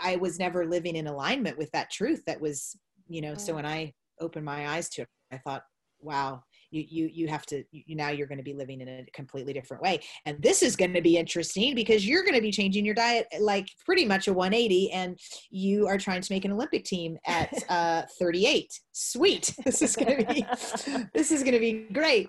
I 0.02 0.16
was 0.16 0.38
never 0.38 0.66
living 0.66 0.96
in 0.96 1.06
alignment 1.06 1.58
with 1.58 1.70
that 1.72 1.90
truth. 1.90 2.22
That 2.26 2.40
was 2.40 2.76
you 3.08 3.20
know. 3.20 3.34
So 3.34 3.52
mm. 3.52 3.56
when 3.56 3.66
I 3.66 3.92
opened 4.20 4.44
my 4.44 4.68
eyes 4.68 4.88
to 4.90 5.02
it, 5.02 5.08
I 5.32 5.38
thought, 5.38 5.62
wow, 6.00 6.42
you 6.70 6.84
you 6.88 7.10
you 7.12 7.28
have 7.28 7.44
to 7.46 7.64
you, 7.72 7.96
now 7.96 8.10
you're 8.10 8.26
going 8.26 8.38
to 8.38 8.44
be 8.44 8.54
living 8.54 8.80
in 8.80 8.88
a 8.88 9.04
completely 9.12 9.52
different 9.52 9.82
way 9.82 10.00
and 10.26 10.40
this 10.42 10.62
is 10.62 10.76
going 10.76 10.92
to 10.92 11.00
be 11.00 11.16
interesting 11.16 11.74
because 11.74 12.06
you're 12.06 12.22
going 12.22 12.34
to 12.34 12.40
be 12.40 12.50
changing 12.50 12.84
your 12.84 12.94
diet 12.94 13.26
like 13.40 13.66
pretty 13.84 14.04
much 14.04 14.28
a 14.28 14.32
180 14.32 14.90
and 14.92 15.18
you 15.50 15.86
are 15.86 15.98
trying 15.98 16.20
to 16.20 16.32
make 16.32 16.44
an 16.44 16.52
olympic 16.52 16.84
team 16.84 17.18
at 17.26 17.52
uh, 17.68 18.02
38 18.18 18.66
sweet 18.92 19.54
this 19.64 19.82
is 19.82 19.96
going 19.96 20.24
to 20.24 20.32
be 20.32 20.44
this 21.14 21.30
is 21.30 21.42
going 21.42 21.54
to 21.54 21.60
be 21.60 21.86
great 21.92 22.28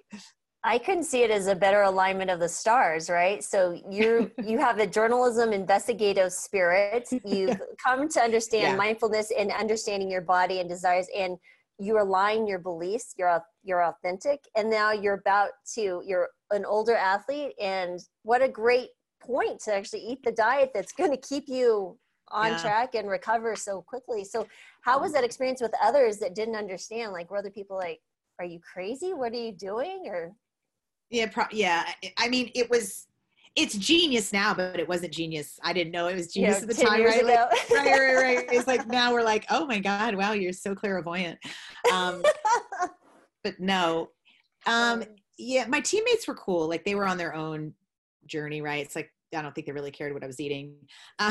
I 0.63 0.77
couldn't 0.77 1.05
see 1.05 1.23
it 1.23 1.31
as 1.31 1.47
a 1.47 1.55
better 1.55 1.81
alignment 1.81 2.29
of 2.29 2.39
the 2.39 2.49
stars, 2.49 3.09
right? 3.09 3.43
So 3.43 3.81
you 3.89 4.31
you 4.45 4.59
have 4.59 4.79
a 4.79 4.87
journalism 4.87 5.53
investigative 5.53 6.31
spirit. 6.31 7.07
You've 7.25 7.59
come 7.83 8.07
to 8.09 8.21
understand 8.21 8.63
yeah. 8.63 8.75
mindfulness 8.75 9.31
and 9.37 9.51
understanding 9.51 10.09
your 10.09 10.21
body 10.21 10.59
and 10.59 10.69
desires 10.69 11.07
and 11.17 11.37
you 11.81 11.99
align 11.99 12.45
your 12.45 12.59
beliefs 12.59 13.15
you're 13.17 13.41
you're 13.63 13.83
authentic 13.83 14.39
and 14.55 14.69
now 14.69 14.91
you're 14.91 15.15
about 15.15 15.49
to 15.73 16.01
you're 16.05 16.29
an 16.51 16.63
older 16.63 16.95
athlete 16.95 17.53
and 17.59 17.99
what 18.23 18.41
a 18.41 18.47
great 18.47 18.89
point 19.19 19.59
to 19.59 19.73
actually 19.73 20.01
eat 20.01 20.19
the 20.23 20.31
diet 20.31 20.71
that's 20.73 20.91
going 20.91 21.11
to 21.11 21.27
keep 21.27 21.45
you 21.47 21.97
on 22.29 22.51
yeah. 22.51 22.57
track 22.59 22.95
and 22.95 23.09
recover 23.09 23.55
so 23.55 23.81
quickly 23.81 24.23
so 24.23 24.47
how 24.81 24.99
was 24.99 25.11
mm. 25.11 25.15
that 25.15 25.23
experience 25.23 25.61
with 25.61 25.73
others 25.81 26.17
that 26.17 26.35
didn't 26.35 26.55
understand 26.55 27.11
like 27.11 27.31
were 27.31 27.37
other 27.37 27.49
people 27.49 27.77
like 27.77 27.99
are 28.39 28.45
you 28.45 28.59
crazy 28.59 29.13
what 29.13 29.31
are 29.33 29.37
you 29.37 29.51
doing 29.51 30.03
or 30.05 30.31
yeah 31.11 31.27
pro- 31.27 31.45
yeah 31.51 31.83
i 32.17 32.27
mean 32.27 32.49
it 32.55 32.69
was 32.69 33.07
it's 33.55 33.77
genius 33.77 34.31
now, 34.31 34.53
but 34.53 34.79
it 34.79 34.87
wasn't 34.87 35.11
genius. 35.11 35.59
I 35.61 35.73
didn't 35.73 35.91
know 35.91 36.07
it 36.07 36.15
was 36.15 36.31
genius 36.31 36.57
yeah, 36.57 36.61
at 36.61 36.67
the 36.69 36.73
time, 36.73 37.03
right? 37.03 37.25
Like, 37.25 37.37
right? 37.69 37.99
right? 37.99 38.15
Right, 38.15 38.47
It's 38.49 38.67
like 38.67 38.87
now 38.87 39.11
we're 39.11 39.23
like, 39.23 39.45
oh 39.49 39.65
my 39.65 39.79
God, 39.79 40.15
wow, 40.15 40.31
you're 40.31 40.53
so 40.53 40.73
clairvoyant. 40.73 41.37
Um, 41.91 42.23
but 43.43 43.59
no. 43.59 44.09
Um, 44.65 45.03
yeah, 45.37 45.65
my 45.67 45.81
teammates 45.81 46.27
were 46.27 46.35
cool. 46.35 46.69
Like 46.69 46.85
they 46.85 46.95
were 46.95 47.05
on 47.05 47.17
their 47.17 47.35
own 47.35 47.73
journey, 48.25 48.61
right? 48.61 48.85
It's 48.85 48.95
like 48.95 49.11
I 49.35 49.41
don't 49.41 49.53
think 49.53 49.67
they 49.67 49.73
really 49.73 49.91
cared 49.91 50.13
what 50.13 50.23
I 50.23 50.27
was 50.27 50.39
eating. 50.39 50.75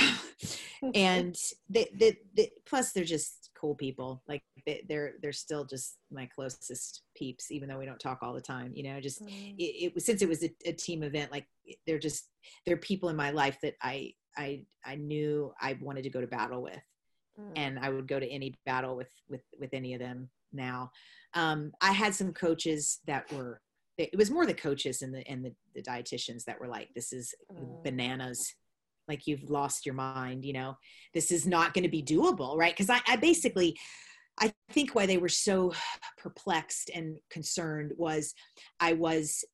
And 0.95 1.37
they, 1.69 1.91
they, 1.95 2.17
they, 2.35 2.51
plus 2.65 2.93
they're 2.93 3.05
just 3.05 3.40
cool 3.61 3.75
people. 3.75 4.23
Like 4.29 4.43
they, 4.67 4.85
they're, 4.89 5.15
they're 5.23 5.33
still 5.33 5.65
just 5.65 5.97
my 6.11 6.29
closest 6.35 7.03
peeps, 7.17 7.51
even 7.51 7.69
though 7.69 7.79
we 7.79 7.87
don't 7.87 8.01
talk 8.01 8.19
all 8.23 8.33
the 8.33 8.41
time, 8.41 8.73
you 8.75 8.85
know, 8.85 9.01
just, 9.01 9.23
mm. 9.23 9.55
it, 9.59 9.85
it 9.85 9.95
was, 9.95 10.05
since 10.05 10.23
it 10.23 10.29
was 10.29 10.43
a, 10.43 10.51
a, 10.65 10.73
team 10.73 11.03
event, 11.03 11.31
like 11.31 11.47
they're 11.87 11.99
just, 11.99 12.29
they're 12.65 12.77
people 12.77 13.09
in 13.09 13.17
my 13.17 13.31
life 13.31 13.59
that 13.63 13.75
I, 13.83 14.13
I, 14.37 14.63
I 14.85 14.97
knew 14.97 15.53
I 15.61 15.77
wanted 15.81 16.05
to 16.05 16.11
go 16.11 16.21
to 16.21 16.27
battle 16.27 16.63
with. 16.63 16.83
Mm. 17.39 17.53
And 17.57 17.79
I 17.79 17.91
would 17.91 18.09
go 18.09 18.19
to 18.19 18.29
any 18.29 18.55
battle 18.65 18.97
with, 18.97 19.13
with, 19.29 19.43
with 19.59 19.75
any 19.75 19.95
of 19.95 20.01
them 20.01 20.31
now. 20.53 20.91
Um, 21.35 21.73
I 21.81 21.93
had 21.93 22.15
some 22.15 22.33
coaches 22.33 23.01
that 23.07 23.31
were 23.33 23.61
it 23.99 24.17
was 24.17 24.31
more 24.31 24.47
the 24.47 24.55
coaches 24.55 25.03
and 25.03 25.15
the 25.15 25.27
and 25.29 25.45
the, 25.45 25.53
the 25.75 25.83
dietitians 25.83 26.45
that 26.45 26.59
were 26.59 26.69
like 26.69 26.89
this 26.95 27.13
is 27.13 27.35
mm. 27.53 27.85
bananas 27.85 28.55
like 29.11 29.27
you've 29.27 29.51
lost 29.51 29.85
your 29.85 29.95
mind 29.95 30.45
you 30.45 30.53
know? 30.53 30.77
This 31.13 31.31
is 31.31 31.47
not 31.47 31.75
going 31.75 31.85
to 31.85 31.91
be 31.91 32.03
doable 32.03 32.57
right? 32.57 32.73
Because 32.73 32.91
I, 32.91 33.01
I 33.07 33.17
basically 33.17 33.77
i 34.39 34.53
think 34.71 34.95
why 34.95 35.07
they 35.07 35.19
were 35.19 35.29
so 35.29 35.73
perplexed 36.17 36.91
and 36.95 37.19
concerned 37.31 37.93
was 37.97 38.33
i 38.79 38.93
was 38.95 39.45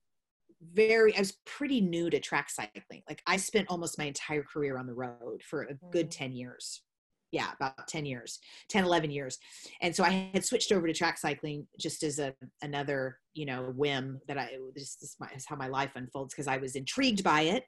very 0.73 1.15
i 1.17 1.19
was 1.19 1.37
pretty 1.45 1.81
new 1.81 2.09
to 2.11 2.21
track 2.21 2.49
cycling. 2.51 3.03
Like 3.09 3.23
i 3.27 3.37
spent 3.37 3.69
almost 3.69 3.99
my 3.99 4.05
entire 4.05 4.43
career 4.43 4.79
on 4.79 4.87
the 4.87 4.95
road 4.95 5.43
for 5.43 5.63
a 5.63 5.75
good 5.91 6.09
mm. 6.09 6.17
10 6.17 6.33
years 6.33 6.83
yeah 7.37 7.51
about 7.61 7.87
10 7.87 8.07
years 8.07 8.39
10 8.71 8.85
11 8.85 9.11
years. 9.11 9.39
And 9.83 9.95
so 9.95 10.03
i 10.05 10.31
had 10.33 10.45
switched 10.45 10.73
over 10.73 10.87
to 10.87 10.93
track 10.93 11.19
cycling 11.19 11.67
just 11.79 12.03
as 12.03 12.19
a 12.19 12.35
another 12.63 13.19
you 13.35 13.45
know 13.45 13.73
whim 13.77 14.19
that 14.29 14.39
i 14.39 14.49
this, 14.75 14.97
this 14.97 15.17
is 15.37 15.47
how 15.47 15.57
my 15.57 15.69
life 15.69 15.93
unfolds 15.95 16.33
because 16.33 16.49
i 16.49 16.57
was 16.57 16.75
intrigued 16.75 17.23
by 17.23 17.43
it. 17.43 17.65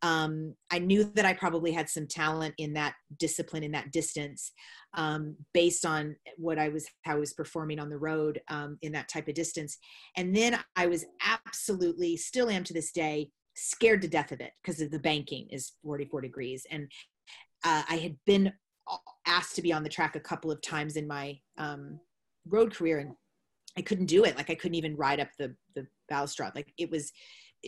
Um, 0.00 0.54
i 0.70 0.78
knew 0.78 1.04
that 1.14 1.26
i 1.26 1.34
probably 1.34 1.72
had 1.72 1.88
some 1.88 2.06
talent 2.06 2.54
in 2.58 2.72
that 2.74 2.94
discipline 3.18 3.62
in 3.62 3.72
that 3.72 3.92
distance 3.92 4.52
um, 4.94 5.36
based 5.52 5.84
on 5.84 6.16
what 6.36 6.58
i 6.58 6.68
was 6.68 6.86
how 7.02 7.12
i 7.12 7.18
was 7.18 7.34
performing 7.34 7.78
on 7.78 7.90
the 7.90 7.98
road 7.98 8.40
um, 8.48 8.78
in 8.82 8.92
that 8.92 9.08
type 9.08 9.28
of 9.28 9.34
distance. 9.34 9.78
And 10.16 10.34
then 10.34 10.58
i 10.76 10.86
was 10.86 11.04
absolutely 11.24 12.16
still 12.16 12.48
am 12.48 12.64
to 12.64 12.74
this 12.74 12.92
day 12.92 13.30
scared 13.54 14.02
to 14.02 14.08
death 14.08 14.32
of 14.32 14.40
it 14.40 14.52
because 14.62 14.80
of 14.80 14.90
the 14.90 14.98
banking 14.98 15.46
is 15.50 15.72
44 15.84 16.22
degrees. 16.22 16.66
And 16.70 16.90
uh, 17.64 17.82
I 17.88 17.96
had 17.96 18.16
been 18.26 18.52
asked 19.26 19.56
to 19.56 19.62
be 19.62 19.72
on 19.72 19.82
the 19.82 19.88
track 19.88 20.16
a 20.16 20.20
couple 20.20 20.50
of 20.50 20.60
times 20.62 20.96
in 20.96 21.06
my 21.06 21.38
um, 21.58 21.98
road 22.46 22.74
career 22.74 22.98
and 22.98 23.14
I 23.76 23.82
couldn't 23.82 24.06
do 24.06 24.24
it. 24.24 24.36
Like 24.36 24.50
I 24.50 24.54
couldn't 24.54 24.74
even 24.74 24.96
ride 24.96 25.20
up 25.20 25.28
the 25.38 25.54
the 25.74 25.86
balustrade. 26.08 26.52
Like 26.54 26.72
it 26.76 26.90
was 26.90 27.12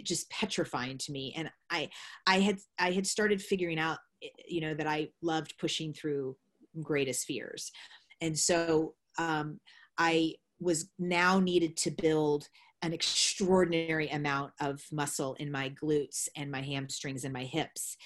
just 0.02 0.28
petrifying 0.30 0.98
to 0.98 1.12
me. 1.12 1.32
And 1.36 1.50
I 1.70 1.88
I 2.26 2.40
had 2.40 2.58
I 2.78 2.92
had 2.92 3.06
started 3.06 3.40
figuring 3.40 3.78
out 3.78 3.98
you 4.46 4.60
know 4.60 4.74
that 4.74 4.86
I 4.86 5.08
loved 5.22 5.54
pushing 5.58 5.92
through 5.92 6.36
greatest 6.82 7.26
fears. 7.26 7.70
And 8.20 8.38
so 8.38 8.94
um, 9.18 9.60
I 9.98 10.34
was 10.60 10.90
now 10.98 11.40
needed 11.40 11.76
to 11.78 11.90
build 11.90 12.48
an 12.82 12.92
extraordinary 12.92 14.08
amount 14.08 14.52
of 14.60 14.82
muscle 14.92 15.34
in 15.34 15.50
my 15.50 15.70
glutes 15.70 16.28
and 16.36 16.50
my 16.50 16.60
hamstrings 16.60 17.24
and 17.24 17.32
my 17.32 17.44
hips. 17.44 17.96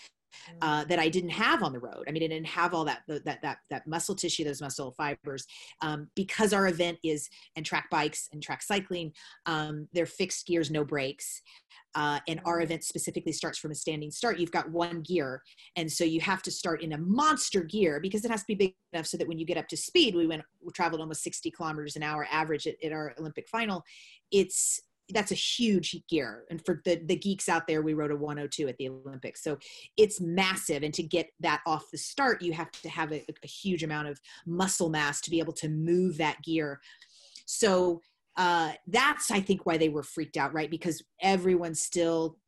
Uh, 0.62 0.84
that 0.84 0.98
I 0.98 1.08
didn't 1.08 1.30
have 1.30 1.62
on 1.62 1.72
the 1.72 1.78
road. 1.78 2.04
I 2.08 2.12
mean, 2.12 2.22
I 2.22 2.28
didn't 2.28 2.46
have 2.46 2.74
all 2.74 2.84
that 2.84 3.02
that 3.08 3.42
that 3.42 3.58
that 3.70 3.86
muscle 3.86 4.14
tissue, 4.14 4.44
those 4.44 4.60
muscle 4.60 4.92
fibers, 4.92 5.46
um, 5.82 6.08
because 6.14 6.52
our 6.52 6.68
event 6.68 6.98
is 7.04 7.28
and 7.56 7.64
track 7.64 7.88
bikes 7.90 8.28
and 8.32 8.42
track 8.42 8.62
cycling. 8.62 9.12
Um, 9.46 9.88
they're 9.92 10.06
fixed 10.06 10.46
gears, 10.46 10.70
no 10.70 10.84
brakes. 10.84 11.42
Uh, 11.94 12.20
and 12.28 12.40
our 12.44 12.60
event 12.60 12.84
specifically 12.84 13.32
starts 13.32 13.58
from 13.58 13.70
a 13.70 13.74
standing 13.74 14.10
start. 14.10 14.38
You've 14.38 14.52
got 14.52 14.70
one 14.70 15.00
gear, 15.00 15.42
and 15.74 15.90
so 15.90 16.04
you 16.04 16.20
have 16.20 16.42
to 16.42 16.50
start 16.50 16.82
in 16.82 16.92
a 16.92 16.98
monster 16.98 17.62
gear 17.62 17.98
because 17.98 18.24
it 18.24 18.30
has 18.30 18.42
to 18.42 18.46
be 18.46 18.54
big 18.54 18.74
enough 18.92 19.06
so 19.06 19.16
that 19.16 19.26
when 19.26 19.38
you 19.38 19.46
get 19.46 19.56
up 19.56 19.68
to 19.68 19.76
speed, 19.76 20.14
we 20.14 20.26
went 20.26 20.42
we 20.62 20.70
traveled 20.72 21.00
almost 21.00 21.22
60 21.22 21.50
kilometers 21.50 21.96
an 21.96 22.02
hour 22.02 22.26
average 22.30 22.66
at, 22.66 22.74
at 22.84 22.92
our 22.92 23.14
Olympic 23.18 23.48
final. 23.48 23.82
It's 24.30 24.80
that's 25.10 25.32
a 25.32 25.36
huge 25.36 25.96
gear. 26.08 26.44
And 26.50 26.64
for 26.64 26.80
the 26.84 27.00
the 27.04 27.16
geeks 27.16 27.48
out 27.48 27.66
there 27.66 27.82
we 27.82 27.94
rode 27.94 28.10
a 28.10 28.16
102 28.16 28.68
at 28.68 28.76
the 28.78 28.88
olympics. 28.88 29.42
So 29.42 29.58
it's 29.96 30.20
massive. 30.20 30.82
And 30.82 30.94
to 30.94 31.02
get 31.02 31.30
that 31.40 31.60
off 31.66 31.90
the 31.90 31.98
start 31.98 32.42
you 32.42 32.52
have 32.52 32.70
to 32.70 32.88
have 32.88 33.12
a, 33.12 33.24
a 33.42 33.46
huge 33.46 33.82
amount 33.82 34.08
of 34.08 34.20
muscle 34.46 34.88
mass 34.88 35.20
to 35.22 35.30
be 35.30 35.38
able 35.38 35.54
to 35.54 35.68
move 35.68 36.18
that 36.18 36.42
gear. 36.42 36.80
So 37.46 38.02
uh, 38.36 38.72
that's 38.86 39.30
I 39.30 39.40
think 39.40 39.66
why 39.66 39.78
they 39.78 39.88
were 39.88 40.02
freaked 40.02 40.36
out, 40.36 40.54
right? 40.54 40.70
Because 40.70 41.02
everyone 41.20 41.74
still 41.74 42.38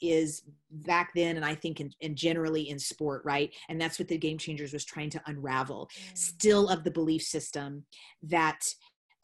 is 0.00 0.42
back 0.70 1.12
then 1.14 1.36
and 1.36 1.44
i 1.44 1.54
think 1.54 1.80
in, 1.80 1.90
in, 2.00 2.16
generally 2.16 2.68
in 2.68 2.78
sport 2.78 3.22
right? 3.24 3.54
And 3.68 3.80
that's 3.80 3.98
what 3.98 4.08
the 4.08 4.18
game 4.18 4.38
changers 4.38 4.72
was 4.72 4.84
trying 4.84 5.10
to 5.10 5.22
unravel. 5.26 5.88
Mm. 6.12 6.18
still 6.18 6.68
of 6.68 6.84
the 6.84 6.90
belief 6.90 7.22
system 7.22 7.84
that 8.24 8.60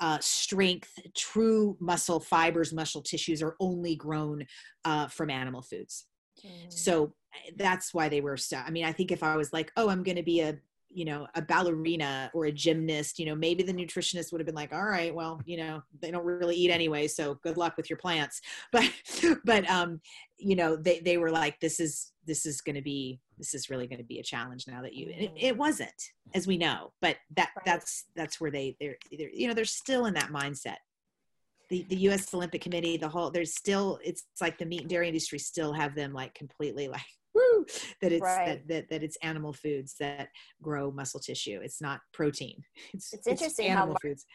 uh, 0.01 0.18
strength 0.20 0.98
true 1.16 1.76
muscle 1.80 2.20
fibers 2.20 2.72
muscle 2.72 3.03
tissues 3.03 3.42
are 3.42 3.57
only 3.61 3.94
grown 3.96 4.44
uh, 4.84 5.07
from 5.09 5.30
animal 5.30 5.62
foods 5.62 6.07
mm. 6.44 6.72
so 6.72 7.12
eh, 7.34 7.51
that's 7.57 7.92
why 7.92 8.09
they 8.09 8.20
were 8.20 8.36
so 8.36 8.59
i 8.66 8.70
mean 8.70 8.84
i 8.84 8.92
think 8.92 9.12
if 9.12 9.22
i 9.22 9.36
was 9.36 9.53
like 9.53 9.70
oh 9.76 9.88
i'm 9.88 10.03
going 10.03 10.16
to 10.16 10.22
be 10.22 10.40
a 10.40 10.59
you 10.93 11.05
know 11.05 11.26
a 11.34 11.43
ballerina 11.43 12.30
or 12.34 12.47
a 12.47 12.53
gymnast 12.53 13.18
you 13.18 13.26
know 13.26 13.34
maybe 13.34 13.62
the 13.62 13.72
nutritionist 13.72 14.32
would 14.32 14.41
have 14.41 14.47
been 14.47 14.55
like 14.55 14.72
all 14.72 14.84
right 14.84 15.14
well 15.14 15.41
you 15.45 15.57
know 15.57 15.82
they 16.01 16.11
don't 16.11 16.24
really 16.24 16.57
eat 16.57 16.70
anyway 16.70 17.07
so 17.07 17.34
good 17.43 17.57
luck 17.57 17.76
with 17.76 17.88
your 17.88 17.97
plants 17.97 18.41
but 18.72 18.91
but 19.45 19.68
um 19.70 20.01
you 20.38 20.57
know 20.57 20.76
they 20.76 21.01
they 21.01 21.16
were 21.16 21.30
like 21.30 21.59
this 21.61 21.80
is 21.80 22.12
this 22.26 22.45
is 22.45 22.61
going 22.61 22.76
to 22.76 22.82
be 22.82 23.20
this 23.38 23.55
is 23.55 23.70
really 23.70 23.86
going 23.86 23.99
to 23.99 24.05
be 24.05 24.18
a 24.18 24.22
challenge 24.22 24.66
now 24.66 24.82
that 24.82 24.95
you 24.95 25.09
it, 25.11 25.32
it 25.36 25.57
wasn't 25.57 26.11
as 26.34 26.47
we 26.47 26.59
know 26.59 26.93
but 27.01 27.16
that 27.36 27.51
that's 27.64 28.07
that's 28.16 28.41
where 28.41 28.51
they 28.51 28.76
they're, 28.80 28.97
they're 29.16 29.30
you 29.32 29.49
know 29.49 29.55
they're 29.55 29.64
still 29.64 30.07
in 30.07 30.14
that 30.14 30.30
mindset 30.30 30.76
the, 31.68 31.86
the 31.88 31.97
U.S. 31.99 32.34
Olympic 32.34 32.62
Committee, 32.62 32.97
the 32.97 33.09
whole, 33.09 33.30
there's 33.30 33.55
still, 33.55 34.01
it's 34.03 34.24
like 34.41 34.59
the 34.59 34.66
meat 34.66 34.80
and 34.80 34.91
dairy 34.91 35.07
industry 35.07 35.38
still 35.38 35.72
have 35.72 35.95
them 35.95 36.12
like 36.12 36.34
completely 36.34 36.88
like 36.88 37.01
woo, 37.61 37.67
that 38.03 38.13
it's 38.13 38.23
right. 38.23 38.47
that, 38.47 38.69
that, 38.69 38.91
that 38.91 39.03
it's 39.03 39.17
animal 39.23 39.53
foods 39.53 39.95
that 40.01 40.29
grow 40.63 40.91
muscle 40.91 41.21
tissue. 41.21 41.61
It's 41.63 41.81
not 41.81 42.01
protein. 42.13 42.63
It's, 42.95 43.13
it's 43.13 43.27
interesting 43.27 43.67
it's 43.67 43.73
animal 43.73 43.87
how 43.87 43.87
mar- 43.87 43.99
foods. 44.03 44.27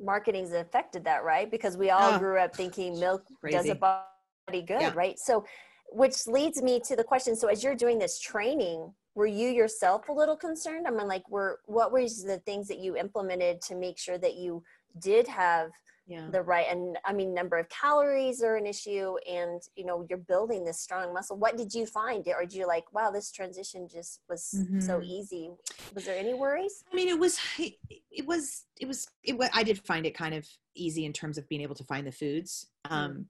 marketing's 0.00 0.52
affected 0.52 1.04
that, 1.04 1.24
right? 1.24 1.50
Because 1.50 1.76
we 1.76 1.90
all 1.90 2.14
oh, 2.14 2.18
grew 2.18 2.38
up 2.38 2.54
thinking 2.54 2.98
milk 3.00 3.22
crazy. 3.40 3.56
does 3.56 3.68
a 3.68 3.74
body 3.74 4.62
good, 4.62 4.80
yeah. 4.80 4.92
right? 4.94 5.18
So, 5.18 5.44
which 5.90 6.26
leads 6.26 6.62
me 6.62 6.80
to 6.80 6.96
the 6.96 7.04
question. 7.04 7.36
So, 7.36 7.48
as 7.48 7.62
you're 7.62 7.74
doing 7.74 7.98
this 7.98 8.18
training, 8.18 8.92
were 9.14 9.26
you 9.26 9.48
yourself 9.48 10.08
a 10.08 10.12
little 10.12 10.36
concerned? 10.36 10.86
I 10.86 10.90
mean, 10.90 11.08
like, 11.08 11.28
were 11.30 11.60
what 11.66 11.90
was 11.92 12.22
the 12.22 12.38
things 12.40 12.68
that 12.68 12.78
you 12.78 12.96
implemented 12.96 13.60
to 13.62 13.74
make 13.74 13.98
sure 13.98 14.18
that 14.18 14.34
you 14.34 14.62
did 15.00 15.26
have 15.28 15.70
yeah. 16.06 16.28
the 16.30 16.40
right 16.40 16.66
and 16.70 16.96
i 17.04 17.12
mean 17.12 17.34
number 17.34 17.58
of 17.58 17.68
calories 17.68 18.42
are 18.42 18.56
an 18.56 18.66
issue 18.66 19.16
and 19.30 19.62
you 19.74 19.84
know 19.84 20.06
you're 20.08 20.18
building 20.18 20.64
this 20.64 20.80
strong 20.80 21.12
muscle. 21.12 21.36
What 21.36 21.56
did 21.56 21.74
you 21.74 21.84
find? 21.84 22.26
Or 22.28 22.42
did 22.42 22.54
you 22.54 22.66
like 22.66 22.92
wow 22.92 23.10
this 23.10 23.32
transition 23.32 23.88
just 23.88 24.20
was 24.28 24.54
mm-hmm. 24.56 24.80
so 24.80 25.00
easy? 25.02 25.50
Was 25.94 26.04
there 26.04 26.16
any 26.16 26.34
worries? 26.34 26.84
I 26.90 26.94
mean 26.94 27.08
it 27.08 27.18
was 27.18 27.38
it, 27.58 28.26
was 28.26 28.64
it 28.80 28.86
was 28.86 29.08
it 29.24 29.36
was 29.36 29.50
i 29.52 29.62
did 29.62 29.84
find 29.84 30.06
it 30.06 30.16
kind 30.16 30.34
of 30.34 30.46
easy 30.74 31.04
in 31.04 31.12
terms 31.12 31.38
of 31.38 31.48
being 31.48 31.60
able 31.60 31.74
to 31.74 31.84
find 31.84 32.06
the 32.06 32.12
foods. 32.12 32.68
Mm-hmm. 32.86 32.96
um 32.96 33.26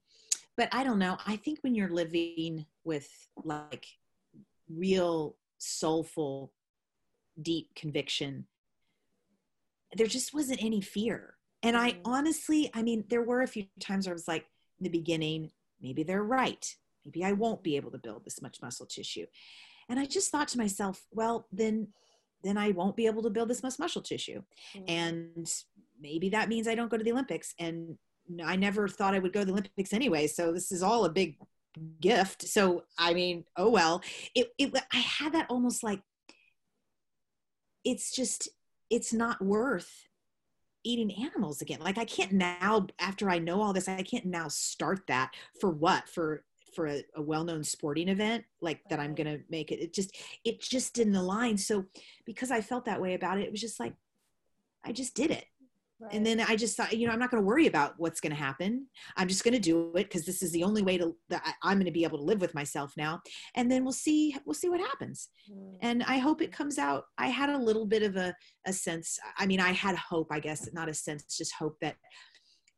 but 0.57 0.69
i 0.73 0.85
don't 0.85 0.99
know. 0.99 1.17
I 1.27 1.37
think 1.37 1.61
when 1.63 1.75
you're 1.75 1.91
living 1.91 2.67
with 2.85 3.09
like 3.43 3.87
real 4.69 5.37
soulful 5.59 6.53
deep 7.41 7.75
conviction 7.75 8.47
there 9.95 10.07
just 10.07 10.35
wasn't 10.35 10.63
any 10.63 10.81
fear 10.81 11.36
and 11.63 11.77
I 11.77 11.93
mm-hmm. 11.93 12.01
honestly, 12.05 12.71
I 12.75 12.83
mean, 12.83 13.05
there 13.09 13.23
were 13.23 13.43
a 13.43 13.49
few 13.49 13.67
times 13.81 14.07
where 14.07 14.13
I 14.13 14.15
was 14.15 14.29
like, 14.29 14.47
in 14.79 14.85
the 14.85 14.91
beginning, 14.91 15.51
maybe 15.81 16.03
they're 16.03 16.23
right. 16.23 16.75
Maybe 17.05 17.25
I 17.25 17.33
won't 17.33 17.63
be 17.63 17.77
able 17.77 17.91
to 17.93 17.99
build 17.99 18.25
this 18.25 18.43
much 18.43 18.61
muscle 18.61 18.87
tissue. 18.87 19.27
And 19.89 19.99
I 19.99 20.05
just 20.05 20.31
thought 20.31 20.49
to 20.49 20.59
myself, 20.59 21.07
well, 21.13 21.47
then 21.53 21.89
then 22.43 22.59
I 22.59 22.71
won't 22.71 22.97
be 22.97 23.07
able 23.07 23.23
to 23.23 23.31
build 23.31 23.49
this 23.49 23.63
much 23.63 23.79
muscle 23.79 24.03
tissue. 24.03 24.43
Mm-hmm. 24.75 24.85
And 24.89 25.53
maybe 26.01 26.29
that 26.31 26.49
means 26.49 26.69
I 26.69 26.75
don't 26.75 26.91
go 26.91 26.99
to 26.99 27.05
the 27.05 27.13
Olympics. 27.13 27.55
And 27.59 27.97
I 28.45 28.57
never 28.57 28.89
thought 28.89 29.15
I 29.15 29.19
would 29.19 29.33
go 29.33 29.41
to 29.41 29.47
the 29.47 29.53
Olympics 29.53 29.93
anyway. 29.93 30.27
So 30.27 30.53
this 30.53 30.71
is 30.71 30.83
all 30.83 31.05
a 31.05 31.11
big 31.11 31.37
gift. 32.01 32.43
So 32.43 32.85
I 32.99 33.15
mean, 33.15 33.45
oh 33.57 33.71
well. 33.71 34.03
It, 34.35 34.49
it 34.59 34.73
I 34.93 34.99
had 34.99 35.33
that 35.33 35.47
almost 35.49 35.83
like 35.83 36.03
it's 37.85 38.15
just 38.15 38.49
it's 38.91 39.13
not 39.13 39.43
worth 39.43 40.09
eating 40.87 41.25
animals 41.25 41.61
again. 41.61 41.81
Like 41.81 41.99
i 41.99 42.05
can't 42.05 42.33
now 42.33 42.87
after 42.99 43.29
i 43.29 43.39
know 43.39 43.61
all 43.61 43.73
this 43.73 43.89
i 43.89 44.03
can't 44.03 44.27
now 44.27 44.49
start 44.49 45.07
that 45.09 45.33
for 45.61 45.71
what? 45.71 46.09
For 46.09 46.45
for 46.75 46.87
a, 46.89 47.03
a 47.15 47.23
well-known 47.23 47.65
sporting 47.65 48.11
event 48.11 48.45
like 48.61 48.81
that 48.91 49.01
i'm 49.01 49.15
gonna 49.15 49.39
make 49.49 49.73
it 49.73 49.81
it 49.81 49.95
just 49.95 50.15
it 50.45 50.61
just 50.61 50.95
didn't 50.95 51.17
align. 51.17 51.57
So 51.57 51.87
because 52.25 52.51
i 52.51 52.61
felt 52.61 52.85
that 52.85 53.01
way 53.01 53.15
about 53.15 53.39
it 53.39 53.45
it 53.45 53.51
was 53.51 53.61
just 53.61 53.81
like 53.81 53.95
i 54.85 54.93
just 54.93 55.15
did 55.15 55.31
it 55.31 55.47
Right. 55.99 56.13
And 56.13 56.27
then 56.27 56.41
I 56.41 56.57
just 56.57 56.77
thought, 56.77 56.93
you 56.97 57.07
know, 57.07 57.13
I'm 57.13 57.19
not 57.19 57.31
going 57.31 57.43
to 57.43 57.47
worry 57.47 57.67
about 57.67 57.95
what's 57.97 58.21
going 58.21 58.33
to 58.33 58.37
happen. 58.37 58.87
I'm 59.17 59.29
just 59.29 59.45
going 59.45 59.55
to 59.55 59.61
do 59.61 59.93
it 59.95 60.05
because 60.05 60.27
this 60.27 60.43
is 60.43 60.53
the 60.53 60.63
only 60.63 60.83
way 60.83 60.99
to 60.99 61.17
that 61.31 61.57
I'm 61.63 61.79
going 61.79 61.87
to 61.87 61.91
be 61.91 62.05
able 62.05 62.19
to 62.19 62.25
live 62.25 62.41
with 62.41 62.55
myself 62.55 62.93
now. 62.99 63.21
And 63.55 63.71
then 63.71 63.83
we'll 63.83 63.93
see, 63.93 64.37
we'll 64.45 64.55
see 64.55 64.69
what 64.69 64.81
happens. 64.81 65.31
Mm. 65.51 65.77
And 65.81 66.03
I 66.03 66.19
hope 66.19 66.43
it 66.43 66.53
comes 66.53 66.77
out. 66.77 67.05
I 67.17 67.29
had 67.29 67.49
a 67.49 67.59
little 67.59 67.87
bit 67.87 68.03
of 68.03 68.17
a, 68.17 68.35
a 68.67 68.73
sense. 68.75 69.19
I 69.39 69.47
mean, 69.47 69.61
I 69.61 69.73
had 69.73 69.97
hope, 69.97 70.29
I 70.31 70.41
guess, 70.41 70.69
not 70.75 70.91
a 70.91 70.95
sense, 70.95 71.25
just 71.37 71.55
hope 71.55 71.77
that 71.81 71.97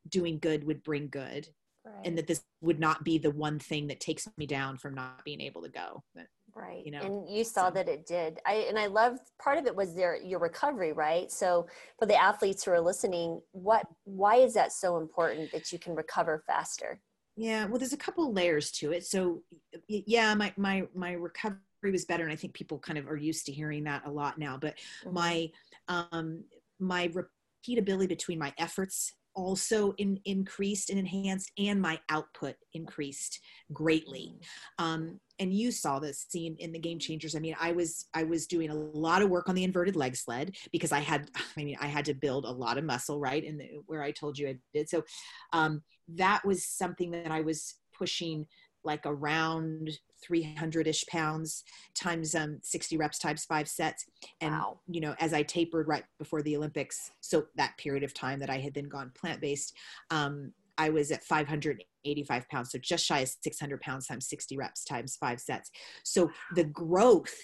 doing 0.09 0.39
good 0.39 0.65
would 0.65 0.85
bring 0.85 1.09
good. 1.09 1.49
Right. 1.85 2.07
And 2.07 2.19
that 2.19 2.29
this 2.29 2.43
would 2.61 2.79
not 2.79 3.03
be 3.03 3.19
the 3.19 3.31
one 3.31 3.59
thing 3.59 3.89
that 3.89 3.99
takes 3.99 4.29
me 4.37 4.47
down 4.47 4.77
from 4.77 4.95
not 4.95 5.25
being 5.25 5.41
able 5.41 5.63
to 5.63 5.71
go. 5.71 6.05
But 6.15 6.27
right 6.59 6.85
you 6.85 6.91
know 6.91 7.01
and 7.01 7.29
you 7.29 7.45
saw 7.45 7.69
so. 7.69 7.75
that 7.75 7.89
it 7.89 8.07
did 8.07 8.39
i 8.47 8.67
and 8.69 8.79
i 8.79 8.87
love 8.87 9.19
part 9.43 9.59
of 9.59 9.67
it 9.67 9.75
was 9.75 9.95
their 9.95 10.17
your 10.17 10.39
recovery 10.39 10.93
right 10.93 11.31
so 11.31 11.67
for 11.99 12.07
the 12.07 12.21
athletes 12.21 12.65
who 12.65 12.71
are 12.71 12.81
listening 12.81 13.41
what 13.53 13.87
why 14.05 14.37
is 14.37 14.55
that 14.55 14.73
so 14.73 14.99
important 14.99 15.51
that 15.53 15.73
you 15.73 15.79
can 15.79 15.95
recover 15.95 16.43
faster 16.47 17.01
yeah 17.37 17.65
well 17.67 17.79
there's 17.79 17.93
a 17.93 17.97
couple 17.97 18.33
layers 18.33 18.71
to 18.71 18.93
it 18.93 19.05
so 19.05 19.43
yeah 19.89 20.35
my 20.35 20.53
my 20.57 20.83
my 20.95 21.13
recovery 21.13 21.59
was 21.85 22.05
better 22.05 22.25
and 22.25 22.33
i 22.33 22.37
think 22.37 22.53
people 22.53 22.79
kind 22.79 22.99
of 22.99 23.09
are 23.09 23.17
used 23.17 23.47
to 23.47 23.53
hearing 23.53 23.85
that 23.85 24.03
a 24.07 24.11
lot 24.11 24.39
now 24.39 24.59
but 24.61 24.75
mm-hmm. 25.05 25.15
my 25.15 25.51
um 25.89 26.43
my 26.81 27.09
repeatability 27.09 28.09
between 28.09 28.39
my 28.39 28.53
efforts 28.59 29.15
also 29.39 29.93
in, 29.99 30.19
increased 30.25 30.91
and 30.91 30.99
enhanced 30.99 31.53
and 31.57 31.81
my 31.81 31.99
output 32.09 32.57
increased 32.75 33.41
greatly. 33.73 34.35
Mm. 34.81 34.85
um, 34.85 35.21
and 35.41 35.55
you 35.55 35.71
saw 35.71 36.01
this 36.01 36.27
scene 36.29 36.57
in 36.59 36.73
the 36.73 36.81
game 36.81 36.99
changers. 36.99 37.37
I 37.37 37.39
mean 37.39 37.55
i 37.61 37.71
was 37.71 38.07
i 38.13 38.25
was 38.25 38.47
doing 38.47 38.71
a 38.71 38.75
lot 38.75 39.23
of 39.23 39.31
work 39.31 39.49
on 39.49 39.55
the 39.55 39.63
inverted 39.63 39.95
leg 39.95 40.17
sled 40.17 40.57
because 40.73 40.91
i 40.91 40.99
had 40.99 41.31
i 41.57 41.63
mean 41.63 41.77
i 41.81 41.87
had 41.87 42.05
to 42.07 42.15
build 42.15 42.45
a 42.45 42.51
lot 42.51 42.79
of 42.79 42.85
muscle 42.85 43.21
right 43.21 43.45
and 43.45 43.63
where 43.87 44.03
i 44.03 44.11
told 44.11 44.37
you 44.37 44.49
i 44.49 44.57
did. 44.75 44.89
So 44.89 45.05
um, 45.53 45.83
that 46.09 46.45
was 46.45 46.65
something 46.65 47.11
that 47.13 47.31
i 47.31 47.41
was 47.41 47.77
pushing 47.97 48.47
like 48.85 49.03
around 49.05 49.91
300-ish 50.29 51.07
pounds 51.07 51.65
times 51.95 52.35
um, 52.35 52.59
60 52.63 52.97
reps 52.97 53.19
times 53.19 53.45
five 53.45 53.69
sets. 53.69 54.05
And 54.41 54.53
wow. 54.53 54.81
you 54.89 55.01
know 55.01 55.15
as 55.21 55.33
i 55.33 55.43
tapered 55.43 55.89
right 55.89 56.05
before 56.19 56.43
the 56.43 56.57
olympics 56.57 57.11
so 57.21 57.47
that 57.57 57.77
period 57.79 58.03
of 58.03 58.15
time 58.15 58.41
that 58.41 58.51
i 58.51 58.59
had 58.59 58.75
then 58.75 58.89
gone 58.89 59.13
plant-based 59.15 59.75
um, 60.11 60.53
i 60.77 60.89
was 60.89 61.11
at 61.11 61.25
585 61.25 62.49
pounds. 62.49 62.71
So 62.73 62.79
just 62.79 63.05
shy 63.05 63.21
of 63.21 63.29
600 63.43 63.81
pounds 63.81 64.07
times 64.07 64.29
60 64.29 64.57
reps 64.57 64.85
times 64.85 65.17
five 65.17 65.41
sets. 65.41 65.71
So 66.05 66.31
the 66.55 66.65
growth 66.65 67.37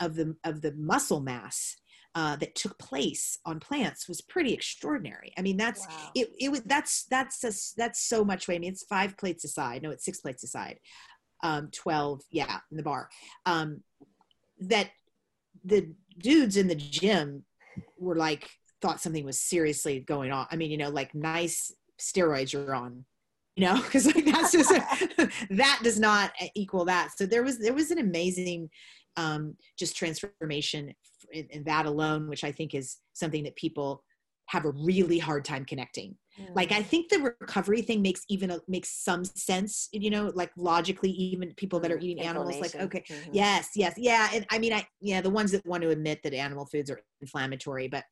of 0.00 0.16
the 0.16 0.34
of 0.44 0.62
the 0.62 0.72
muscle 0.72 1.20
mass 1.20 1.76
uh, 2.14 2.36
that 2.36 2.54
took 2.54 2.78
place 2.78 3.38
on 3.46 3.58
plants 3.58 4.08
was 4.08 4.20
pretty 4.20 4.52
extraordinary. 4.52 5.32
I 5.38 5.42
mean, 5.42 5.56
that's 5.56 5.86
wow. 5.86 6.10
it. 6.14 6.28
It 6.38 6.50
was 6.50 6.62
that's 6.62 7.04
that's 7.04 7.42
a, 7.44 7.52
that's 7.76 8.02
so 8.02 8.24
much 8.24 8.48
weight. 8.48 8.56
I 8.56 8.58
mean, 8.58 8.72
it's 8.72 8.84
five 8.84 9.16
plates 9.16 9.44
aside. 9.44 9.82
No, 9.82 9.90
it's 9.90 10.04
six 10.04 10.20
plates 10.20 10.44
aside. 10.44 10.78
Um, 11.42 11.70
Twelve, 11.72 12.20
yeah, 12.30 12.58
in 12.70 12.76
the 12.76 12.82
bar. 12.82 13.08
Um, 13.46 13.82
that 14.60 14.90
the 15.64 15.94
dudes 16.18 16.56
in 16.56 16.68
the 16.68 16.74
gym 16.74 17.44
were 17.98 18.16
like 18.16 18.50
thought 18.82 19.00
something 19.00 19.24
was 19.24 19.38
seriously 19.38 20.00
going 20.00 20.32
on. 20.32 20.46
I 20.50 20.56
mean, 20.56 20.70
you 20.70 20.76
know, 20.76 20.90
like 20.90 21.14
nice 21.14 21.72
steroids 21.98 22.52
you're 22.52 22.74
on 22.74 23.04
you 23.54 23.64
know 23.64 23.76
because 23.82 24.06
like 24.06 24.24
that's 24.24 24.52
just 24.52 24.70
that 25.50 25.80
does 25.82 26.00
not 26.00 26.32
equal 26.54 26.84
that 26.84 27.10
so 27.16 27.26
there 27.26 27.42
was 27.42 27.58
there 27.58 27.74
was 27.74 27.90
an 27.90 27.98
amazing 27.98 28.68
um 29.16 29.56
just 29.78 29.96
transformation 29.96 30.92
in, 31.32 31.46
in, 31.50 31.64
that 31.64 31.86
alone 31.86 32.28
which 32.28 32.44
i 32.44 32.52
think 32.52 32.74
is 32.74 32.98
something 33.12 33.44
that 33.44 33.56
people 33.56 34.02
have 34.46 34.64
a 34.64 34.72
really 34.72 35.18
hard 35.18 35.44
time 35.44 35.64
connecting 35.64 36.16
mm. 36.40 36.56
like 36.56 36.72
i 36.72 36.82
think 36.82 37.08
the 37.08 37.34
recovery 37.40 37.82
thing 37.82 38.02
makes 38.02 38.22
even 38.28 38.50
a, 38.50 38.58
makes 38.68 38.90
some 38.90 39.24
sense 39.24 39.88
you 39.92 40.10
know 40.10 40.32
like 40.34 40.50
logically 40.56 41.10
even 41.10 41.52
people 41.54 41.78
that 41.78 41.92
are 41.92 41.98
eating 41.98 42.20
animals 42.20 42.58
like 42.60 42.74
okay 42.76 43.04
mm-hmm. 43.08 43.30
yes 43.32 43.70
yes 43.76 43.94
yeah 43.96 44.28
and 44.34 44.46
i 44.50 44.58
mean 44.58 44.72
i 44.72 44.86
yeah 45.00 45.20
the 45.20 45.30
ones 45.30 45.52
that 45.52 45.64
want 45.66 45.82
to 45.82 45.90
admit 45.90 46.20
that 46.22 46.34
animal 46.34 46.66
foods 46.66 46.90
are 46.90 47.00
inflammatory 47.20 47.88
but 47.88 48.04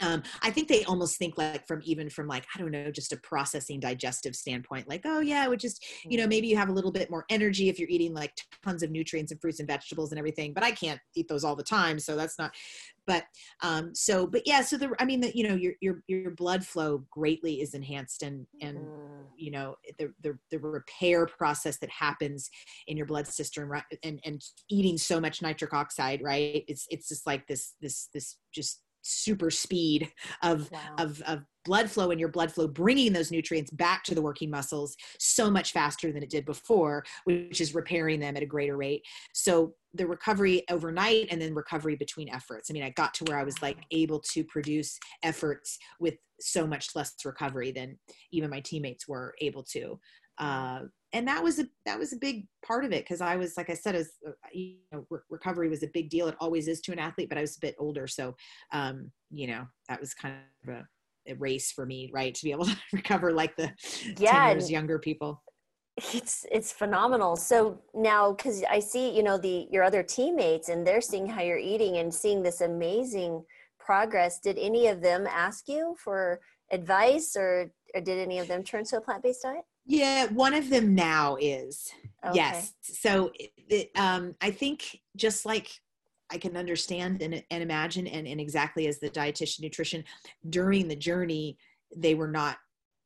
um, 0.00 0.22
I 0.42 0.50
think 0.50 0.68
they 0.68 0.84
almost 0.84 1.18
think 1.18 1.38
like 1.38 1.66
from 1.66 1.80
even 1.84 2.10
from 2.10 2.26
like 2.26 2.44
I 2.54 2.58
don't 2.58 2.70
know 2.70 2.90
just 2.90 3.12
a 3.12 3.16
processing 3.18 3.80
digestive 3.80 4.34
standpoint 4.34 4.88
like 4.88 5.02
oh 5.04 5.20
yeah 5.20 5.44
it 5.44 5.48
would 5.48 5.60
just 5.60 5.84
you 6.04 6.16
know 6.16 6.24
mm-hmm. 6.24 6.30
maybe 6.30 6.48
you 6.48 6.56
have 6.56 6.68
a 6.68 6.72
little 6.72 6.90
bit 6.90 7.10
more 7.10 7.24
energy 7.30 7.68
if 7.68 7.78
you're 7.78 7.88
eating 7.88 8.14
like 8.14 8.32
tons 8.64 8.82
of 8.82 8.90
nutrients 8.90 9.30
and 9.32 9.40
fruits 9.40 9.60
and 9.60 9.68
vegetables 9.68 10.10
and 10.10 10.18
everything 10.18 10.52
but 10.52 10.64
I 10.64 10.72
can't 10.72 11.00
eat 11.14 11.28
those 11.28 11.44
all 11.44 11.56
the 11.56 11.62
time 11.62 11.98
so 11.98 12.16
that's 12.16 12.38
not 12.38 12.52
but 13.06 13.24
um 13.62 13.94
so 13.94 14.26
but 14.26 14.42
yeah 14.46 14.62
so 14.62 14.76
the 14.76 14.90
I 14.98 15.04
mean 15.04 15.20
that 15.20 15.36
you 15.36 15.48
know 15.48 15.54
your 15.54 15.74
your 15.80 16.02
your 16.08 16.30
blood 16.30 16.64
flow 16.64 17.04
greatly 17.10 17.60
is 17.60 17.74
enhanced 17.74 18.22
and 18.22 18.46
and 18.60 18.78
mm. 18.78 19.24
you 19.36 19.50
know 19.50 19.76
the, 19.98 20.12
the 20.22 20.36
the 20.50 20.58
repair 20.58 21.26
process 21.26 21.78
that 21.78 21.90
happens 21.90 22.50
in 22.86 22.96
your 22.96 23.06
blood 23.06 23.26
system 23.26 23.70
and 24.02 24.20
and 24.24 24.42
eating 24.68 24.98
so 24.98 25.20
much 25.20 25.42
nitric 25.42 25.72
oxide 25.72 26.22
right 26.22 26.64
it's 26.66 26.86
it's 26.90 27.08
just 27.08 27.26
like 27.26 27.46
this 27.46 27.74
this 27.80 28.08
this 28.12 28.36
just 28.52 28.80
super 29.04 29.50
speed 29.50 30.10
of, 30.42 30.70
wow. 30.72 30.80
of, 30.98 31.22
of 31.22 31.44
blood 31.64 31.90
flow 31.90 32.10
and 32.10 32.20
your 32.20 32.28
blood 32.28 32.52
flow 32.52 32.66
bringing 32.66 33.12
those 33.12 33.30
nutrients 33.30 33.70
back 33.70 34.04
to 34.04 34.14
the 34.14 34.22
working 34.22 34.50
muscles 34.50 34.96
so 35.18 35.50
much 35.50 35.72
faster 35.72 36.12
than 36.12 36.22
it 36.22 36.30
did 36.30 36.44
before 36.44 37.04
which 37.24 37.60
is 37.60 37.74
repairing 37.74 38.20
them 38.20 38.36
at 38.36 38.42
a 38.42 38.46
greater 38.46 38.76
rate. 38.76 39.02
So 39.32 39.74
the 39.94 40.06
recovery 40.06 40.64
overnight 40.70 41.28
and 41.30 41.40
then 41.40 41.54
recovery 41.54 41.96
between 41.96 42.28
efforts. 42.28 42.70
I 42.70 42.72
mean 42.72 42.82
i 42.82 42.90
got 42.90 43.14
to 43.14 43.24
where 43.24 43.38
i 43.38 43.44
was 43.44 43.60
like 43.62 43.78
able 43.90 44.20
to 44.32 44.44
produce 44.44 44.98
efforts 45.22 45.78
with 46.00 46.14
so 46.40 46.66
much 46.66 46.94
less 46.94 47.14
recovery 47.24 47.72
than 47.72 47.98
even 48.32 48.50
my 48.50 48.60
teammates 48.60 49.06
were 49.08 49.34
able 49.40 49.62
to 49.62 49.98
uh, 50.38 50.80
and 51.14 51.28
that 51.28 51.42
was 51.42 51.60
a 51.60 51.66
that 51.86 51.98
was 51.98 52.12
a 52.12 52.16
big 52.16 52.46
part 52.66 52.84
of 52.84 52.92
it 52.92 53.04
because 53.04 53.20
I 53.20 53.36
was 53.36 53.56
like 53.56 53.70
I 53.70 53.74
said, 53.74 53.94
as 53.94 54.10
uh, 54.26 54.32
you 54.52 54.78
know, 54.92 55.06
re- 55.08 55.20
recovery 55.30 55.68
was 55.68 55.84
a 55.84 55.86
big 55.86 56.10
deal. 56.10 56.26
It 56.26 56.34
always 56.40 56.66
is 56.66 56.80
to 56.82 56.92
an 56.92 56.98
athlete, 56.98 57.28
but 57.28 57.38
I 57.38 57.40
was 57.40 57.56
a 57.56 57.60
bit 57.60 57.76
older, 57.78 58.06
so 58.06 58.34
um, 58.72 59.10
you 59.30 59.46
know 59.46 59.64
that 59.88 60.00
was 60.00 60.12
kind 60.12 60.34
of 60.66 60.74
a, 60.74 60.86
a, 61.28 61.34
race 61.36 61.70
for 61.70 61.86
me, 61.86 62.10
right, 62.12 62.34
to 62.34 62.44
be 62.44 62.50
able 62.50 62.64
to 62.66 62.76
recover 62.92 63.32
like 63.32 63.56
the 63.56 63.72
yeah, 64.18 64.48
ten 64.48 64.56
years 64.56 64.70
younger 64.70 64.98
people. 64.98 65.40
It's 66.12 66.44
it's 66.50 66.72
phenomenal. 66.72 67.36
So 67.36 67.80
now, 67.94 68.32
because 68.32 68.64
I 68.68 68.80
see 68.80 69.16
you 69.16 69.22
know 69.22 69.38
the 69.38 69.68
your 69.70 69.84
other 69.84 70.02
teammates, 70.02 70.68
and 70.68 70.84
they're 70.84 71.00
seeing 71.00 71.28
how 71.28 71.42
you're 71.42 71.58
eating 71.58 71.98
and 71.98 72.12
seeing 72.12 72.42
this 72.42 72.60
amazing 72.60 73.44
progress. 73.78 74.40
Did 74.40 74.58
any 74.58 74.88
of 74.88 75.00
them 75.00 75.28
ask 75.28 75.68
you 75.68 75.94
for 76.02 76.40
advice, 76.72 77.36
or, 77.36 77.70
or 77.94 78.00
did 78.00 78.18
any 78.18 78.40
of 78.40 78.48
them 78.48 78.64
turn 78.64 78.82
to 78.86 78.96
a 78.96 79.00
plant 79.00 79.22
based 79.22 79.42
diet? 79.42 79.64
Yeah, 79.86 80.26
one 80.28 80.54
of 80.54 80.70
them 80.70 80.94
now 80.94 81.36
is 81.40 81.92
okay. 82.24 82.36
yes. 82.36 82.72
So 82.82 83.30
it, 83.36 83.90
um, 83.96 84.34
I 84.40 84.50
think 84.50 85.00
just 85.16 85.44
like 85.44 85.70
I 86.30 86.38
can 86.38 86.56
understand 86.56 87.20
and, 87.22 87.42
and 87.50 87.62
imagine, 87.62 88.06
and, 88.06 88.26
and 88.26 88.40
exactly 88.40 88.86
as 88.86 88.98
the 88.98 89.10
dietitian 89.10 89.60
nutrition 89.60 90.04
during 90.48 90.88
the 90.88 90.96
journey, 90.96 91.58
they 91.96 92.14
were 92.14 92.28
not. 92.30 92.58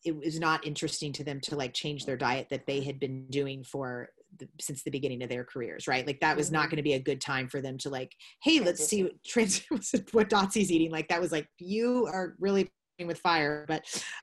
It 0.05 0.17
was 0.17 0.39
not 0.39 0.65
interesting 0.65 1.13
to 1.15 1.25
them 1.25 1.41
to 1.41 1.57
like 1.57 1.75
change 1.75 2.07
their 2.07 2.17
diet 2.17 2.47
that 2.51 2.67
they 2.67 2.83
had 2.83 3.01
been 3.01 3.27
doing 3.31 3.65
for 3.65 4.09
the, 4.39 4.49
since 4.61 4.85
the 4.85 4.93
beginning 4.93 5.25
of 5.25 5.29
their 5.29 5.43
careers, 5.45 5.89
right? 5.89 6.07
Like 6.07 6.21
that 6.21 6.37
was 6.37 6.53
not 6.53 6.61
mm-hmm. 6.61 6.71
going 6.71 6.77
to 6.77 6.83
be 6.83 6.93
a 6.95 7.01
good 7.01 7.21
time 7.21 7.49
for 7.49 7.61
them 7.61 7.77
to 7.79 7.91
like, 7.91 8.15
hey, 8.41 8.61
let's 8.61 8.87
see 8.87 9.03
what, 9.03 9.25
trans- 9.27 9.65
what 10.13 10.29
Dotsie's 10.29 10.71
eating. 10.71 10.93
Like 10.93 11.09
that 11.09 11.21
was 11.21 11.33
like, 11.33 11.49
you 11.59 12.07
are 12.07 12.37
really 12.39 12.71
with 13.07 13.19
fire 13.19 13.65
but 13.69 13.83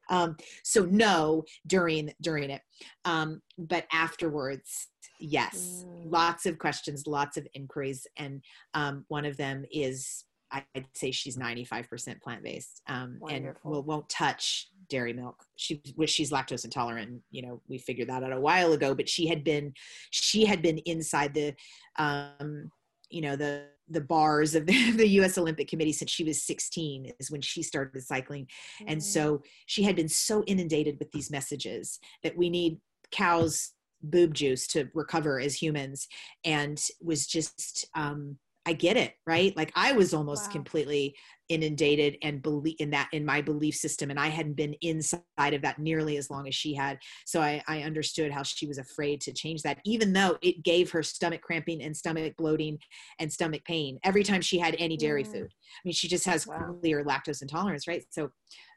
um 0.10 0.36
so 0.64 0.84
no 0.86 1.44
during 1.68 2.12
during 2.22 2.50
it. 2.50 2.62
Um 3.06 3.42
but 3.58 3.86
afterwards 3.92 4.88
yes 5.20 5.86
mm. 5.88 6.12
lots 6.12 6.46
of 6.46 6.60
questions 6.60 7.08
lots 7.08 7.38
of 7.38 7.48
inquiries 7.54 8.06
and 8.18 8.42
um 8.74 9.06
one 9.08 9.26
of 9.26 9.38
them 9.38 9.64
is 9.72 10.26
i'd 10.52 10.86
say 10.94 11.10
she's 11.12 11.38
95% 11.38 12.22
plant-based 12.22 12.82
um 12.88 13.20
and 13.30 13.54
will, 13.64 13.84
won't 13.84 14.08
touch 14.10 14.70
dairy 14.90 15.14
milk. 15.14 15.44
She 15.56 15.82
she's 16.06 16.32
lactose 16.32 16.66
intolerant 16.66 17.22
you 17.32 17.42
know 17.42 17.62
we 17.68 17.78
figured 17.78 18.10
that 18.10 18.24
out 18.24 18.32
a 18.32 18.40
while 18.40 18.74
ago 18.74 18.94
but 18.94 19.10
she 19.10 19.28
had 19.28 19.44
been 19.44 19.74
she 20.12 20.46
had 20.46 20.62
been 20.62 20.78
inside 20.80 21.34
the 21.34 21.54
um 21.98 22.72
you 23.10 23.22
know 23.22 23.36
the 23.36 23.68
the 23.90 24.02
bars 24.02 24.56
of 24.56 24.66
the, 24.68 24.92
the 24.92 25.08
US 25.20 25.38
Olympic 25.38 25.68
Committee 25.68 25.94
since 25.94 26.12
she 26.12 26.24
was 26.24 26.44
16 26.44 27.12
is 27.20 27.32
when 27.32 27.42
she 27.42 27.62
started 27.62 28.02
cycling. 28.02 28.48
Mm. 28.82 28.86
And 28.94 29.04
so 29.04 29.42
she 29.68 29.84
had 29.84 29.96
been 29.96 30.10
so 30.10 30.44
inundated 30.46 30.98
with 31.00 31.12
these 31.12 31.30
messages 31.30 32.00
that 32.24 32.36
we 32.36 32.50
need 32.50 32.80
cows 33.12 33.72
boob 34.02 34.34
juice 34.34 34.68
to 34.68 34.90
recover 34.94 35.40
as 35.40 35.56
humans 35.62 36.08
and 36.44 36.82
was 37.02 37.26
just 37.28 37.88
um 37.96 38.38
I 38.68 38.74
get 38.74 38.98
it, 38.98 39.14
right? 39.28 39.56
Like 39.56 39.72
I 39.76 39.92
was 39.92 40.14
almost 40.14 40.48
wow. 40.48 40.54
completely 40.54 41.16
inundated 41.50 42.18
and 42.22 42.42
believe 42.42 42.76
in 42.80 42.90
that 42.90 43.08
in 43.12 43.26
my 43.26 43.42
belief 43.42 43.76
system 43.76 44.10
and 44.10 44.20
i 44.20 44.28
hadn't 44.28 44.56
been 44.56 44.74
inside 44.82 45.54
of 45.54 45.62
that 45.62 45.78
nearly 45.80 46.18
as 46.18 46.30
long 46.30 46.48
as 46.48 46.56
she 46.56 46.74
had 46.74 46.98
so 47.26 47.42
I, 47.42 47.64
I 47.68 47.82
understood 47.82 48.32
how 48.32 48.44
she 48.44 48.68
was 48.68 48.78
afraid 48.78 49.22
to 49.22 49.34
change 49.34 49.62
that 49.62 49.80
even 49.86 50.14
though 50.14 50.38
it 50.42 50.64
gave 50.64 50.92
her 50.92 51.04
stomach 51.04 51.42
cramping 51.42 51.82
and 51.82 51.96
stomach 51.96 52.34
bloating 52.38 52.80
and 53.20 53.32
stomach 53.32 53.64
pain 53.66 54.00
every 54.04 54.24
time 54.24 54.42
she 54.42 54.58
had 54.58 54.76
any 54.80 54.98
dairy 54.98 55.24
mm. 55.24 55.32
food 55.32 55.48
i 55.54 55.82
mean 55.84 55.94
she 55.94 56.08
just 56.08 56.26
has 56.26 56.48
wow. 56.48 56.76
clear 56.82 57.04
lactose 57.04 57.42
intolerance 57.42 57.88
right 57.88 58.04
so 58.10 58.30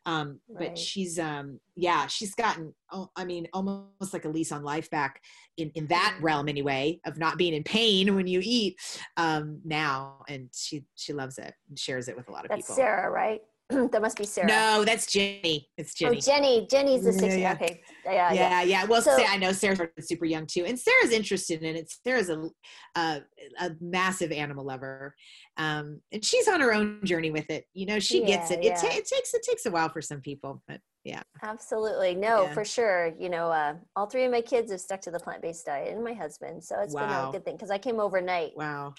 um 0.06 0.38
right. 0.48 0.68
but 0.68 0.78
she's 0.78 1.18
um 1.18 1.58
yeah 1.76 2.06
she's 2.06 2.34
gotten 2.34 2.72
oh, 2.92 3.10
i 3.16 3.24
mean 3.24 3.46
almost 3.52 4.12
like 4.12 4.24
a 4.24 4.28
lease 4.28 4.52
on 4.52 4.62
life 4.62 4.90
back 4.90 5.22
in 5.56 5.70
in 5.74 5.86
that 5.86 6.16
mm. 6.18 6.22
realm 6.22 6.48
anyway 6.48 6.98
of 7.04 7.18
not 7.18 7.38
being 7.38 7.54
in 7.54 7.62
pain 7.62 8.14
when 8.14 8.26
you 8.26 8.40
eat 8.42 8.76
um 9.16 9.60
now 9.64 10.22
and 10.28 10.48
she 10.52 10.84
she 10.94 11.12
loves 11.12 11.38
it 11.38 11.54
and 11.68 11.78
shares 11.78 12.08
it 12.08 12.16
with 12.16 12.28
a 12.28 12.32
lot 12.32 12.44
of 12.44 12.50
that's 12.50 12.62
people 12.62 12.76
sarah 12.76 13.10
right 13.10 13.40
that 13.90 14.00
must 14.00 14.16
be 14.16 14.24
Sarah. 14.24 14.48
No, 14.48 14.84
that's 14.84 15.06
Jenny. 15.12 15.68
It's 15.76 15.92
Jenny. 15.92 16.16
Oh, 16.16 16.20
Jenny. 16.20 16.66
Jenny's 16.70 17.04
the 17.04 17.12
60. 17.12 17.28
Yeah, 17.28 17.36
yeah. 17.36 17.52
Okay. 17.52 17.82
Yeah, 18.06 18.12
yeah. 18.12 18.32
Yeah, 18.32 18.62
yeah. 18.62 18.84
Well, 18.84 19.02
so, 19.02 19.14
say, 19.14 19.26
I 19.28 19.36
know 19.36 19.52
Sarah's 19.52 19.80
super 20.00 20.24
young 20.24 20.46
too. 20.46 20.64
And 20.64 20.78
Sarah's 20.78 21.12
interested 21.12 21.62
in 21.62 21.76
it. 21.76 21.92
Sarah's 22.06 22.30
a, 22.30 22.48
a, 22.96 23.20
a 23.60 23.70
massive 23.80 24.32
animal 24.32 24.64
lover. 24.64 25.14
Um, 25.58 26.00
and 26.12 26.24
she's 26.24 26.48
on 26.48 26.62
her 26.62 26.72
own 26.72 27.00
journey 27.04 27.30
with 27.30 27.50
it. 27.50 27.66
You 27.74 27.84
know, 27.84 27.98
she 27.98 28.22
yeah, 28.22 28.26
gets 28.26 28.50
it. 28.50 28.64
It, 28.64 28.76
ta- 28.76 28.86
it 28.86 29.06
takes 29.06 29.34
it 29.34 29.42
takes 29.42 29.66
a 29.66 29.70
while 29.70 29.90
for 29.90 30.00
some 30.00 30.22
people, 30.22 30.62
but 30.66 30.80
yeah. 31.04 31.22
Absolutely. 31.42 32.14
No, 32.14 32.48
for 32.54 32.64
sure. 32.64 33.12
You 33.18 33.28
know, 33.28 33.50
uh, 33.50 33.74
all 33.96 34.06
three 34.06 34.24
of 34.24 34.32
my 34.32 34.40
kids 34.40 34.70
have 34.70 34.80
stuck 34.80 35.02
to 35.02 35.10
the 35.10 35.20
plant-based 35.20 35.66
diet 35.66 35.94
and 35.94 36.02
my 36.02 36.14
husband. 36.14 36.64
So 36.64 36.80
it's 36.80 36.94
wow. 36.94 37.06
been 37.06 37.28
a 37.28 37.32
good 37.32 37.44
thing 37.44 37.56
because 37.56 37.70
I 37.70 37.78
came 37.78 38.00
overnight. 38.00 38.52
Wow. 38.56 38.94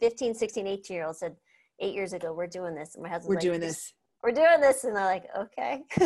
15, 0.00 0.34
16, 0.34 0.66
18 0.66 0.94
year 0.94 1.06
old 1.06 1.16
said, 1.16 1.34
eight 1.80 1.94
years 1.94 2.12
ago, 2.12 2.32
we're 2.32 2.46
doing 2.46 2.74
this. 2.74 2.94
And 2.94 3.02
my 3.02 3.08
husband, 3.08 3.28
we're 3.28 3.34
like, 3.36 3.42
doing 3.42 3.60
this 3.60 3.92
we're 4.24 4.32
doing 4.32 4.60
this 4.60 4.84
and 4.84 4.96
they're 4.96 5.04
like 5.04 5.26
okay 5.38 5.82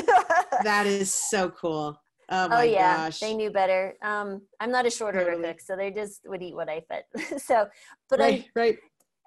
that 0.64 0.84
is 0.86 1.14
so 1.14 1.48
cool 1.50 1.98
oh, 2.30 2.48
oh 2.50 2.62
yeah 2.62 3.06
gosh. 3.06 3.20
they 3.20 3.32
knew 3.32 3.50
better 3.50 3.94
um 4.02 4.42
i'm 4.60 4.72
not 4.72 4.84
a 4.84 4.90
short 4.90 5.14
order 5.14 5.30
totally. 5.30 5.48
cook 5.48 5.60
so 5.60 5.76
they 5.76 5.90
just 5.90 6.20
would 6.26 6.42
eat 6.42 6.54
what 6.54 6.68
i 6.68 6.82
fed 6.88 7.04
so 7.40 7.66
but 8.10 8.18
right, 8.18 8.46
I, 8.56 8.60
right 8.60 8.78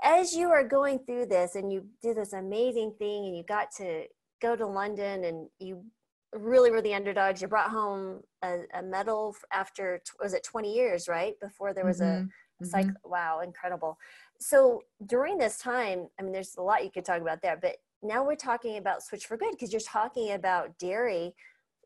as 0.04 0.34
you 0.36 0.50
are 0.50 0.68
going 0.68 1.00
through 1.00 1.28
this 1.28 1.56
and 1.56 1.72
you 1.72 1.86
did 2.02 2.18
this 2.18 2.34
amazing 2.34 2.94
thing 3.00 3.26
and 3.26 3.38
you 3.38 3.44
got 3.44 3.72
to 3.78 4.04
go 4.42 4.56
to 4.56 4.68
london 4.68 5.24
and 5.24 5.48
you 5.60 5.84
really 6.34 6.72
were 6.72 6.82
the 6.82 6.94
underdogs 6.94 7.42
you 7.42 7.48
brought 7.48 7.70
home 7.70 8.22
a, 8.44 8.60
a 8.74 8.82
medal 8.82 9.36
after 9.52 10.02
was 10.22 10.34
it 10.34 10.44
20 10.44 10.74
years 10.74 11.08
right 11.08 11.34
before 11.42 11.74
there 11.74 11.86
was 11.86 12.02
mm-hmm. 12.02 12.26
a 12.62 12.66
cycle 12.66 12.92
mm-hmm. 12.92 13.12
wow 13.12 13.40
incredible 13.42 13.98
so 14.40 14.82
during 15.06 15.38
this 15.38 15.58
time 15.60 16.08
i 16.20 16.24
mean 16.24 16.32
there's 16.32 16.56
a 16.58 16.62
lot 16.62 16.84
you 16.84 16.92
could 16.92 17.06
talk 17.06 17.22
about 17.22 17.42
there 17.42 17.58
but 17.62 17.76
now 18.04 18.26
we're 18.26 18.36
talking 18.36 18.78
about 18.78 19.04
switch 19.04 19.26
for 19.26 19.38
good 19.38 19.52
because 19.52 19.72
you're 19.72 19.82
talking 19.82 20.34
about 20.34 20.78
dairy 20.78 21.34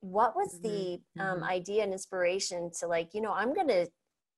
what 0.01 0.35
was 0.35 0.59
mm-hmm. 0.59 0.67
the 0.67 1.23
um, 1.23 1.37
mm-hmm. 1.37 1.43
idea 1.45 1.83
and 1.83 1.91
inspiration 1.91 2.71
to 2.79 2.87
like 2.87 3.13
you 3.13 3.21
know 3.21 3.33
i'm 3.33 3.53
gonna 3.53 3.85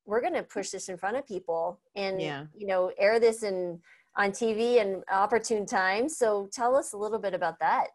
we're 0.06 0.22
gonna 0.22 0.44
push 0.44 0.70
this 0.70 0.90
in 0.90 0.98
front 0.98 1.18
of 1.18 1.28
people 1.28 1.80
and 1.96 2.22
yeah. 2.22 2.46
you 2.56 2.68
know 2.68 2.92
air 2.98 3.20
this 3.20 3.44
in 3.44 3.80
on 4.18 4.32
TV 4.32 4.82
and 4.82 5.04
opportune 5.12 5.66
times. 5.66 6.18
So 6.18 6.50
tell 6.52 6.76
us 6.76 6.94
a 6.94 6.98
little 6.98 7.20
bit 7.20 7.34
about 7.34 7.60
that. 7.60 7.88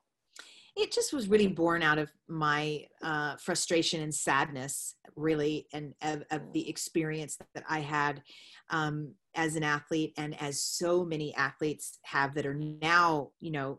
It 0.74 0.90
just 0.90 1.12
was 1.12 1.28
really 1.28 1.48
born 1.48 1.82
out 1.82 1.98
of 1.98 2.10
my 2.28 2.86
uh, 3.02 3.36
frustration 3.36 4.00
and 4.00 4.14
sadness, 4.14 4.94
really, 5.16 5.66
and 5.74 5.92
of, 6.00 6.22
of 6.30 6.52
the 6.54 6.66
experience 6.66 7.36
that 7.54 7.64
I 7.68 7.80
had 7.80 8.22
um, 8.70 9.12
as 9.34 9.56
an 9.56 9.62
athlete, 9.62 10.12
and 10.16 10.40
as 10.40 10.62
so 10.62 11.04
many 11.04 11.34
athletes 11.34 11.98
have 12.04 12.34
that 12.34 12.46
are 12.46 12.54
now, 12.54 13.30
you 13.40 13.50
know, 13.50 13.78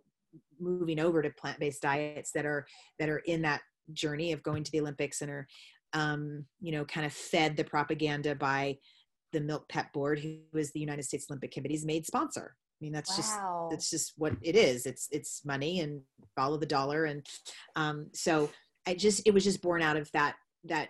moving 0.59 0.99
over 0.99 1.21
to 1.21 1.29
plant-based 1.31 1.81
diets 1.81 2.31
that 2.31 2.45
are 2.45 2.65
that 2.99 3.09
are 3.09 3.19
in 3.19 3.41
that 3.43 3.61
journey 3.91 4.31
of 4.31 4.43
going 4.43 4.63
to 4.63 4.71
the 4.71 4.79
Olympics 4.79 5.21
and 5.21 5.29
are, 5.29 5.47
um, 5.93 6.45
you 6.59 6.71
know, 6.71 6.85
kind 6.85 7.05
of 7.05 7.13
fed 7.13 7.55
the 7.55 7.63
propaganda 7.63 8.33
by 8.33 8.77
the 9.31 9.41
Milk 9.41 9.67
Pep 9.69 9.91
Board, 9.93 10.19
who 10.19 10.37
is 10.57 10.71
the 10.71 10.79
United 10.79 11.03
States 11.03 11.25
Olympic 11.29 11.51
Committee's 11.51 11.85
made 11.85 12.05
sponsor. 12.05 12.55
I 12.55 12.85
mean, 12.85 12.93
that's 12.93 13.11
wow. 13.11 13.15
just 13.17 13.39
that's 13.71 13.89
just 13.89 14.13
what 14.17 14.33
it 14.41 14.55
is. 14.55 14.85
It's 14.85 15.07
it's 15.11 15.45
money 15.45 15.81
and 15.81 16.01
follow 16.35 16.57
the 16.57 16.65
dollar, 16.65 17.05
and 17.05 17.25
um, 17.75 18.07
so 18.13 18.49
I 18.87 18.95
just 18.95 19.21
it 19.25 19.33
was 19.33 19.43
just 19.43 19.61
born 19.61 19.81
out 19.81 19.97
of 19.97 20.11
that 20.11 20.35
that 20.65 20.89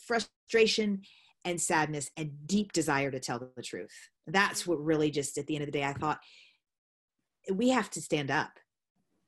frustration 0.00 1.02
and 1.44 1.60
sadness 1.60 2.10
and 2.16 2.30
deep 2.46 2.72
desire 2.72 3.10
to 3.10 3.20
tell 3.20 3.38
the 3.38 3.62
truth. 3.62 4.10
That's 4.26 4.66
what 4.66 4.84
really 4.84 5.10
just 5.10 5.38
at 5.38 5.46
the 5.46 5.54
end 5.54 5.62
of 5.62 5.66
the 5.66 5.78
day 5.78 5.84
I 5.84 5.92
thought 5.92 6.18
we 7.52 7.70
have 7.70 7.90
to 7.90 8.00
stand 8.00 8.30
up. 8.30 8.50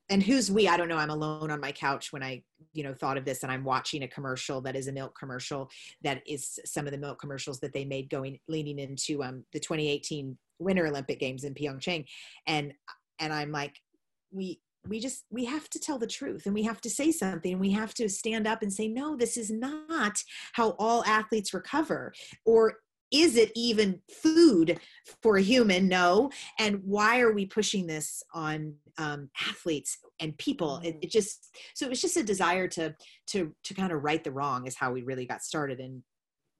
And 0.09 0.23
who's 0.23 0.51
we? 0.51 0.67
I 0.69 0.77
don't 0.77 0.89
know. 0.89 0.97
I'm 0.97 1.11
alone 1.11 1.51
on 1.51 1.61
my 1.61 1.73
couch 1.73 2.13
when 2.13 2.23
i 2.23 2.43
you 2.73 2.83
know 2.83 2.95
thought 2.95 3.17
of 3.17 3.25
this 3.25 3.43
and 3.43 3.51
i'm 3.51 3.65
watching 3.65 4.03
a 4.03 4.09
commercial 4.09 4.61
that 4.61 4.77
is 4.77 4.87
a 4.87 4.93
milk 4.93 5.19
commercial 5.19 5.69
that 6.03 6.23
is 6.27 6.59
some 6.65 6.87
of 6.87 6.93
the 6.93 6.99
milk 6.99 7.21
commercials 7.21 7.59
that 7.61 7.73
they 7.73 7.85
made 7.85 8.11
going 8.11 8.39
leaning 8.49 8.79
into 8.79 9.23
um, 9.23 9.45
the 9.53 9.61
2018 9.61 10.37
winter 10.59 10.87
olympic 10.87 11.19
games 11.19 11.45
in 11.45 11.55
pyeongchang. 11.55 12.05
And 12.47 12.73
and 13.19 13.33
i'm 13.33 13.51
like 13.51 13.77
we 14.31 14.61
we 14.89 14.99
just 14.99 15.25
we 15.31 15.45
have 15.45 15.69
to 15.71 15.79
tell 15.79 15.99
the 15.99 16.07
truth 16.07 16.47
and 16.47 16.55
we 16.55 16.63
have 16.63 16.81
to 16.81 16.91
say 16.91 17.13
something 17.13 17.59
we 17.59 17.71
have 17.71 17.93
to 17.95 18.09
stand 18.09 18.47
up 18.47 18.63
and 18.63 18.73
say 18.73 18.89
no 18.89 19.17
this 19.17 19.37
is 19.37 19.51
not 19.51 20.23
how 20.55 20.71
all 20.79 21.05
athletes 21.05 21.53
recover 21.53 22.13
or 22.45 22.79
is 23.11 23.37
it 23.37 23.51
even 23.57 24.01
food 24.23 24.79
for 25.23 25.37
a 25.37 25.43
human 25.43 25.89
no 25.89 26.31
and 26.59 26.81
why 26.85 27.21
are 27.21 27.33
we 27.33 27.45
pushing 27.45 27.87
this 27.87 28.23
on 28.33 28.75
um, 28.99 29.29
athletes 29.49 29.99
and 30.21 30.37
people 30.39 30.81
it, 30.85 30.97
mm. 30.97 30.99
it, 31.03 31.11
just 31.11 31.57
so 31.75 31.87
it 31.87 31.91
was 31.91 32.01
just 32.01 32.17
a 32.17 32.23
desire 32.23 32.69
to 32.69 32.95
to 33.27 33.55
to 33.65 33.75
kind 33.75 33.93
of 33.93 34.03
right 34.03 34.25
the 34.25 34.31
wrong 34.31 34.67
is 34.67 34.77
how 34.77 34.93
we 34.93 35.03
really 35.03 35.27
got 35.27 35.43
started 35.43 35.81
and 35.81 36.03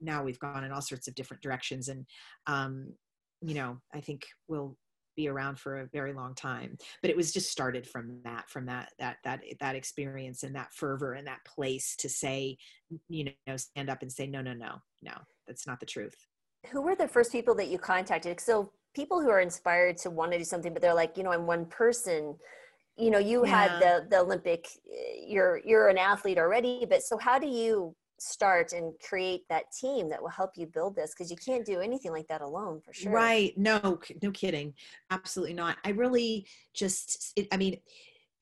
now 0.01 0.25
we've 0.25 0.39
gone 0.39 0.65
in 0.65 0.73
all 0.73 0.83
sorts 0.83 1.09
of 1.09 1.15
different 1.15 1.43
directions 1.43 1.89
and 1.89 2.05
um, 2.47 2.93
you 3.41 3.55
know 3.55 3.79
i 3.95 4.01
think 4.01 4.27
we'll 4.49 4.77
be 5.17 5.29
around 5.29 5.59
for 5.59 5.81
a 5.81 5.87
very 5.87 6.13
long 6.13 6.35
time 6.35 6.77
but 7.03 7.11
it 7.11 7.17
was 7.17 7.33
just 7.33 7.51
started 7.51 7.87
from 7.87 8.21
that 8.25 8.49
from 8.49 8.67
that 8.67 8.91
that 8.99 9.17
that 9.25 9.41
that 9.61 9.75
experience 9.75 10.43
and 10.43 10.55
that 10.55 10.73
fervor 10.73 11.15
and 11.15 11.27
that 11.27 11.45
place 11.45 11.97
to 11.97 12.09
say 12.09 12.57
you 13.09 13.31
know 13.47 13.57
stand 13.57 13.91
up 13.91 14.03
and 14.03 14.13
say 14.13 14.27
no 14.27 14.41
no 14.41 14.53
no 14.53 14.77
no 15.03 15.13
that's 15.47 15.67
not 15.67 15.81
the 15.81 15.87
truth 15.87 16.17
who 16.69 16.83
were 16.83 16.95
the 16.95 17.09
first 17.09 17.33
people 17.33 17.55
that 17.57 17.69
you 17.69 17.79
contacted? 17.79 18.41
So 18.41 18.73
people 18.95 19.21
who 19.21 19.31
are 19.31 19.41
inspired 19.41 19.97
to 19.99 20.11
want 20.11 20.33
to 20.33 20.39
do 20.39 20.45
something, 20.45 20.73
but 20.73 20.83
they're 20.83 20.95
like, 20.95 21.17
you 21.17 21.23
know, 21.23 21.33
I'm 21.33 21.47
one 21.47 21.67
person. 21.67 22.37
You 22.97 23.11
know, 23.11 23.19
you 23.19 23.47
yeah. 23.47 23.51
had 23.51 23.81
the 23.81 24.07
the 24.11 24.21
Olympic. 24.21 24.67
Eh, 24.93 25.25
you're 25.27 25.61
you're 25.65 25.89
an 25.89 25.99
athlete 25.99 26.39
already, 26.39 26.87
but 26.89 27.03
so 27.03 27.17
how 27.17 27.39
do 27.39 27.47
you 27.47 27.95
start 28.21 28.73
and 28.73 28.93
create 29.07 29.43
that 29.49 29.65
team 29.73 30.09
that 30.11 30.21
will 30.21 30.29
help 30.29 30.53
you 30.57 30.67
build 30.67 30.95
this 30.95 31.13
because 31.13 31.31
you 31.31 31.37
can't 31.37 31.65
do 31.65 31.81
anything 31.81 32.13
like 32.13 32.29
that 32.29 32.43
alone 32.43 32.81
for 32.81 32.93
sure. 32.93 33.13
Right. 33.13 33.57
No 33.57 34.01
no 34.23 34.31
kidding. 34.31 34.75
Absolutely 35.11 35.55
not. 35.55 35.77
I 35.85 35.91
really 35.91 36.47
just 36.75 37.33
it, 37.37 37.49
i 37.53 37.57
mean 37.57 37.79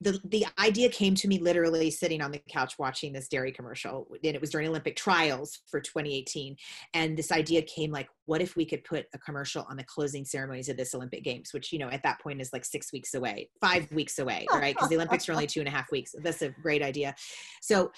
the 0.00 0.20
the 0.26 0.46
idea 0.58 0.88
came 0.88 1.14
to 1.14 1.26
me 1.26 1.38
literally 1.38 1.90
sitting 1.90 2.20
on 2.20 2.30
the 2.30 2.40
couch 2.48 2.74
watching 2.78 3.12
this 3.12 3.26
dairy 3.28 3.50
commercial 3.50 4.06
and 4.22 4.34
it 4.34 4.40
was 4.40 4.50
during 4.50 4.68
olympic 4.68 4.94
trials 4.94 5.60
for 5.66 5.80
2018 5.80 6.56
and 6.94 7.16
this 7.16 7.32
idea 7.32 7.62
came 7.62 7.90
like 7.90 8.08
what 8.26 8.40
if 8.40 8.54
we 8.54 8.64
could 8.64 8.84
put 8.84 9.06
a 9.14 9.18
commercial 9.18 9.66
on 9.68 9.76
the 9.76 9.84
closing 9.84 10.24
ceremonies 10.24 10.68
of 10.68 10.76
this 10.76 10.94
olympic 10.94 11.24
games 11.24 11.52
which 11.52 11.72
you 11.72 11.78
know 11.78 11.88
at 11.88 12.02
that 12.02 12.20
point 12.20 12.40
is 12.40 12.52
like 12.52 12.64
six 12.64 12.92
weeks 12.92 13.14
away 13.14 13.48
five 13.60 13.90
weeks 13.90 14.18
away 14.18 14.46
right? 14.52 14.74
Because 14.74 14.88
the 14.88 14.96
olympics 14.96 15.28
are 15.28 15.32
only 15.32 15.46
two 15.46 15.60
and 15.60 15.68
a 15.68 15.72
half 15.72 15.90
weeks. 15.90 16.14
That's 16.22 16.42
a 16.42 16.50
great 16.50 16.82
idea. 16.82 17.14
So 17.60 17.90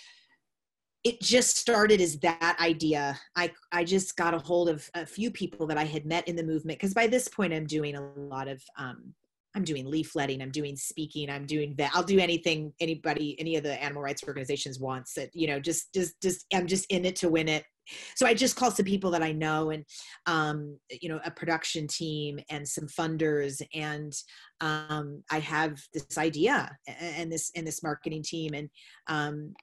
it 1.02 1.20
just 1.20 1.56
started 1.56 2.00
as 2.00 2.18
that 2.18 2.56
idea 2.60 3.18
i 3.36 3.50
i 3.72 3.82
just 3.82 4.16
got 4.16 4.34
a 4.34 4.38
hold 4.38 4.68
of 4.68 4.88
a 4.94 5.06
few 5.06 5.30
people 5.30 5.66
that 5.66 5.78
i 5.78 5.84
had 5.84 6.04
met 6.04 6.26
in 6.28 6.36
the 6.36 6.42
movement 6.42 6.78
because 6.78 6.94
by 6.94 7.06
this 7.06 7.28
point 7.28 7.52
i'm 7.52 7.66
doing 7.66 7.96
a 7.96 8.12
lot 8.16 8.48
of 8.48 8.62
um, 8.78 9.14
I'm 9.54 9.64
doing 9.64 9.84
leafletting, 9.84 10.42
I'm 10.42 10.50
doing 10.50 10.76
speaking, 10.76 11.28
I'm 11.28 11.44
doing 11.44 11.74
that. 11.78 11.90
I'll 11.94 12.04
do 12.04 12.20
anything 12.20 12.72
anybody, 12.80 13.36
any 13.40 13.56
of 13.56 13.64
the 13.64 13.82
animal 13.82 14.02
rights 14.02 14.22
organizations 14.26 14.78
wants 14.78 15.14
that, 15.14 15.30
you 15.34 15.48
know, 15.48 15.58
just, 15.58 15.92
just, 15.92 16.20
just, 16.22 16.46
I'm 16.54 16.66
just 16.66 16.86
in 16.90 17.04
it 17.04 17.16
to 17.16 17.28
win 17.28 17.48
it. 17.48 17.64
So 18.14 18.26
I 18.26 18.34
just 18.34 18.54
call 18.54 18.70
some 18.70 18.86
people 18.86 19.10
that 19.10 19.22
I 19.22 19.32
know 19.32 19.70
and, 19.70 19.84
um, 20.26 20.78
you 21.00 21.08
know, 21.08 21.18
a 21.24 21.30
production 21.32 21.88
team 21.88 22.38
and 22.48 22.66
some 22.66 22.86
funders. 22.86 23.60
And 23.74 24.12
um, 24.60 25.24
I 25.32 25.40
have 25.40 25.80
this 25.92 26.16
idea 26.16 26.70
and 26.86 27.32
this, 27.32 27.50
and 27.56 27.66
this 27.66 27.82
marketing 27.82 28.22
team 28.22 28.54
and, 28.54 28.70
um, 29.08 29.54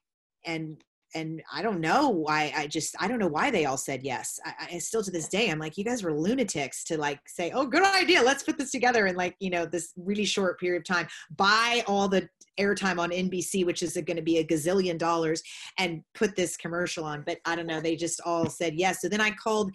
and 0.46 0.78
and 1.18 1.42
I 1.52 1.62
don't 1.62 1.82
know 1.82 2.10
why 2.10 2.54
I 2.56 2.68
just 2.68 2.96
I 3.00 3.08
don't 3.08 3.20
know 3.20 3.28
why 3.28 3.50
they 3.50 3.66
all 3.66 3.78
said 3.78 4.04
yes. 4.04 4.40
I, 4.46 4.54
I, 4.74 4.78
still 4.78 5.04
to 5.04 5.12
this 5.12 5.28
day 5.28 5.50
I'm 5.50 5.60
like 5.60 5.78
you 5.78 5.84
guys 5.84 6.04
were 6.04 6.14
lunatics 6.14 6.84
to 6.86 6.98
like 6.98 7.20
say 7.28 7.52
oh 7.52 7.66
good 7.66 7.84
idea 7.84 8.22
let's 8.22 8.44
put 8.44 8.58
this 8.58 8.72
together 8.72 9.08
in 9.08 9.16
like 9.16 9.36
you 9.40 9.50
know 9.50 9.66
this 9.66 9.94
really 9.98 10.26
short 10.26 10.60
period 10.60 10.80
of 10.80 10.86
time 10.86 11.08
buy 11.36 11.84
all 11.88 12.08
the 12.08 12.30
airtime 12.60 13.00
on 13.00 13.10
NBC 13.10 13.66
which 13.66 13.82
is 13.82 13.94
going 13.94 14.18
to 14.18 14.22
be 14.22 14.38
a 14.38 14.46
gazillion 14.46 14.98
dollars 14.98 15.42
and 15.80 16.02
put 16.14 16.36
this 16.36 16.56
commercial 16.56 17.04
on. 17.04 17.24
But 17.26 17.40
I 17.46 17.56
don't 17.56 17.68
know 17.68 17.82
they 17.82 17.96
just 17.96 18.22
all 18.26 18.50
said 18.50 18.76
yes. 18.76 19.02
So 19.02 19.10
then 19.10 19.22
I 19.22 19.32
called 19.32 19.72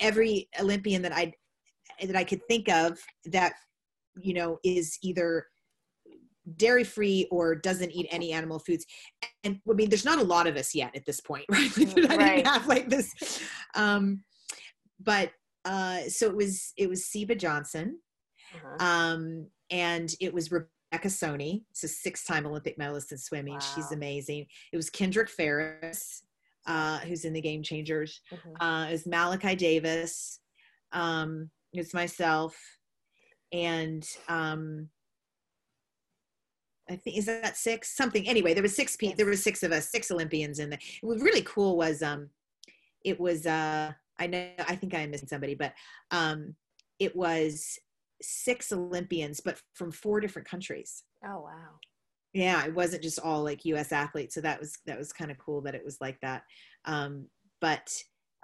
every 0.00 0.48
Olympian 0.60 1.02
that 1.02 1.16
I 1.16 1.32
that 2.02 2.16
I 2.16 2.24
could 2.24 2.42
think 2.46 2.68
of 2.68 2.98
that 3.26 3.54
you 4.20 4.34
know 4.34 4.58
is 4.64 4.98
either 5.02 5.46
dairy 6.56 6.84
free 6.84 7.26
or 7.30 7.54
doesn't 7.54 7.90
eat 7.90 8.06
any 8.10 8.32
animal 8.32 8.58
foods 8.58 8.86
and 9.44 9.60
i 9.68 9.72
mean 9.72 9.88
there's 9.88 10.04
not 10.04 10.18
a 10.18 10.24
lot 10.24 10.46
of 10.46 10.56
us 10.56 10.74
yet 10.74 10.94
at 10.94 11.04
this 11.04 11.20
point 11.20 11.44
right 11.50 11.76
like, 11.76 12.10
i 12.10 12.16
right. 12.16 12.36
didn't 12.36 12.46
have 12.46 12.66
like 12.66 12.88
this 12.88 13.42
um 13.74 14.22
but 15.00 15.30
uh 15.64 16.00
so 16.08 16.26
it 16.26 16.36
was 16.36 16.72
it 16.76 16.88
was 16.88 17.06
Seba 17.06 17.34
Johnson 17.34 17.98
uh-huh. 18.54 18.84
um 18.84 19.46
and 19.70 20.14
it 20.20 20.32
was 20.32 20.50
Rebecca 20.50 21.08
Soni 21.08 21.64
it's 21.70 21.84
a 21.84 21.88
six-time 21.88 22.46
Olympic 22.46 22.78
medalist 22.78 23.12
in 23.12 23.18
swimming 23.18 23.54
wow. 23.54 23.60
she's 23.74 23.92
amazing 23.92 24.46
it 24.72 24.76
was 24.76 24.90
Kendrick 24.90 25.28
Farris 25.28 26.22
uh 26.66 26.98
who's 27.00 27.24
in 27.24 27.32
the 27.32 27.40
game 27.40 27.62
changers 27.62 28.20
mm-hmm. 28.32 28.64
uh 28.64 28.86
it 28.88 28.92
was 28.92 29.06
Malachi 29.06 29.54
Davis 29.54 30.40
um 30.92 31.50
it's 31.72 31.94
myself 31.94 32.56
and 33.52 34.06
um 34.28 34.88
I 36.90 36.96
think 36.96 37.18
is 37.18 37.26
that 37.26 37.56
six 37.56 37.96
something. 37.96 38.26
Anyway, 38.28 38.54
there 38.54 38.62
was 38.62 38.74
six 38.74 38.96
people. 38.96 39.16
There 39.16 39.26
were 39.26 39.36
six 39.36 39.62
of 39.62 39.72
us, 39.72 39.90
six 39.90 40.10
Olympians, 40.10 40.58
in 40.58 40.70
there 40.70 40.78
what 41.02 41.14
was 41.14 41.22
really 41.22 41.42
cool 41.42 41.76
was 41.76 42.02
um, 42.02 42.30
it 43.04 43.18
was 43.20 43.46
uh, 43.46 43.92
I 44.18 44.26
know 44.26 44.50
I 44.60 44.76
think 44.76 44.94
I 44.94 45.00
am 45.00 45.10
missing 45.10 45.28
somebody, 45.28 45.54
but 45.54 45.72
um, 46.10 46.54
it 46.98 47.14
was 47.14 47.78
six 48.22 48.72
Olympians, 48.72 49.40
but 49.40 49.60
from 49.74 49.92
four 49.92 50.20
different 50.20 50.48
countries. 50.48 51.04
Oh 51.24 51.40
wow! 51.40 51.78
Yeah, 52.32 52.64
it 52.64 52.74
wasn't 52.74 53.02
just 53.02 53.20
all 53.20 53.42
like 53.42 53.64
U.S. 53.64 53.92
athletes, 53.92 54.34
so 54.34 54.40
that 54.40 54.60
was 54.60 54.78
that 54.86 54.98
was 54.98 55.12
kind 55.12 55.30
of 55.30 55.38
cool 55.38 55.60
that 55.62 55.74
it 55.74 55.84
was 55.84 55.98
like 56.00 56.18
that. 56.22 56.42
Um, 56.84 57.26
but 57.60 57.90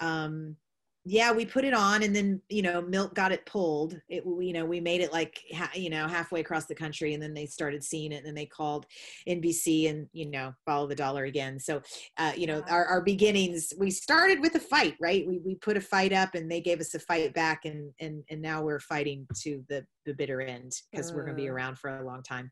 um, 0.01 0.57
yeah 1.05 1.31
we 1.33 1.45
put 1.45 1.65
it 1.65 1.75
on 1.75 2.03
and 2.03 2.17
then 2.17 2.41
you 2.49 2.63
know 2.63 2.81
milk 2.81 3.15
got 3.15 3.33
it 3.33 3.45
pulled. 3.47 4.01
It 4.09 4.25
you 4.25 4.53
know 4.53 4.65
we 4.65 4.81
made 4.81 5.01
it 5.01 5.13
like 5.13 5.43
you 5.75 5.91
know 5.91 6.09
halfway 6.09 6.41
across 6.41 6.67
the 6.67 6.75
country 6.75 7.15
and 7.15 7.23
then 7.23 7.35
they 7.35 7.47
started 7.47 7.85
seeing 7.85 8.13
it 8.13 8.17
and 8.17 8.27
then 8.27 8.35
they 8.35 8.47
called 8.47 8.87
nbc 9.29 9.91
and 9.91 10.07
you 10.13 10.31
know 10.31 10.55
follow 10.65 10.87
the 10.87 10.95
dollar 10.95 11.25
again. 11.25 11.61
So 11.61 11.83
uh, 12.17 12.33
you 12.37 12.47
know 12.47 12.63
our, 12.69 12.87
our 12.87 13.03
beginnings 13.03 13.73
we 13.79 13.91
started 13.91 14.41
with 14.41 14.55
a 14.55 14.61
fight 14.61 14.97
right? 15.01 15.27
We, 15.27 15.39
we 15.45 15.55
put 15.57 15.77
a 15.77 15.81
fight 15.81 16.13
up 16.13 16.35
and 16.35 16.51
they 16.51 16.61
gave 16.61 16.81
us 16.81 16.95
a 16.95 16.99
fight 16.99 17.35
back 17.35 17.65
and 17.65 17.93
and 18.01 18.23
and 18.31 18.41
now 18.41 18.63
we're 18.63 18.81
fighting 18.81 19.27
to 19.43 19.63
the 19.69 19.85
the 20.07 20.15
bitter 20.15 20.41
end 20.41 20.73
because 20.91 21.13
we're 21.13 21.25
going 21.25 21.37
to 21.37 21.43
be 21.43 21.49
mm. 21.49 21.53
around 21.53 21.79
for 21.79 21.99
a 21.99 22.05
long 22.05 22.23
time. 22.23 22.51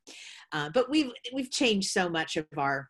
Uh, 0.52 0.70
but 0.70 0.90
we've 0.90 1.10
we've 1.34 1.50
changed 1.50 1.90
so 1.90 2.08
much 2.08 2.36
of 2.36 2.46
our 2.56 2.88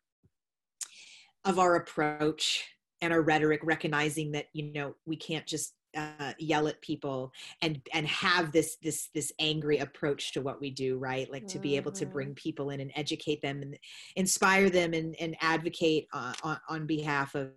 of 1.44 1.58
our 1.58 1.76
approach 1.76 2.64
and 3.02 3.12
our 3.12 3.20
rhetoric 3.22 3.60
recognizing 3.62 4.32
that 4.32 4.46
you 4.54 4.72
know 4.72 4.94
we 5.04 5.16
can't 5.16 5.46
just 5.46 5.74
uh, 5.94 6.32
yell 6.38 6.68
at 6.68 6.80
people 6.80 7.30
and 7.60 7.82
and 7.92 8.06
have 8.06 8.50
this 8.50 8.76
this 8.82 9.10
this 9.14 9.30
angry 9.38 9.76
approach 9.78 10.32
to 10.32 10.40
what 10.40 10.58
we 10.58 10.70
do 10.70 10.96
right 10.96 11.30
like 11.30 11.46
to 11.46 11.58
be 11.58 11.76
able 11.76 11.92
to 11.92 12.06
bring 12.06 12.28
Mm-hmm. 12.28 12.34
people 12.34 12.70
in 12.70 12.80
and 12.80 12.90
educate 12.96 13.42
them 13.42 13.60
and 13.60 13.76
inspire 14.16 14.70
them 14.70 14.94
and, 14.94 15.14
and 15.20 15.36
advocate 15.42 16.06
uh, 16.14 16.32
on, 16.42 16.58
on 16.70 16.86
behalf 16.86 17.34
of 17.34 17.50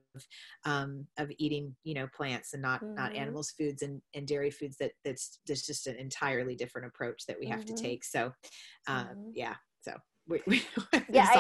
um, 0.66 1.08
of 1.18 1.32
eating 1.38 1.74
you 1.86 1.94
know 1.94 2.08
plants 2.14 2.52
and 2.54 2.62
not 2.62 2.82
not 2.98 3.14
Mhm. 3.14 3.18
animals 3.18 3.52
foods 3.52 3.82
and, 3.82 4.02
and 4.14 4.28
dairy 4.28 4.52
foods 4.52 4.76
that 4.78 4.92
that's 5.06 5.40
there's 5.48 5.62
just 5.66 5.88
an 5.88 5.96
entirely 5.96 6.56
different 6.56 6.88
approach 6.88 7.26
that 7.28 7.38
we 7.40 7.48
have 7.48 7.62
Mhm. 7.62 7.68
to 7.68 7.74
take 7.74 8.04
so 8.04 8.34
uh, 8.88 9.06
Mhm. 9.06 9.32
yeah 9.34 9.56
so 9.82 9.94
we, 10.28 10.42
we 10.48 10.62
Yeah, 11.10 11.26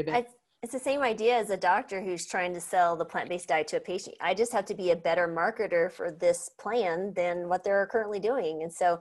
I- 0.00 0.02
bit. 0.04 0.14
I, 0.14 0.26
it's 0.62 0.72
the 0.72 0.78
same 0.78 1.02
idea 1.02 1.36
as 1.36 1.50
a 1.50 1.56
doctor 1.56 2.02
who's 2.02 2.26
trying 2.26 2.52
to 2.54 2.60
sell 2.60 2.96
the 2.96 3.04
plant-based 3.04 3.48
diet 3.48 3.68
to 3.68 3.76
a 3.76 3.80
patient. 3.80 4.16
I 4.20 4.34
just 4.34 4.52
have 4.52 4.64
to 4.66 4.74
be 4.74 4.90
a 4.90 4.96
better 4.96 5.28
marketer 5.28 5.90
for 5.90 6.10
this 6.10 6.50
plan 6.58 7.12
than 7.14 7.48
what 7.48 7.62
they're 7.62 7.86
currently 7.86 8.18
doing. 8.18 8.62
And 8.62 8.72
so, 8.72 8.98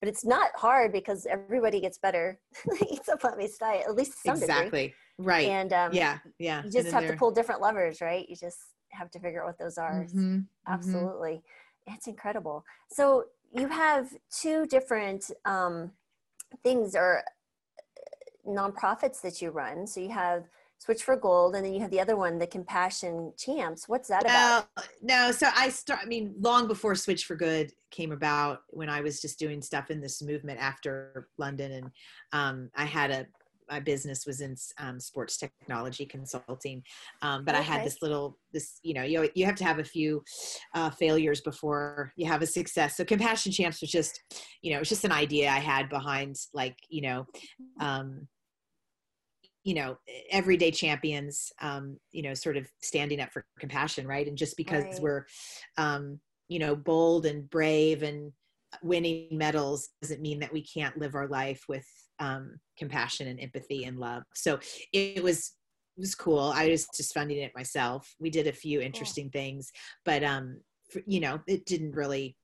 but 0.00 0.08
it's 0.08 0.24
not 0.24 0.50
hard 0.54 0.92
because 0.92 1.26
everybody 1.26 1.80
gets 1.80 1.98
better 1.98 2.38
eats 2.90 3.08
a 3.08 3.16
plant-based 3.16 3.58
diet, 3.58 3.84
at 3.88 3.94
least 3.94 4.22
some 4.22 4.34
degree. 4.34 4.44
exactly 4.48 4.94
right 5.20 5.48
And 5.48 5.72
um, 5.72 5.92
yeah 5.92 6.18
yeah 6.38 6.62
you 6.62 6.70
just 6.70 6.92
have 6.92 7.06
to 7.06 7.14
pull 7.14 7.32
different 7.32 7.60
levers, 7.60 8.00
right? 8.00 8.28
You 8.28 8.36
just 8.36 8.58
have 8.90 9.10
to 9.12 9.18
figure 9.18 9.42
out 9.42 9.46
what 9.46 9.58
those 9.58 9.78
are. 9.78 10.04
Mhm, 10.04 10.14
mhm. 10.14 10.46
Absolutely. 10.66 11.42
It's 11.86 12.06
incredible. 12.06 12.64
So 12.90 13.24
you 13.50 13.66
have 13.68 14.10
two 14.30 14.66
different 14.66 15.30
um, 15.46 15.92
things 16.62 16.94
or 16.94 17.20
uh, 17.20 18.50
nonprofits 18.50 19.20
that 19.22 19.40
you 19.40 19.50
run. 19.50 19.86
So 19.86 20.00
you 20.00 20.10
have 20.10 20.44
Switch 20.78 21.02
for 21.02 21.16
Good, 21.16 21.54
and 21.54 21.64
then 21.64 21.74
you 21.74 21.80
have 21.80 21.90
the 21.90 22.00
other 22.00 22.16
one, 22.16 22.38
the 22.38 22.46
Compassion 22.46 23.32
Champs. 23.36 23.88
What's 23.88 24.08
that 24.08 24.22
about? 24.22 24.68
No, 24.76 25.26
no. 25.26 25.32
So 25.32 25.48
I 25.56 25.68
start. 25.68 26.00
I 26.02 26.06
mean, 26.06 26.34
long 26.38 26.68
before 26.68 26.94
Switch 26.94 27.24
for 27.24 27.34
Good 27.34 27.72
came 27.90 28.12
about, 28.12 28.60
when 28.68 28.88
I 28.88 29.00
was 29.00 29.20
just 29.20 29.38
doing 29.38 29.60
stuff 29.60 29.90
in 29.90 30.00
this 30.00 30.22
movement 30.22 30.60
after 30.60 31.28
London, 31.36 31.72
and 31.72 31.90
um, 32.32 32.70
I 32.76 32.84
had 32.84 33.10
a 33.10 33.26
my 33.70 33.80
business 33.80 34.24
was 34.26 34.40
in 34.40 34.56
um, 34.78 34.98
sports 34.98 35.36
technology 35.36 36.06
consulting, 36.06 36.82
um, 37.22 37.44
but 37.44 37.54
I 37.54 37.60
had 37.60 37.84
this 37.84 38.00
little 38.00 38.38
this. 38.52 38.78
You 38.82 38.94
know, 38.94 39.02
you 39.02 39.28
you 39.34 39.44
have 39.44 39.56
to 39.56 39.64
have 39.64 39.78
a 39.78 39.84
few 39.84 40.22
uh, 40.74 40.90
failures 40.90 41.40
before 41.40 42.12
you 42.16 42.26
have 42.26 42.42
a 42.42 42.46
success. 42.46 42.96
So 42.96 43.04
Compassion 43.04 43.52
Champs 43.52 43.80
was 43.80 43.90
just, 43.90 44.22
you 44.62 44.70
know, 44.70 44.76
it 44.76 44.80
was 44.80 44.88
just 44.88 45.04
an 45.04 45.12
idea 45.12 45.50
I 45.50 45.58
had 45.58 45.88
behind 45.88 46.36
like 46.54 46.76
you 46.88 47.02
know. 47.02 47.26
Um, 47.80 48.28
you 49.68 49.74
know 49.74 49.98
everyday 50.30 50.70
champions 50.70 51.52
um 51.60 51.98
you 52.10 52.22
know 52.22 52.32
sort 52.32 52.56
of 52.56 52.66
standing 52.80 53.20
up 53.20 53.30
for 53.34 53.44
compassion 53.60 54.06
right? 54.06 54.26
And 54.26 54.38
just 54.38 54.56
because 54.56 54.84
Right. 54.84 55.02
we're 55.02 55.26
um 55.76 56.18
you 56.48 56.58
know 56.58 56.74
bold 56.74 57.26
and 57.26 57.48
brave 57.50 58.02
and 58.02 58.32
winning 58.82 59.28
medals 59.30 59.90
doesn't 60.00 60.22
mean 60.22 60.40
that 60.40 60.52
we 60.52 60.62
can't 60.64 60.96
live 60.98 61.14
our 61.14 61.28
life 61.28 61.64
with 61.68 61.86
um 62.18 62.58
compassion 62.78 63.28
and 63.28 63.38
empathy 63.40 63.84
and 63.84 63.98
love. 63.98 64.22
So 64.34 64.58
it 64.94 65.22
was 65.22 65.52
it 65.98 66.00
was 66.00 66.14
cool. 66.14 66.50
I 66.54 66.68
was 66.70 66.86
just 66.96 67.12
funding 67.12 67.38
it 67.38 67.52
myself. 67.54 68.14
We 68.18 68.30
did 68.30 68.46
a 68.46 68.52
few 68.52 68.80
interesting 68.80 69.28
things 69.28 69.70
but 70.06 70.24
um 70.24 70.60
for, 70.90 71.02
you 71.06 71.20
know 71.20 71.40
it 71.46 71.66
didn't 71.66 71.92
really 71.92 72.38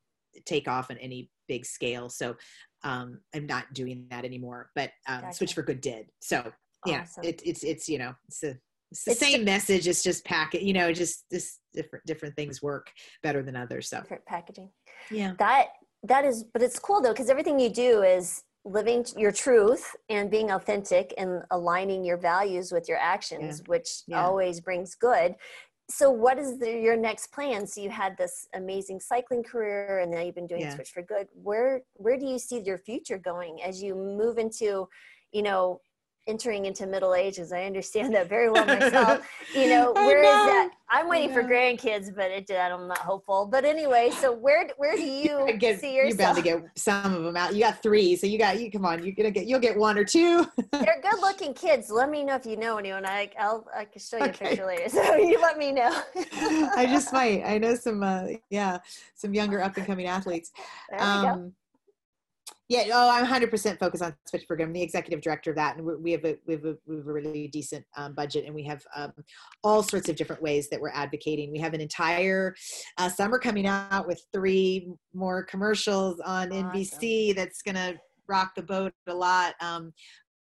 take 0.44 0.68
off 0.68 0.90
on 0.90 0.98
any 0.98 1.30
big 1.48 1.64
scale. 1.64 2.10
So 2.10 2.36
um 2.82 3.20
i'm 3.34 3.46
not 3.46 3.72
doing 3.72 4.06
that 4.10 4.26
anymore 4.26 4.68
but 4.74 4.90
um 5.08 5.22
Gotcha. 5.22 5.36
switch 5.36 5.54
for 5.54 5.62
good 5.62 5.80
did. 5.80 6.10
So 6.20 6.52
yeah 6.86 7.00
Awesome. 7.02 7.24
it, 7.24 7.42
it's 7.44 7.62
it's 7.64 7.88
you 7.88 7.98
know 7.98 8.14
it's 8.28 8.42
a 8.42 8.56
it's 8.90 9.04
the 9.04 9.10
It's 9.12 9.20
same 9.20 9.44
message 9.44 9.88
it's 9.88 10.02
just 10.02 10.24
packet 10.24 10.62
you 10.62 10.72
know 10.72 10.92
just 10.92 11.24
this 11.30 11.58
different 11.72 12.04
different 12.06 12.36
things 12.36 12.62
work 12.62 12.90
better 13.22 13.42
than 13.42 13.56
others 13.56 13.88
so 13.88 14.00
Different 14.00 14.26
packaging. 14.26 14.70
yeah 15.10 15.34
That 15.38 15.68
that 16.04 16.24
is, 16.26 16.44
but 16.44 16.62
it's 16.62 16.78
cool 16.78 17.00
though 17.00 17.12
because 17.12 17.30
everything 17.30 17.58
you 17.58 17.70
do 17.70 18.02
is 18.02 18.42
living 18.66 19.04
your 19.16 19.32
truth 19.32 19.94
and 20.08 20.30
being 20.30 20.50
authentic 20.50 21.12
and 21.18 21.42
aligning 21.50 22.04
your 22.04 22.16
values 22.16 22.72
with 22.72 22.88
your 22.88 22.98
actions, 22.98 23.62
which 23.66 24.02
Yeah. 24.06 24.22
always 24.22 24.60
brings 24.60 24.94
good. 24.94 25.34
So, 25.90 26.10
what 26.10 26.38
is 26.38 26.58
the, 26.58 26.70
your 26.70 26.96
next 26.96 27.30
plan? 27.32 27.66
So, 27.66 27.80
you 27.80 27.90
had 27.90 28.16
this 28.16 28.46
amazing 28.54 29.00
cycling 29.00 29.42
career, 29.42 29.98
and 30.00 30.10
now 30.10 30.20
you've 30.20 30.34
been 30.34 30.46
doing 30.46 30.62
Yeah. 30.62 30.74
Switch 30.74 30.90
for 30.90 31.02
Good. 31.02 31.28
Where 31.34 31.82
where 31.94 32.18
do 32.18 32.26
you 32.26 32.38
see 32.38 32.60
your 32.60 32.78
future 32.78 33.18
going 33.18 33.62
as 33.62 33.82
you 33.82 33.94
move 33.94 34.38
into, 34.38 34.88
you 35.32 35.42
know, 35.42 35.80
entering 36.26 36.66
into 36.66 36.86
middle 36.86 37.14
ages. 37.14 37.52
I 37.52 37.64
understand 37.64 38.14
that 38.14 38.28
very 38.28 38.50
well 38.50 38.66
myself. 38.66 39.26
you 39.54 39.68
know, 39.68 39.92
where 39.92 40.18
is 40.18 40.24
know. 40.24 40.46
that? 40.46 40.70
I'm 40.90 41.08
waiting 41.08 41.32
for 41.32 41.42
grandkids, 41.42 42.14
but 42.14 42.30
it, 42.30 42.50
I'm 42.50 42.86
not 42.88 42.98
hopeful. 42.98 43.46
But 43.50 43.64
anyway, 43.64 44.10
so 44.10 44.32
where 44.32 44.68
where 44.76 44.96
do 44.96 45.02
you 45.04 45.56
get, 45.58 45.80
see 45.80 45.94
you're 45.94 46.06
yourself? 46.06 46.36
bound 46.36 46.36
to 46.36 46.42
get 46.42 46.62
some 46.76 47.14
of 47.14 47.24
them 47.24 47.36
out. 47.36 47.54
You 47.54 47.60
got 47.60 47.82
three, 47.82 48.16
so 48.16 48.26
you 48.26 48.38
got 48.38 48.60
you. 48.60 48.70
Come 48.70 48.84
on, 48.84 49.02
you're 49.02 49.14
gonna 49.14 49.30
get. 49.30 49.46
You'll 49.46 49.60
get 49.60 49.76
one 49.76 49.98
or 49.98 50.04
two. 50.04 50.46
They're 50.72 51.00
good 51.02 51.20
looking 51.20 51.54
kids. 51.54 51.90
Let 51.90 52.10
me 52.10 52.24
know 52.24 52.36
if 52.36 52.46
you 52.46 52.56
know 52.56 52.78
anyone. 52.78 53.04
I 53.04 53.30
I'll 53.38 53.66
I 53.76 53.84
can 53.84 54.00
show 54.00 54.18
you 54.18 54.24
a 54.24 54.28
picture 54.28 54.66
later. 54.66 54.88
So 54.88 55.16
you 55.16 55.40
let 55.40 55.58
me 55.58 55.72
know. 55.72 56.02
I 56.76 56.86
just 56.88 57.12
might. 57.12 57.42
I 57.44 57.58
know 57.58 57.74
some. 57.74 58.02
Uh, 58.02 58.26
yeah, 58.50 58.78
some 59.14 59.34
younger 59.34 59.62
up 59.62 59.76
and 59.76 59.86
coming 59.86 60.06
athletes. 60.06 60.52
there 60.90 60.98
we 60.98 61.04
go. 61.04 61.52
Yeah, 62.68 62.84
oh, 62.94 63.10
I'm 63.10 63.26
100% 63.26 63.78
focused 63.78 64.02
on 64.02 64.14
Switch 64.24 64.46
Program. 64.46 64.70
I'm 64.70 64.72
the 64.72 64.80
executive 64.80 65.20
director 65.20 65.50
of 65.50 65.56
that, 65.56 65.76
and 65.76 65.84
we 65.84 66.12
have 66.12 66.24
a 66.24 66.38
we 66.46 66.54
have 66.54 66.64
a, 66.64 66.76
we 66.86 66.96
have 66.96 67.06
a 67.06 67.12
really 67.12 67.46
decent 67.48 67.84
um, 67.94 68.14
budget, 68.14 68.46
and 68.46 68.54
we 68.54 68.64
have 68.64 68.82
um, 68.96 69.12
all 69.62 69.82
sorts 69.82 70.08
of 70.08 70.16
different 70.16 70.40
ways 70.40 70.70
that 70.70 70.80
we're 70.80 70.90
advocating. 70.90 71.52
We 71.52 71.58
have 71.58 71.74
an 71.74 71.82
entire 71.82 72.54
uh, 72.96 73.10
summer 73.10 73.38
coming 73.38 73.66
out 73.66 74.06
with 74.06 74.24
three 74.32 74.88
more 75.12 75.42
commercials 75.42 76.20
on 76.24 76.48
NBC 76.48 77.36
that's 77.36 77.60
going 77.60 77.74
to 77.74 77.98
rock 78.28 78.54
the 78.54 78.62
boat 78.62 78.94
a 79.08 79.14
lot. 79.14 79.54
Um, 79.60 79.92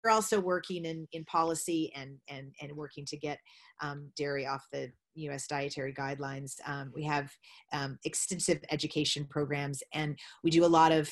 we're 0.05 0.11
also 0.11 0.39
working 0.39 0.85
in 0.85 1.09
in 1.11 1.25
policy 1.25 1.93
and 1.97 2.19
and 2.29 2.55
and 2.63 2.71
working 2.71 3.05
to 3.07 3.17
get 3.17 3.41
um, 3.83 4.11
dairy 4.17 4.47
off 4.47 4.65
the 4.73 4.93
U.S. 5.17 5.49
dietary 5.49 5.93
guidelines. 5.93 6.55
Um, 6.67 6.93
we 6.95 7.03
have 7.05 7.33
um, 7.73 7.99
extensive 8.05 8.61
education 8.71 9.27
programs, 9.29 9.83
and 9.93 10.17
we 10.45 10.51
do 10.51 10.65
a 10.65 10.67
lot 10.67 10.93
of 10.93 11.11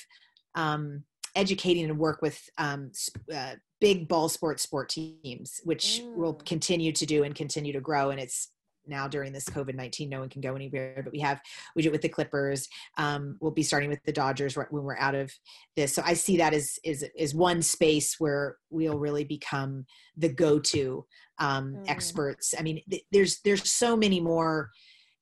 um, 0.55 1.05
educating 1.34 1.84
and 1.90 1.98
work 1.98 2.22
with 2.22 2.40
um, 2.59 2.90
uh, 3.34 3.55
big 3.80 4.09
ball 4.09 4.28
sport 4.28 4.61
sport 4.61 4.88
teams, 4.88 5.61
which 5.64 6.00
we'll 6.14 6.34
Mm. 6.34 6.46
continue 6.46 6.92
to 6.92 7.07
do 7.07 7.24
and 7.24 7.34
continue 7.34 7.72
to 7.72 7.80
grow. 7.80 8.11
And 8.11 8.20
it's 8.20 8.50
now 8.86 9.09
during 9.09 9.32
this 9.32 9.46
COVID 9.46 9.74
nineteen, 9.74 10.11
no 10.11 10.20
one 10.20 10.28
can 10.28 10.42
go 10.42 10.55
anywhere, 10.55 11.00
but 11.02 11.12
we 11.12 11.18
have 11.20 11.40
we 11.74 11.82
do 11.82 11.88
it 11.88 11.92
with 11.92 12.02
the 12.02 12.09
Clippers. 12.09 12.68
Um, 12.98 13.38
we'll 13.40 13.50
be 13.50 13.62
starting 13.62 13.88
with 13.88 14.02
the 14.05 14.12
Dodgers 14.12 14.57
right 14.59 14.70
when 14.70 14.84
we're 14.84 14.98
out 14.98 15.14
of 15.14 15.32
this. 15.74 15.94
So 15.94 16.02
I 16.05 16.12
see 16.14 16.36
that 16.36 16.52
as 16.52 16.78
is 16.84 17.02
is 17.16 17.34
one 17.34 17.62
space 17.62 18.16
where 18.20 18.59
we'll 18.70 18.98
really 18.98 19.24
become 19.24 19.86
the 20.18 20.28
go 20.28 20.59
to 20.59 21.07
um, 21.38 21.74
Mm. 21.76 21.88
experts. 21.88 22.55
I 22.59 22.62
mean, 22.62 22.82
th- 22.90 23.05
there's 23.11 23.40
there's 23.40 23.70
so 23.72 23.96
many 23.96 24.20
more 24.20 24.70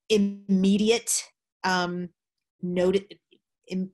immediate 0.08 1.24
um, 1.64 2.08
noted. 2.62 3.18
Im- 3.68 3.92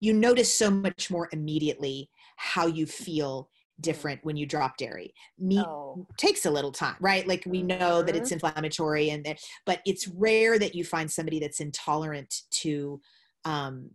you 0.00 0.12
notice 0.12 0.54
so 0.54 0.70
much 0.70 1.10
more 1.10 1.28
immediately 1.32 2.10
how 2.36 2.66
you 2.66 2.86
feel 2.86 3.48
different 3.80 4.20
when 4.24 4.36
you 4.36 4.46
drop 4.46 4.76
dairy. 4.76 5.14
Meat 5.38 5.64
Oh. 5.66 6.06
takes 6.18 6.44
a 6.46 6.50
little 6.50 6.72
time, 6.72 6.96
right? 7.00 7.26
Like 7.26 7.44
we 7.46 7.62
know 7.62 8.02
that 8.02 8.14
it's 8.16 8.32
inflammatory 8.32 9.10
and 9.10 9.24
that, 9.24 9.38
but 9.66 9.80
it's 9.86 10.06
rare 10.08 10.58
that 10.58 10.74
you 10.74 10.84
find 10.84 11.10
somebody 11.10 11.40
that's 11.40 11.60
intolerant 11.60 12.42
to 12.62 13.00
um, 13.44 13.90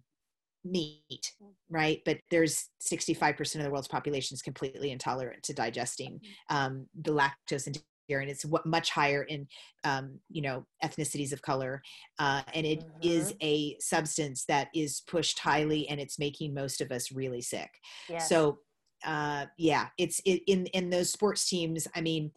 meat, 0.63 1.33
right? 1.69 2.01
But 2.05 2.19
there's 2.31 2.69
65% 2.81 3.55
of 3.55 3.63
the 3.63 3.69
world's 3.69 3.87
population 3.87 4.33
is 4.33 4.41
completely 4.41 4.91
intolerant 4.91 5.43
to 5.43 5.53
digesting 5.53 6.19
um, 6.49 6.87
the 6.99 7.11
lactose 7.11 7.67
and 7.67 7.79
and 8.09 8.29
it's 8.29 8.45
much 8.65 8.89
higher 8.91 9.23
in 9.23 9.47
um, 9.83 10.19
you 10.29 10.41
know 10.41 10.65
ethnicities 10.83 11.33
of 11.33 11.41
color, 11.41 11.81
uh, 12.19 12.41
and 12.53 12.65
it 12.65 12.83
is 13.01 13.33
a 13.41 13.77
substance 13.79 14.45
that 14.47 14.69
is 14.73 15.01
pushed 15.07 15.39
highly, 15.39 15.87
and 15.89 15.99
it's 15.99 16.19
making 16.19 16.53
most 16.53 16.81
of 16.81 16.91
us 16.91 17.11
really 17.11 17.41
sick. 17.41 17.69
Yes. 18.09 18.29
So 18.29 18.59
uh, 19.05 19.45
yeah, 19.57 19.87
it's 19.97 20.21
it, 20.25 20.41
in 20.47 20.65
in 20.67 20.89
those 20.89 21.11
sports 21.11 21.47
teams. 21.47 21.87
I 21.95 22.01
mean, 22.01 22.31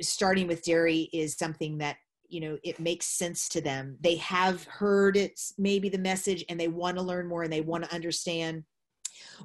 starting 0.00 0.46
with 0.46 0.62
dairy 0.62 1.08
is 1.12 1.36
something 1.36 1.78
that 1.78 1.96
you 2.28 2.40
know 2.40 2.58
it 2.62 2.80
makes 2.80 3.06
sense 3.06 3.48
to 3.50 3.60
them. 3.60 3.96
They 4.00 4.16
have 4.16 4.64
heard 4.64 5.16
it's 5.16 5.54
maybe 5.58 5.88
the 5.88 5.98
message, 5.98 6.44
and 6.48 6.58
they 6.58 6.68
want 6.68 6.96
to 6.96 7.02
learn 7.02 7.26
more, 7.26 7.42
and 7.42 7.52
they 7.52 7.60
want 7.60 7.84
to 7.84 7.94
understand. 7.94 8.64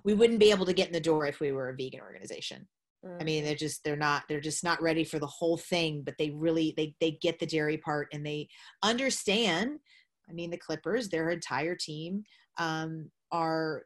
We 0.04 0.14
wouldn't 0.14 0.40
be 0.40 0.52
able 0.52 0.68
to 0.68 0.74
get 0.74 0.88
in 0.88 0.94
the 0.94 1.00
door 1.00 1.26
if 1.26 1.40
we 1.40 1.52
were 1.52 1.70
a 1.70 1.76
vegan 1.76 2.02
organization. 2.02 2.68
I 3.20 3.24
mean, 3.24 3.44
they're 3.44 3.56
just 3.56 3.84
they're 3.84 3.96
not 3.96 4.24
they're 4.30 4.40
just 4.40 4.64
not 4.64 4.82
ready 4.82 5.04
for 5.04 5.20
the 5.20 5.28
whole 5.28 5.58
thing, 5.58 6.04
but 6.06 6.16
they 6.18 6.30
really 6.30 6.74
they 6.78 6.96
they 7.02 7.12
get 7.22 7.40
the 7.40 7.46
dairy 7.46 7.78
part 7.78 8.08
and 8.14 8.26
they 8.26 8.48
understand. 8.82 9.80
I 10.30 10.34
mean, 10.34 10.50
the 10.50 10.58
Clippers, 10.58 11.10
their 11.10 11.30
entire 11.30 11.76
team 11.76 12.24
um, 12.58 13.12
are 13.32 13.84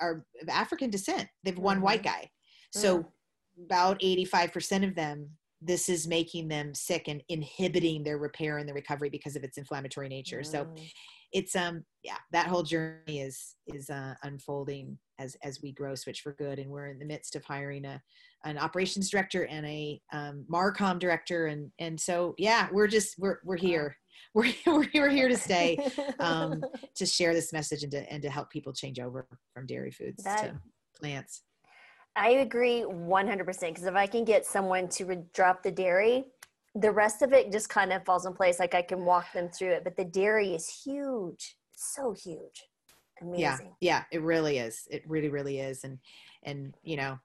are 0.00 0.24
of 0.40 0.48
African 0.48 0.90
descent. 0.90 1.28
They've 1.44 1.58
one 1.58 1.82
white 1.82 2.02
guy, 2.02 2.30
so 2.70 3.06
about 3.64 3.98
eighty 4.02 4.24
five 4.24 4.52
percent 4.52 4.84
of 4.84 4.94
them 4.94 5.30
this 5.62 5.88
is 5.88 6.06
making 6.06 6.48
them 6.48 6.74
sick 6.74 7.08
and 7.08 7.22
inhibiting 7.28 8.02
their 8.02 8.18
repair 8.18 8.58
and 8.58 8.68
the 8.68 8.74
recovery 8.74 9.08
because 9.08 9.36
of 9.36 9.42
its 9.42 9.56
inflammatory 9.56 10.06
nature 10.06 10.40
mm. 10.40 10.46
so 10.46 10.66
it's 11.32 11.56
um 11.56 11.82
yeah 12.02 12.18
that 12.30 12.46
whole 12.46 12.62
journey 12.62 13.20
is 13.20 13.54
is 13.66 13.88
uh, 13.90 14.14
unfolding 14.22 14.98
as 15.18 15.36
as 15.42 15.60
we 15.62 15.72
grow 15.72 15.94
switch 15.94 16.20
for 16.20 16.32
good 16.32 16.58
and 16.58 16.70
we're 16.70 16.86
in 16.86 16.98
the 16.98 17.04
midst 17.04 17.36
of 17.36 17.44
hiring 17.44 17.84
a 17.84 18.00
an 18.44 18.58
operations 18.58 19.10
director 19.10 19.44
and 19.46 19.66
a 19.66 20.00
um, 20.12 20.44
marcom 20.50 20.98
director 20.98 21.46
and 21.46 21.70
and 21.78 22.00
so 22.00 22.34
yeah 22.38 22.68
we're 22.72 22.86
just 22.86 23.18
we're 23.18 23.38
we're 23.44 23.56
here 23.56 23.96
we're, 24.34 24.52
we're, 24.66 24.86
we're 24.94 25.08
here 25.10 25.28
to 25.28 25.36
stay 25.36 25.78
um, 26.20 26.62
to 26.94 27.06
share 27.06 27.34
this 27.34 27.52
message 27.52 27.82
and 27.82 27.92
to 27.92 28.12
and 28.12 28.22
to 28.22 28.30
help 28.30 28.50
people 28.50 28.72
change 28.72 28.98
over 28.98 29.26
from 29.52 29.66
dairy 29.66 29.90
foods 29.90 30.22
that, 30.24 30.42
to 30.42 30.60
plants 30.98 31.42
I 32.18 32.30
agree 32.30 32.82
100% 32.82 33.60
because 33.60 33.84
if 33.84 33.94
I 33.94 34.06
can 34.06 34.24
get 34.24 34.46
someone 34.46 34.88
to 34.88 35.04
re- 35.04 35.22
drop 35.34 35.62
the 35.62 35.70
dairy, 35.70 36.24
the 36.74 36.90
rest 36.90 37.20
of 37.20 37.34
it 37.34 37.52
just 37.52 37.68
kind 37.68 37.92
of 37.92 38.04
falls 38.06 38.24
in 38.24 38.32
place. 38.32 38.58
Like 38.58 38.74
I 38.74 38.80
can 38.80 39.04
walk 39.04 39.32
them 39.34 39.50
through 39.50 39.72
it, 39.72 39.84
but 39.84 39.96
the 39.96 40.04
dairy 40.04 40.54
is 40.54 40.82
huge. 40.82 41.56
So 41.74 42.14
huge. 42.14 42.64
Amazing. 43.20 43.40
Yeah. 43.40 43.58
Yeah. 43.80 44.02
It 44.12 44.22
really 44.22 44.58
is. 44.58 44.86
It 44.90 45.02
really, 45.08 45.28
really 45.28 45.60
is. 45.60 45.84
And, 45.84 45.98
and, 46.42 46.74
you 46.82 46.96
know, 46.96 47.18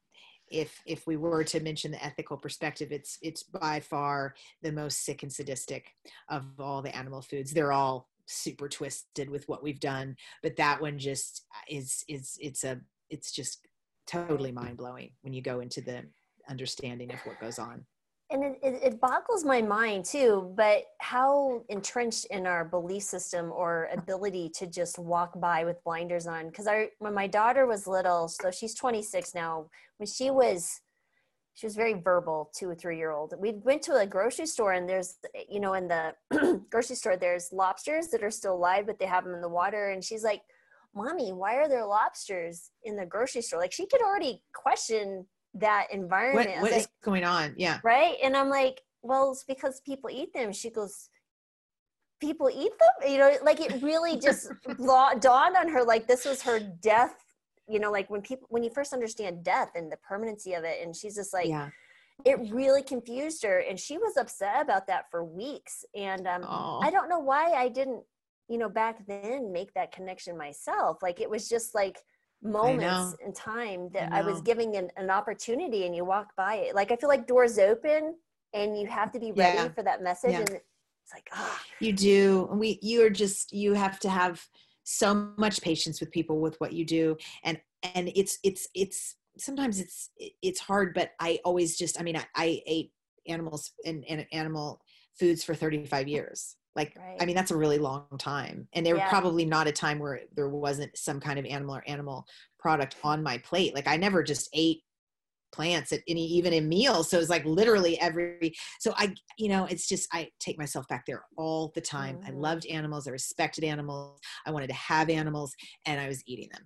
if, 0.48 0.82
if 0.86 1.08
we 1.08 1.18
were 1.18 1.44
to 1.46 1.60
mention 1.60 1.92
the 1.92 2.04
ethical 2.04 2.38
perspective, 2.38 2.92
it's, 2.92 3.18
it's 3.22 3.44
by 3.44 3.80
far 3.80 4.36
the 4.62 4.72
most 4.72 5.06
sick 5.06 5.24
and 5.24 5.32
sadistic 5.32 5.94
of 6.30 6.46
all 6.60 6.82
the 6.82 6.96
animal 6.96 7.22
foods. 7.22 7.52
They're 7.52 7.72
all 7.72 8.10
super 8.26 8.70
twisted 8.70 9.30
with 9.30 9.48
what 9.48 9.64
we've 9.64 9.80
done, 9.80 10.16
but 10.44 10.56
that 10.58 10.82
one 10.82 10.98
just 10.98 11.46
uh, 11.56 11.66
is, 11.70 12.04
is, 12.08 12.38
it's 12.40 12.64
a, 12.64 12.80
it's 13.10 13.32
just 13.32 13.68
totally 14.08 14.52
mind 14.52 14.78
blowing 14.78 15.12
when 15.22 15.34
you 15.34 15.42
go 15.42 15.60
into 15.60 15.82
the 15.82 16.04
understanding 16.50 17.12
of 17.12 17.20
what 17.26 17.40
goes 17.40 17.60
on. 17.60 17.86
And 18.32 18.44
it, 18.44 18.58
it, 18.64 19.02
boggles 19.02 19.44
my 19.44 19.62
mind 19.62 20.06
too, 20.06 20.54
but 20.56 20.84
how 21.00 21.64
entrenched 21.68 22.26
in 22.28 22.48
our 22.48 22.64
belief 22.64 23.04
system 23.04 23.52
or 23.52 23.90
ability 23.92 24.50
to 24.56 24.68
just 24.68 24.98
walk 24.98 25.38
by 25.40 25.66
with 25.66 25.84
blinders 25.84 26.28
on. 26.28 26.48
Because 26.48 26.66
I, 26.66 26.90
when 27.00 27.14
my 27.14 27.28
daughter 27.28 27.68
was 27.68 27.88
little, 27.88 28.30
so 28.30 28.50
she's 28.50 28.74
26 28.74 29.36
now, 29.36 29.70
when 29.98 30.08
she 30.08 30.32
was, 30.32 30.80
she 31.56 31.66
was 31.66 31.76
very 31.76 31.94
verbal, 31.94 32.50
two 32.56 32.70
or 32.70 32.76
three 32.76 32.98
year 32.98 33.12
old. 33.12 33.34
We 33.38 33.52
went 33.52 33.82
to 33.84 33.98
a 33.98 34.08
grocery 34.08 34.46
store 34.46 34.72
and 34.72 34.88
there's, 34.88 35.16
you 35.50 35.60
know, 35.60 35.74
in 35.74 35.90
the 35.90 36.14
grocery 36.70 36.96
store, 36.96 37.18
there's 37.18 37.52
lobsters 37.52 38.08
that 38.08 38.24
are 38.24 38.32
still 38.32 38.56
alive, 38.56 38.86
but 38.86 38.98
they 38.98 39.08
have 39.08 39.26
them 39.26 39.36
in 39.36 39.42
the 39.42 39.50
water. 39.50 39.90
And 39.90 40.02
she's 40.02 40.24
like, 40.24 40.42
mommy 40.94 41.32
why 41.32 41.56
are 41.56 41.70
there 41.70 41.86
lobsters 41.86 42.70
in 42.84 42.98
the 42.98 43.06
grocery 43.06 43.42
store 43.42 43.62
like 43.62 43.72
she 43.72 43.86
could 43.86 44.02
already 44.02 44.44
question 44.54 45.26
that 45.56 45.88
environment 45.92 46.50
what, 46.50 46.62
what 46.62 46.72
is 46.72 46.84
like, 46.84 46.88
going 47.04 47.24
on? 47.24 47.54
Yeah. 47.58 47.80
Right? 47.84 48.16
And 48.24 48.36
i'm 48.36 48.50
like 48.50 48.82
well 49.02 49.32
it's 49.32 49.44
because 49.44 49.82
people 49.82 50.10
eat 50.10 50.34
them. 50.34 50.52
She 50.54 50.70
goes 50.70 51.10
people 52.20 52.50
eat 52.50 52.72
them? 52.80 53.12
You 53.12 53.18
know 53.18 53.38
like 53.44 53.60
it 53.60 53.82
really 53.82 54.20
just 54.20 54.52
dawned 54.80 55.58
on 55.58 55.70
her 55.70 55.84
like 55.84 56.08
this 56.08 56.26
was 56.26 56.42
her 56.44 56.60
death 56.60 57.16
you 57.72 57.80
know 57.80 57.92
like 57.92 58.10
when 58.10 58.22
people 58.22 58.48
when 58.50 58.64
you 58.64 58.70
first 58.70 58.94
understand 58.94 59.44
death 59.44 59.72
and 59.76 59.92
the 59.92 59.98
permanency 59.98 60.54
of 60.54 60.64
it 60.64 60.80
and 60.84 60.96
she's 60.96 61.16
just 61.16 61.34
like 61.34 61.48
yeah. 61.48 61.70
it 62.26 62.38
really 62.52 62.84
confused 62.84 63.44
her 63.44 63.60
and 63.60 63.80
she 63.80 63.98
was 63.98 64.18
upset 64.18 64.62
about 64.62 64.88
that 64.88 65.06
for 65.10 65.24
weeks 65.24 65.86
and 65.96 66.28
um, 66.28 66.44
i 66.82 66.90
don't 66.92 67.10
know 67.10 67.20
why 67.20 67.52
i 67.52 67.70
didn't 67.70 68.04
you 68.50 68.58
know 68.58 68.70
back 68.70 69.06
then 69.08 69.52
make 69.52 69.74
that 69.74 69.92
connection 69.92 70.38
myself 70.38 71.02
like 71.02 71.22
it 71.22 71.30
was 71.30 71.48
just 71.48 71.74
like 71.74 72.00
moments 72.44 73.16
in 73.24 73.34
time 73.34 73.90
that 73.94 74.12
I, 74.12 74.20
I 74.20 74.22
was 74.24 74.42
giving 74.42 74.76
an, 74.76 74.90
an, 74.98 75.10
opportunity 75.10 75.86
and 75.86 75.96
you 75.96 76.04
walk 76.04 76.36
by 76.36 76.56
it. 76.56 76.76
Like 76.76 76.92
i 76.92 76.96
feel 76.96 77.10
like 77.10 77.28
doors 77.28 77.60
open 77.60 78.16
and 78.54 78.78
you 78.80 78.88
have 78.88 79.12
to 79.12 79.20
be 79.20 79.32
ready 79.32 79.58
yeah. 79.58 79.70
for 79.70 79.84
that 79.84 80.02
message 80.02 80.32
yeah. 80.32 80.40
and 80.40 80.50
it's 80.50 81.14
like 81.14 81.30
ah. 81.34 81.62
You 81.80 81.94
do. 81.94 82.50
We 82.52 82.80
you 82.82 83.06
are 83.06 83.10
just 83.10 83.54
you 83.54 83.74
have 83.74 84.00
to 84.00 84.10
have 84.10 84.44
so 84.84 85.32
much 85.38 85.62
patience 85.62 86.00
with 86.00 86.12
people 86.12 86.40
with 86.40 86.60
what 86.60 86.74
you 86.74 86.86
do. 86.86 87.18
And 87.44 87.60
and 87.84 88.12
it's 88.16 88.40
it's 88.44 88.68
it's 88.74 89.16
sometimes 89.38 89.80
it's 89.80 90.10
it's 90.42 90.60
hard 90.60 90.94
but 90.94 91.12
i 91.20 91.40
always 91.46 91.78
just 91.78 92.00
i 92.00 92.04
mean 92.04 92.18
i, 92.18 92.26
I 92.36 92.62
ate 92.68 92.92
animals 93.28 93.72
and, 93.86 94.04
and 94.10 94.26
animal 94.32 94.82
foods 95.20 95.44
for 95.44 95.56
35 95.56 96.08
years 96.08 96.58
like 96.76 96.96
right. 96.98 97.18
i 97.20 97.26
mean 97.26 97.36
that's 97.36 97.52
a 97.52 97.56
really 97.56 97.78
long 97.78 98.06
time 98.18 98.68
and 98.74 98.86
there 98.86 98.96
yeah. 98.96 99.10
probably 99.10 99.46
not 99.46 99.68
a 99.68 99.72
time 99.72 100.00
where 100.00 100.22
there 100.36 100.50
wasn't 100.50 100.96
some 100.98 101.20
kind 101.20 101.38
of 101.38 101.46
animal 101.46 101.76
or 101.76 101.84
animal 101.88 102.26
product 102.60 102.96
on 103.04 103.22
my 103.22 103.38
plate 103.40 103.74
like 103.76 103.88
i 103.88 103.98
never 103.98 104.24
just 104.24 104.50
ate 104.54 104.82
plants 105.52 105.92
at 105.92 106.00
any 106.08 106.26
even 106.26 106.54
in 106.54 106.70
meals 106.70 107.10
so 107.10 107.20
it's 107.20 107.30
like 107.30 107.44
literally 107.44 108.00
every 108.00 108.54
so 108.80 108.94
i 108.96 109.14
you 109.38 109.50
know 109.50 109.66
it's 109.66 109.88
just 109.88 110.08
i 110.14 110.28
take 110.40 110.58
myself 110.58 110.88
back 110.88 111.06
there 111.06 111.24
all 111.38 111.72
the 111.76 111.82
time 111.82 112.16
mm-hmm. 112.18 112.28
i 112.28 112.32
loved 112.32 112.66
animals 112.68 113.06
i 113.06 113.12
respected 113.12 113.64
animals 113.64 114.20
i 114.46 114.52
wanted 114.52 114.68
to 114.68 114.74
have 114.74 115.10
animals 115.10 115.54
and 115.86 116.00
i 116.00 116.08
was 116.08 116.24
eating 116.26 116.48
them. 116.54 116.66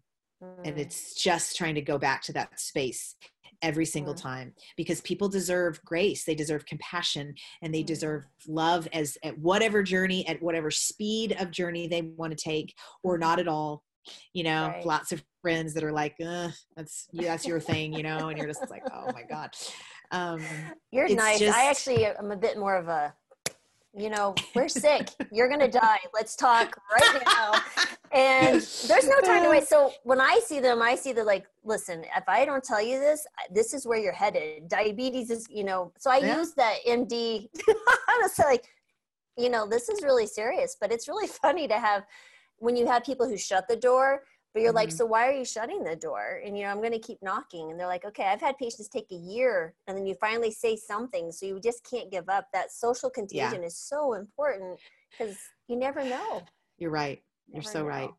And 0.64 0.80
it's 0.80 1.14
just 1.16 1.56
trying 1.56 1.76
to 1.76 1.82
go 1.82 1.98
back 1.98 2.22
to 2.24 2.34
that 2.34 2.60
space 2.60 3.16
every 3.62 3.86
single 3.86 4.14
mm. 4.14 4.22
time 4.22 4.54
because 4.78 5.02
people 5.02 5.30
deserve 5.30 5.80
grace 5.86 6.26
they 6.26 6.36
deserve 6.36 6.66
compassion 6.66 7.34
and 7.62 7.74
they 7.74 7.84
mm. 7.84 7.88
deserve 7.88 8.26
love 8.48 8.88
as 8.94 9.18
at 9.24 9.38
whatever 9.40 9.82
journey 9.82 10.28
at 10.28 10.42
whatever 10.42 10.70
speed 10.70 11.36
of 11.40 11.52
journey 11.52 11.88
they 11.88 12.02
want 12.02 12.36
to 12.36 12.44
take 12.44 12.74
or 13.04 13.18
not 13.18 13.40
at 13.40 13.48
all 13.48 13.84
you 14.34 14.44
know 14.44 14.68
right. 14.68 14.86
lots 14.86 15.12
of 15.12 15.24
friends 15.42 15.74
that 15.74 15.84
are 15.84 15.92
like 15.92 16.16
that's 16.76 17.08
yeah, 17.12 17.24
that's 17.24 17.46
your 17.46 17.60
thing 17.60 17.94
you 17.94 18.04
know 18.04 18.30
and 18.30 18.38
you're 18.38 18.48
just 18.48 18.70
like 18.70 18.84
oh 18.94 19.12
my 19.14 19.24
god 19.24 19.50
um 20.12 20.42
you're 20.92 21.10
nice 21.10 21.40
just, 21.40 21.58
i 21.58 21.70
actually 21.70 22.06
am 22.06 22.32
a 22.32 22.38
bit 22.38 22.58
more 22.58 22.76
of 22.76 22.88
a 22.88 23.14
you 23.98 24.10
know, 24.10 24.36
we're 24.54 24.68
sick. 24.68 25.10
You're 25.32 25.48
going 25.48 25.60
to 25.60 25.70
die. 25.70 26.00
Let's 26.14 26.36
talk 26.36 26.78
right 26.92 27.22
now. 27.26 27.54
And 28.12 28.56
there's 28.88 29.08
no 29.08 29.20
time 29.22 29.44
to 29.44 29.50
wait. 29.50 29.68
So 29.68 29.92
when 30.04 30.20
I 30.20 30.40
see 30.44 30.60
them, 30.60 30.82
I 30.82 30.96
see 30.96 31.12
the 31.14 31.24
like, 31.24 31.46
listen, 31.64 32.04
if 32.16 32.24
I 32.28 32.46
don't 32.46 32.64
tell 32.64 32.82
you 32.82 33.00
this, 33.00 33.26
this 33.52 33.74
is 33.74 33.86
where 33.86 33.98
you're 33.98 34.14
headed. 34.14 34.68
Diabetes 34.68 35.30
is, 35.30 35.48
you 35.50 35.64
know, 35.64 35.92
so 35.98 36.12
I 36.12 36.18
yeah. 36.18 36.38
use 36.38 36.54
that 36.54 36.78
MD. 36.88 37.48
Honestly, 38.14 38.46
like, 38.46 38.66
you 39.38 39.50
know, 39.50 39.68
this 39.68 39.90
is 39.90 40.02
really 40.04 40.28
serious, 40.28 40.78
but 40.80 40.92
it's 40.92 41.08
really 41.08 41.28
funny 41.42 41.68
to 41.68 41.76
have 41.76 42.06
when 42.58 42.76
you 42.76 42.88
have 42.88 43.04
people 43.04 43.28
who 43.28 43.38
shut 43.38 43.68
the 43.68 43.76
door 43.76 44.24
but 44.56 44.62
you're 44.62 44.72
mm-hmm. 44.72 44.78
like 44.78 44.92
so 44.92 45.06
why 45.06 45.28
are 45.28 45.34
you 45.34 45.46
shutting 45.46 45.84
the 45.84 45.96
door 45.96 46.42
and 46.44 46.58
you 46.58 46.64
know 46.64 46.72
i'm 46.72 46.78
going 46.78 46.92
to 46.92 46.98
keep 46.98 47.22
knocking 47.22 47.70
and 47.70 47.80
they're 47.80 47.86
like 47.86 48.06
okay 48.06 48.24
i've 48.24 48.42
had 48.42 48.58
patients 48.58 48.88
take 48.88 49.06
a 49.12 49.16
year 49.16 49.76
and 49.86 49.96
then 49.96 50.08
you 50.08 50.16
finally 50.16 50.50
say 50.50 50.76
something 50.76 51.32
so 51.32 51.46
you 51.46 51.60
just 51.60 51.88
can't 51.88 52.10
give 52.10 52.28
up 52.30 52.48
that 52.54 52.72
social 52.72 53.10
contagion 53.10 53.62
yeah. 53.62 53.68
is 53.68 53.78
so 53.78 54.14
important 54.14 54.80
because 55.12 55.38
you 55.68 55.76
never 55.76 56.04
know 56.04 56.42
you're 56.80 56.90
right 56.90 57.22
you're 57.54 57.62
so 57.62 57.82
know. 57.82 57.88
right 57.88 58.10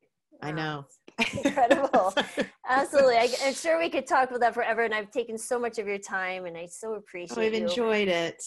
I 0.42 0.52
know. 0.52 0.86
Incredible. 1.44 2.14
Absolutely. 2.68 3.16
I, 3.16 3.28
am 3.42 3.54
sure 3.54 3.78
we 3.78 3.88
could 3.88 4.06
talk 4.06 4.28
about 4.28 4.40
that 4.40 4.54
forever. 4.54 4.82
And 4.82 4.92
I've 4.92 5.10
taken 5.10 5.38
so 5.38 5.58
much 5.58 5.78
of 5.78 5.86
your 5.86 5.98
time 5.98 6.44
and 6.44 6.56
I 6.56 6.66
so 6.66 6.94
appreciate 6.94 7.38
oh, 7.38 7.46
I've 7.46 7.54
you. 7.54 7.66
enjoyed 7.66 8.08
it. 8.08 8.42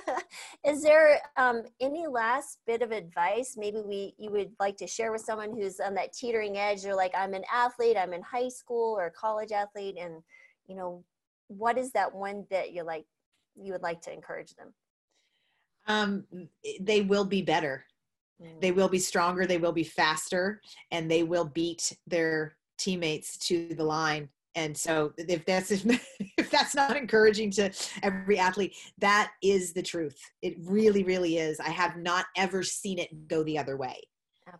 Is 0.64 0.82
there 0.82 1.20
um, 1.36 1.62
any 1.80 2.06
last 2.06 2.58
bit 2.66 2.82
of 2.82 2.92
advice 2.92 3.56
maybe 3.56 3.80
we 3.84 4.14
you 4.16 4.30
would 4.30 4.52
like 4.60 4.76
to 4.76 4.86
share 4.86 5.10
with 5.10 5.22
someone 5.22 5.52
who's 5.52 5.80
on 5.80 5.94
that 5.94 6.12
teetering 6.12 6.56
edge? 6.56 6.82
They're 6.82 6.94
like, 6.94 7.14
I'm 7.16 7.34
an 7.34 7.44
athlete, 7.52 7.96
I'm 7.98 8.12
in 8.12 8.22
high 8.22 8.48
school 8.48 8.96
or 8.96 9.10
college 9.10 9.50
athlete. 9.50 9.96
And, 10.00 10.22
you 10.68 10.76
know, 10.76 11.02
what 11.48 11.78
is 11.78 11.90
that 11.92 12.14
one 12.14 12.46
bit 12.48 12.70
you 12.70 12.84
like, 12.84 13.06
you 13.56 13.72
would 13.72 13.82
like 13.82 14.02
to 14.02 14.12
encourage 14.12 14.54
them? 14.54 14.72
Um, 15.86 16.24
they 16.80 17.02
will 17.02 17.24
be 17.24 17.42
better 17.42 17.84
they 18.60 18.72
will 18.72 18.88
be 18.88 18.98
stronger, 18.98 19.46
they 19.46 19.58
will 19.58 19.72
be 19.72 19.84
faster, 19.84 20.60
and 20.90 21.10
they 21.10 21.22
will 21.22 21.44
beat 21.44 21.96
their 22.06 22.56
teammates 22.78 23.38
to 23.38 23.74
the 23.74 23.84
line. 23.84 24.28
And 24.54 24.76
so 24.76 25.12
if 25.16 25.44
that's 25.44 25.70
if, 25.72 25.84
if 26.38 26.50
that's 26.50 26.74
not 26.74 26.96
encouraging 26.96 27.50
to 27.52 27.70
every 28.02 28.38
athlete, 28.38 28.74
that 28.98 29.32
is 29.42 29.72
the 29.72 29.82
truth. 29.82 30.18
It 30.42 30.56
really, 30.62 31.04
really 31.04 31.38
is. 31.38 31.60
I 31.60 31.70
have 31.70 31.96
not 31.96 32.26
ever 32.36 32.62
seen 32.62 32.98
it 32.98 33.28
go 33.28 33.42
the 33.42 33.58
other 33.58 33.76
way. 33.76 34.00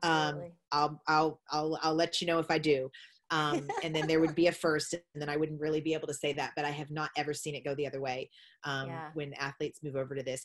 Um, 0.03 0.11
Absolutely. 0.11 0.47
Um, 0.47 0.53
I'll, 0.72 1.03
I'll, 1.07 1.41
I'll, 1.51 1.79
I'll 1.83 1.95
let 1.95 2.20
you 2.20 2.27
know 2.27 2.39
if 2.39 2.51
I 2.51 2.59
do. 2.59 2.91
Um, 3.31 3.68
and 3.83 3.95
then 3.95 4.07
there 4.07 4.20
would 4.20 4.35
be 4.35 4.47
a 4.49 4.53
first, 4.53 4.93
and 4.93 5.03
then 5.14 5.29
I 5.29 5.37
wouldn't 5.37 5.61
really 5.61 5.81
be 5.81 5.95
able 5.95 6.07
to 6.09 6.14
say 6.14 6.33
that. 6.35 6.53
But 6.57 6.64
I 6.64 6.70
have 6.70 6.91
not 6.91 7.11
ever 7.16 7.35
seen 7.35 7.55
it 7.55 7.64
go 7.64 7.75
the 7.75 7.87
other 7.87 8.01
way 8.01 8.31
um, 8.64 8.89
yeah. 8.89 9.09
when 9.14 9.33
athletes 9.35 9.81
move 9.83 9.97
over 9.97 10.14
to 10.14 10.22
this. 10.22 10.45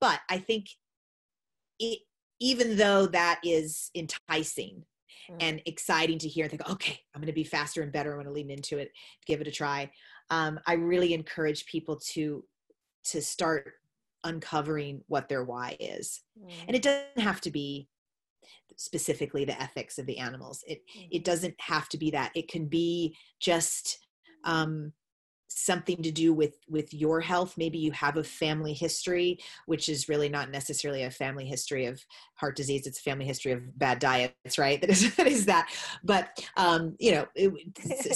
But 0.00 0.20
I 0.30 0.38
think 0.38 0.66
it 1.78 2.00
even 2.42 2.76
though 2.76 3.06
that 3.06 3.40
is 3.44 3.90
enticing 3.94 4.84
mm-hmm. 5.30 5.36
and 5.40 5.62
exciting 5.64 6.18
to 6.18 6.28
hear 6.28 6.44
and 6.44 6.50
think, 6.50 6.68
okay, 6.68 6.98
I'm 7.14 7.20
going 7.20 7.28
to 7.28 7.32
be 7.32 7.44
faster 7.44 7.82
and 7.82 7.92
better. 7.92 8.10
I'm 8.10 8.16
going 8.16 8.26
to 8.26 8.32
lean 8.32 8.50
into 8.50 8.78
it, 8.78 8.90
give 9.26 9.40
it 9.40 9.46
a 9.46 9.52
try. 9.52 9.90
Um, 10.28 10.58
I 10.66 10.74
really 10.74 11.14
encourage 11.14 11.64
people 11.66 12.00
to 12.12 12.44
to 13.04 13.20
start 13.20 13.72
uncovering 14.24 15.02
what 15.08 15.28
their 15.28 15.44
why 15.44 15.76
is, 15.80 16.22
mm-hmm. 16.38 16.66
and 16.66 16.76
it 16.76 16.82
doesn't 16.82 17.18
have 17.18 17.40
to 17.42 17.50
be 17.50 17.88
specifically 18.76 19.44
the 19.44 19.60
ethics 19.60 19.98
of 19.98 20.06
the 20.06 20.18
animals. 20.18 20.64
It 20.66 20.82
mm-hmm. 20.96 21.08
it 21.12 21.24
doesn't 21.24 21.54
have 21.60 21.88
to 21.90 21.98
be 21.98 22.10
that. 22.10 22.32
It 22.34 22.48
can 22.48 22.66
be 22.66 23.16
just 23.40 23.98
um, 24.44 24.92
something 25.58 26.02
to 26.02 26.10
do 26.10 26.32
with 26.32 26.56
with 26.68 26.92
your 26.92 27.20
health. 27.20 27.54
Maybe 27.56 27.78
you 27.78 27.92
have 27.92 28.16
a 28.16 28.24
family 28.24 28.72
history 28.72 29.38
which 29.66 29.88
is 29.88 30.08
really 30.08 30.28
not 30.28 30.50
necessarily 30.50 31.02
a 31.04 31.10
family 31.10 31.46
history 31.46 31.86
of 31.86 32.04
heart 32.34 32.56
disease. 32.56 32.86
It's 32.86 32.98
a 32.98 33.02
family 33.02 33.24
history 33.24 33.52
of 33.52 33.78
bad 33.78 33.98
diets 33.98 34.58
right? 34.58 34.80
That 34.82 34.90
is 34.90 35.14
that 35.16 35.26
is 35.26 35.46
that. 35.46 35.70
But 36.02 36.44
um 36.56 36.96
you 36.98 37.12
know 37.12 37.26
it, 37.34 37.52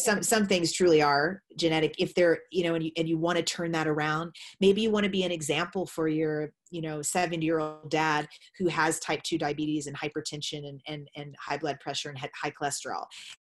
some 0.00 0.22
some 0.22 0.46
things 0.46 0.72
truly 0.72 1.02
are 1.02 1.42
genetic. 1.56 1.94
If 1.98 2.14
they're 2.14 2.40
you 2.50 2.64
know 2.64 2.74
and 2.74 2.84
you, 2.84 2.90
and 2.96 3.08
you 3.08 3.18
want 3.18 3.36
to 3.38 3.42
turn 3.42 3.72
that 3.72 3.86
around 3.86 4.34
maybe 4.60 4.80
you 4.80 4.90
want 4.90 5.04
to 5.04 5.10
be 5.10 5.22
an 5.22 5.32
example 5.32 5.86
for 5.86 6.08
your 6.08 6.52
you 6.70 6.82
know 6.82 7.02
70 7.02 7.44
year 7.44 7.58
old 7.58 7.90
dad 7.90 8.28
who 8.58 8.68
has 8.68 8.98
type 8.98 9.22
2 9.22 9.38
diabetes 9.38 9.86
and 9.86 9.96
hypertension 9.96 10.68
and 10.68 10.80
and, 10.86 11.08
and 11.16 11.34
high 11.38 11.56
blood 11.58 11.78
pressure 11.80 12.08
and 12.08 12.18
high 12.18 12.50
cholesterol 12.50 13.04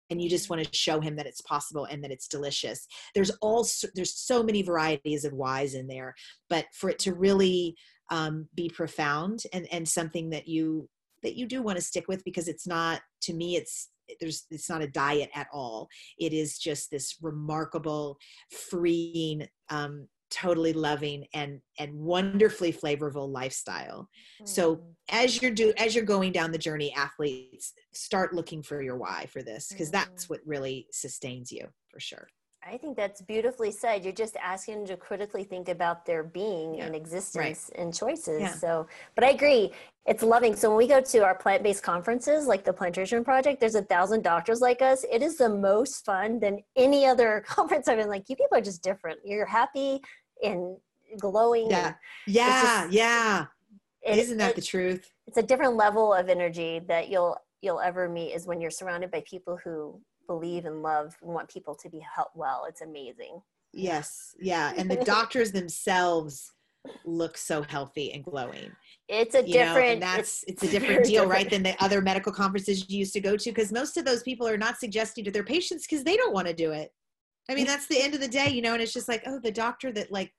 and 0.09 0.21
you 0.21 0.29
just 0.29 0.49
want 0.49 0.63
to 0.63 0.77
show 0.77 0.99
him 0.99 1.15
that 1.15 1.25
it's 1.25 1.41
possible 1.41 1.85
and 1.85 2.03
that 2.03 2.11
it's 2.11 2.27
delicious. 2.27 2.87
There's 3.15 3.31
all 3.41 3.65
there's 3.95 4.15
so 4.15 4.43
many 4.43 4.61
varieties 4.61 5.25
of 5.25 5.33
whys 5.33 5.73
in 5.73 5.87
there 5.87 6.15
but 6.49 6.65
for 6.73 6.89
it 6.89 6.99
to 6.99 7.13
really 7.13 7.75
um, 8.11 8.47
be 8.55 8.69
profound 8.69 9.43
and 9.53 9.67
and 9.71 9.87
something 9.87 10.29
that 10.31 10.47
you 10.47 10.89
that 11.23 11.35
you 11.35 11.45
do 11.45 11.61
want 11.61 11.77
to 11.77 11.83
stick 11.83 12.05
with 12.07 12.23
because 12.23 12.47
it's 12.47 12.65
not 12.65 13.01
to 13.21 13.33
me 13.33 13.55
it's 13.55 13.89
there's 14.19 14.45
it's 14.49 14.69
not 14.69 14.81
a 14.81 14.87
diet 14.87 15.29
at 15.35 15.47
all. 15.53 15.87
It 16.17 16.33
is 16.33 16.57
just 16.57 16.91
this 16.91 17.17
remarkable 17.21 18.17
freeing 18.51 19.47
um, 19.69 20.07
totally 20.29 20.73
loving 20.73 21.25
and 21.33 21.59
and 21.79 21.93
wonderfully 21.93 22.71
flavorful 22.71 23.27
lifestyle 23.29 24.07
mm. 24.41 24.47
so 24.47 24.81
as 25.09 25.41
you're 25.41 25.51
do 25.51 25.73
as 25.77 25.95
you're 25.95 26.05
going 26.05 26.31
down 26.31 26.51
the 26.51 26.57
journey 26.57 26.93
athletes 26.95 27.73
start 27.93 28.33
looking 28.33 28.61
for 28.61 28.81
your 28.81 28.97
why 28.97 29.25
for 29.31 29.41
this 29.41 29.67
because 29.69 29.89
mm. 29.89 29.93
that's 29.93 30.29
what 30.29 30.39
really 30.45 30.85
sustains 30.91 31.51
you 31.51 31.67
for 31.89 31.99
sure 31.99 32.27
I 32.67 32.77
think 32.77 32.97
that's 32.97 33.21
beautifully 33.21 33.71
said. 33.71 34.03
You're 34.03 34.13
just 34.13 34.35
asking 34.35 34.75
them 34.75 34.85
to 34.87 34.97
critically 34.97 35.43
think 35.43 35.69
about 35.69 36.05
their 36.05 36.23
being 36.23 36.75
yeah. 36.75 36.85
and 36.85 36.95
existence 36.95 37.69
right. 37.71 37.81
and 37.81 37.93
choices. 37.93 38.41
Yeah. 38.41 38.53
So, 38.53 38.87
but 39.15 39.23
I 39.23 39.29
agree. 39.29 39.71
It's 40.05 40.23
loving. 40.23 40.55
So 40.55 40.69
when 40.69 40.77
we 40.77 40.87
go 40.87 40.99
to 40.99 41.19
our 41.19 41.35
plant-based 41.35 41.83
conferences, 41.83 42.47
like 42.47 42.65
the 42.65 42.73
Plantrician 42.73 43.23
Project, 43.23 43.59
there's 43.59 43.75
a 43.75 43.83
thousand 43.83 44.23
doctors 44.23 44.59
like 44.59 44.81
us. 44.81 45.05
It 45.11 45.21
is 45.21 45.37
the 45.37 45.49
most 45.49 46.05
fun 46.05 46.39
than 46.39 46.59
any 46.75 47.05
other 47.05 47.43
conference 47.47 47.87
I've 47.87 47.97
been 47.97 48.09
like, 48.09 48.29
you 48.29 48.35
people 48.35 48.57
are 48.57 48.61
just 48.61 48.83
different. 48.83 49.19
You're 49.23 49.45
happy 49.45 50.01
and 50.43 50.77
glowing. 51.19 51.69
Yeah. 51.69 51.93
Yeah. 52.27 52.81
Just, 52.83 52.93
yeah. 52.93 53.45
It, 54.01 54.17
Isn't 54.17 54.37
that 54.37 54.51
it, 54.51 54.55
the 54.55 54.61
truth? 54.61 55.11
It's 55.27 55.37
a 55.37 55.43
different 55.43 55.75
level 55.75 56.13
of 56.13 56.29
energy 56.29 56.81
that 56.87 57.09
you'll 57.09 57.37
you'll 57.61 57.81
ever 57.81 58.07
meet 58.07 58.31
is 58.31 58.47
when 58.47 58.61
you're 58.61 58.71
surrounded 58.71 59.11
by 59.11 59.21
people 59.29 59.59
who 59.61 59.99
believe 60.29 60.65
and 60.65 60.83
love 60.83 61.15
and 61.23 61.33
want 61.33 61.49
people 61.49 61.75
to 61.75 61.89
be 61.89 61.99
helped 62.15 62.35
well. 62.35 62.65
It's 62.69 62.81
amazing. 62.81 63.41
Yes. 63.73 64.35
Yeah. 64.39 64.73
And 64.77 64.89
the 64.89 64.95
doctors 65.03 65.51
themselves 65.51 66.51
look 67.03 67.35
so 67.35 67.63
healthy 67.63 68.13
and 68.13 68.23
glowing. 68.23 68.71
It's 69.07 69.33
a 69.33 69.43
different 69.43 69.99
know, 69.99 70.05
that's 70.05 70.43
it's, 70.47 70.63
it's, 70.63 70.63
a 70.63 70.67
different 70.79 71.03
deal, 71.03 71.23
different. 71.23 71.31
right, 71.31 71.49
than 71.49 71.63
the 71.63 71.83
other 71.83 71.99
medical 71.99 72.31
conferences 72.31 72.87
you 72.89 72.99
used 72.99 73.13
to 73.13 73.19
go 73.19 73.35
to 73.35 73.49
because 73.49 73.71
most 73.71 73.97
of 73.97 74.05
those 74.05 74.21
people 74.21 74.47
are 74.47 74.57
not 74.57 74.77
suggesting 74.77 75.23
to 75.25 75.31
their 75.31 75.43
patients 75.43 75.87
because 75.87 76.03
they 76.03 76.15
don't 76.15 76.33
want 76.33 76.47
to 76.47 76.53
do 76.53 76.71
it. 76.71 76.91
I 77.49 77.55
mean, 77.55 77.65
that's 77.65 77.87
the 77.87 77.99
end 77.99 78.13
of 78.13 78.21
the 78.21 78.27
day, 78.27 78.49
you 78.49 78.61
know, 78.61 78.73
and 78.73 78.81
it's 78.81 78.93
just 78.93 79.07
like, 79.07 79.23
oh, 79.25 79.39
the 79.43 79.51
doctor 79.51 79.91
that 79.93 80.11
like 80.11 80.31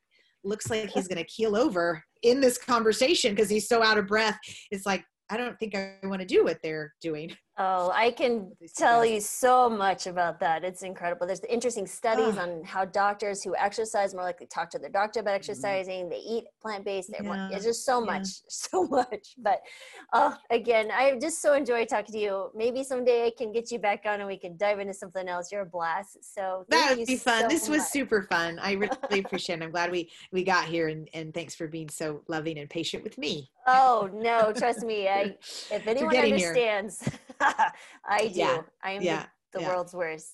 looks 0.45 0.71
like 0.71 0.89
he's 0.91 1.09
going 1.09 1.19
to 1.19 1.25
keel 1.25 1.57
over 1.57 2.03
in 2.23 2.41
this 2.41 2.57
conversation 2.57 3.35
because 3.35 3.51
he's 3.51 3.69
so 3.69 3.83
out 3.83 3.99
of 3.99 4.07
breath. 4.07 4.39
It's 4.71 4.87
like, 4.87 5.05
I 5.29 5.37
don't 5.37 5.59
think 5.59 5.75
I 5.75 5.97
want 6.05 6.21
to 6.21 6.27
do 6.27 6.45
what 6.45 6.59
they're 6.63 6.93
doing. 7.01 7.37
Oh, 7.63 7.93
I 7.95 8.11
can 8.11 8.53
tell 8.75 9.05
you 9.05 9.21
so 9.21 9.69
much 9.69 10.07
about 10.07 10.41
that. 10.41 10.65
It's 10.65 10.83
incredible. 10.83 11.27
There's 11.27 11.45
interesting 11.45 11.87
studies 11.87 12.39
oh. 12.39 12.41
on 12.41 12.65
how 12.65 12.87
doctors 12.87 13.43
who 13.43 13.55
exercise 13.55 14.15
more 14.15 14.23
likely 14.23 14.47
talk 14.47 14.71
to 14.71 14.79
their 14.79 14.89
doctor 14.89 15.21
about 15.21 15.33
mm-hmm. 15.33 15.51
exercising. 15.51 16.05
Mm-hmm. 16.05 16.09
They 16.09 16.17
eat 16.17 16.45
plant 16.63 16.87
based. 16.87 17.11
Yeah. 17.13 17.51
It's 17.53 17.67
just 17.67 17.85
so 17.85 18.01
yeah. 18.01 18.07
much, 18.07 18.29
so 18.49 18.87
much. 18.87 19.35
But 19.37 19.61
oh, 20.15 20.35
again, 20.49 20.91
I 20.91 21.19
just 21.21 21.43
so 21.43 21.53
enjoy 21.53 21.85
talking 21.85 22.15
to 22.15 22.19
you. 22.19 22.51
Maybe 22.55 22.83
someday 22.83 23.27
I 23.27 23.33
can 23.37 23.53
get 23.53 23.71
you 23.71 23.79
back 23.79 24.05
on 24.07 24.21
and 24.21 24.27
we 24.27 24.39
can 24.39 24.57
dive 24.57 24.79
into 24.79 24.95
something 24.95 25.29
else. 25.29 25.53
You're 25.53 25.61
a 25.61 25.67
blast. 25.67 26.17
So 26.35 26.65
that 26.71 26.97
would 26.97 27.07
be 27.07 27.17
fun. 27.17 27.43
So 27.43 27.49
this 27.49 27.69
was 27.69 27.81
much. 27.81 27.89
super 27.89 28.23
fun. 28.23 28.59
I 28.59 28.73
really 28.73 28.97
appreciate 29.21 29.61
it. 29.61 29.65
I'm 29.65 29.71
glad 29.71 29.91
we 29.91 30.09
we 30.33 30.45
got 30.45 30.65
here 30.65 30.89
and 30.89 31.11
and 31.13 31.35
thanks 31.35 31.55
for 31.55 31.67
being 31.67 31.91
so 31.91 32.23
loving 32.27 32.59
and 32.59 32.71
patient 32.71 33.05
with 33.05 33.19
me. 33.19 33.51
Oh 33.67 34.09
no, 34.15 34.51
trust 34.57 34.83
me. 34.83 35.09
I 35.09 35.37
if 35.71 35.87
anyone 35.87 36.17
understands. 36.17 37.07
I 38.05 38.29
do. 38.29 38.41
Yeah. 38.41 38.63
I 38.83 38.93
am 38.93 39.03
yeah. 39.03 39.27
the, 39.53 39.59
the 39.59 39.65
yeah. 39.65 39.69
world's 39.69 39.95
worst. 39.95 40.33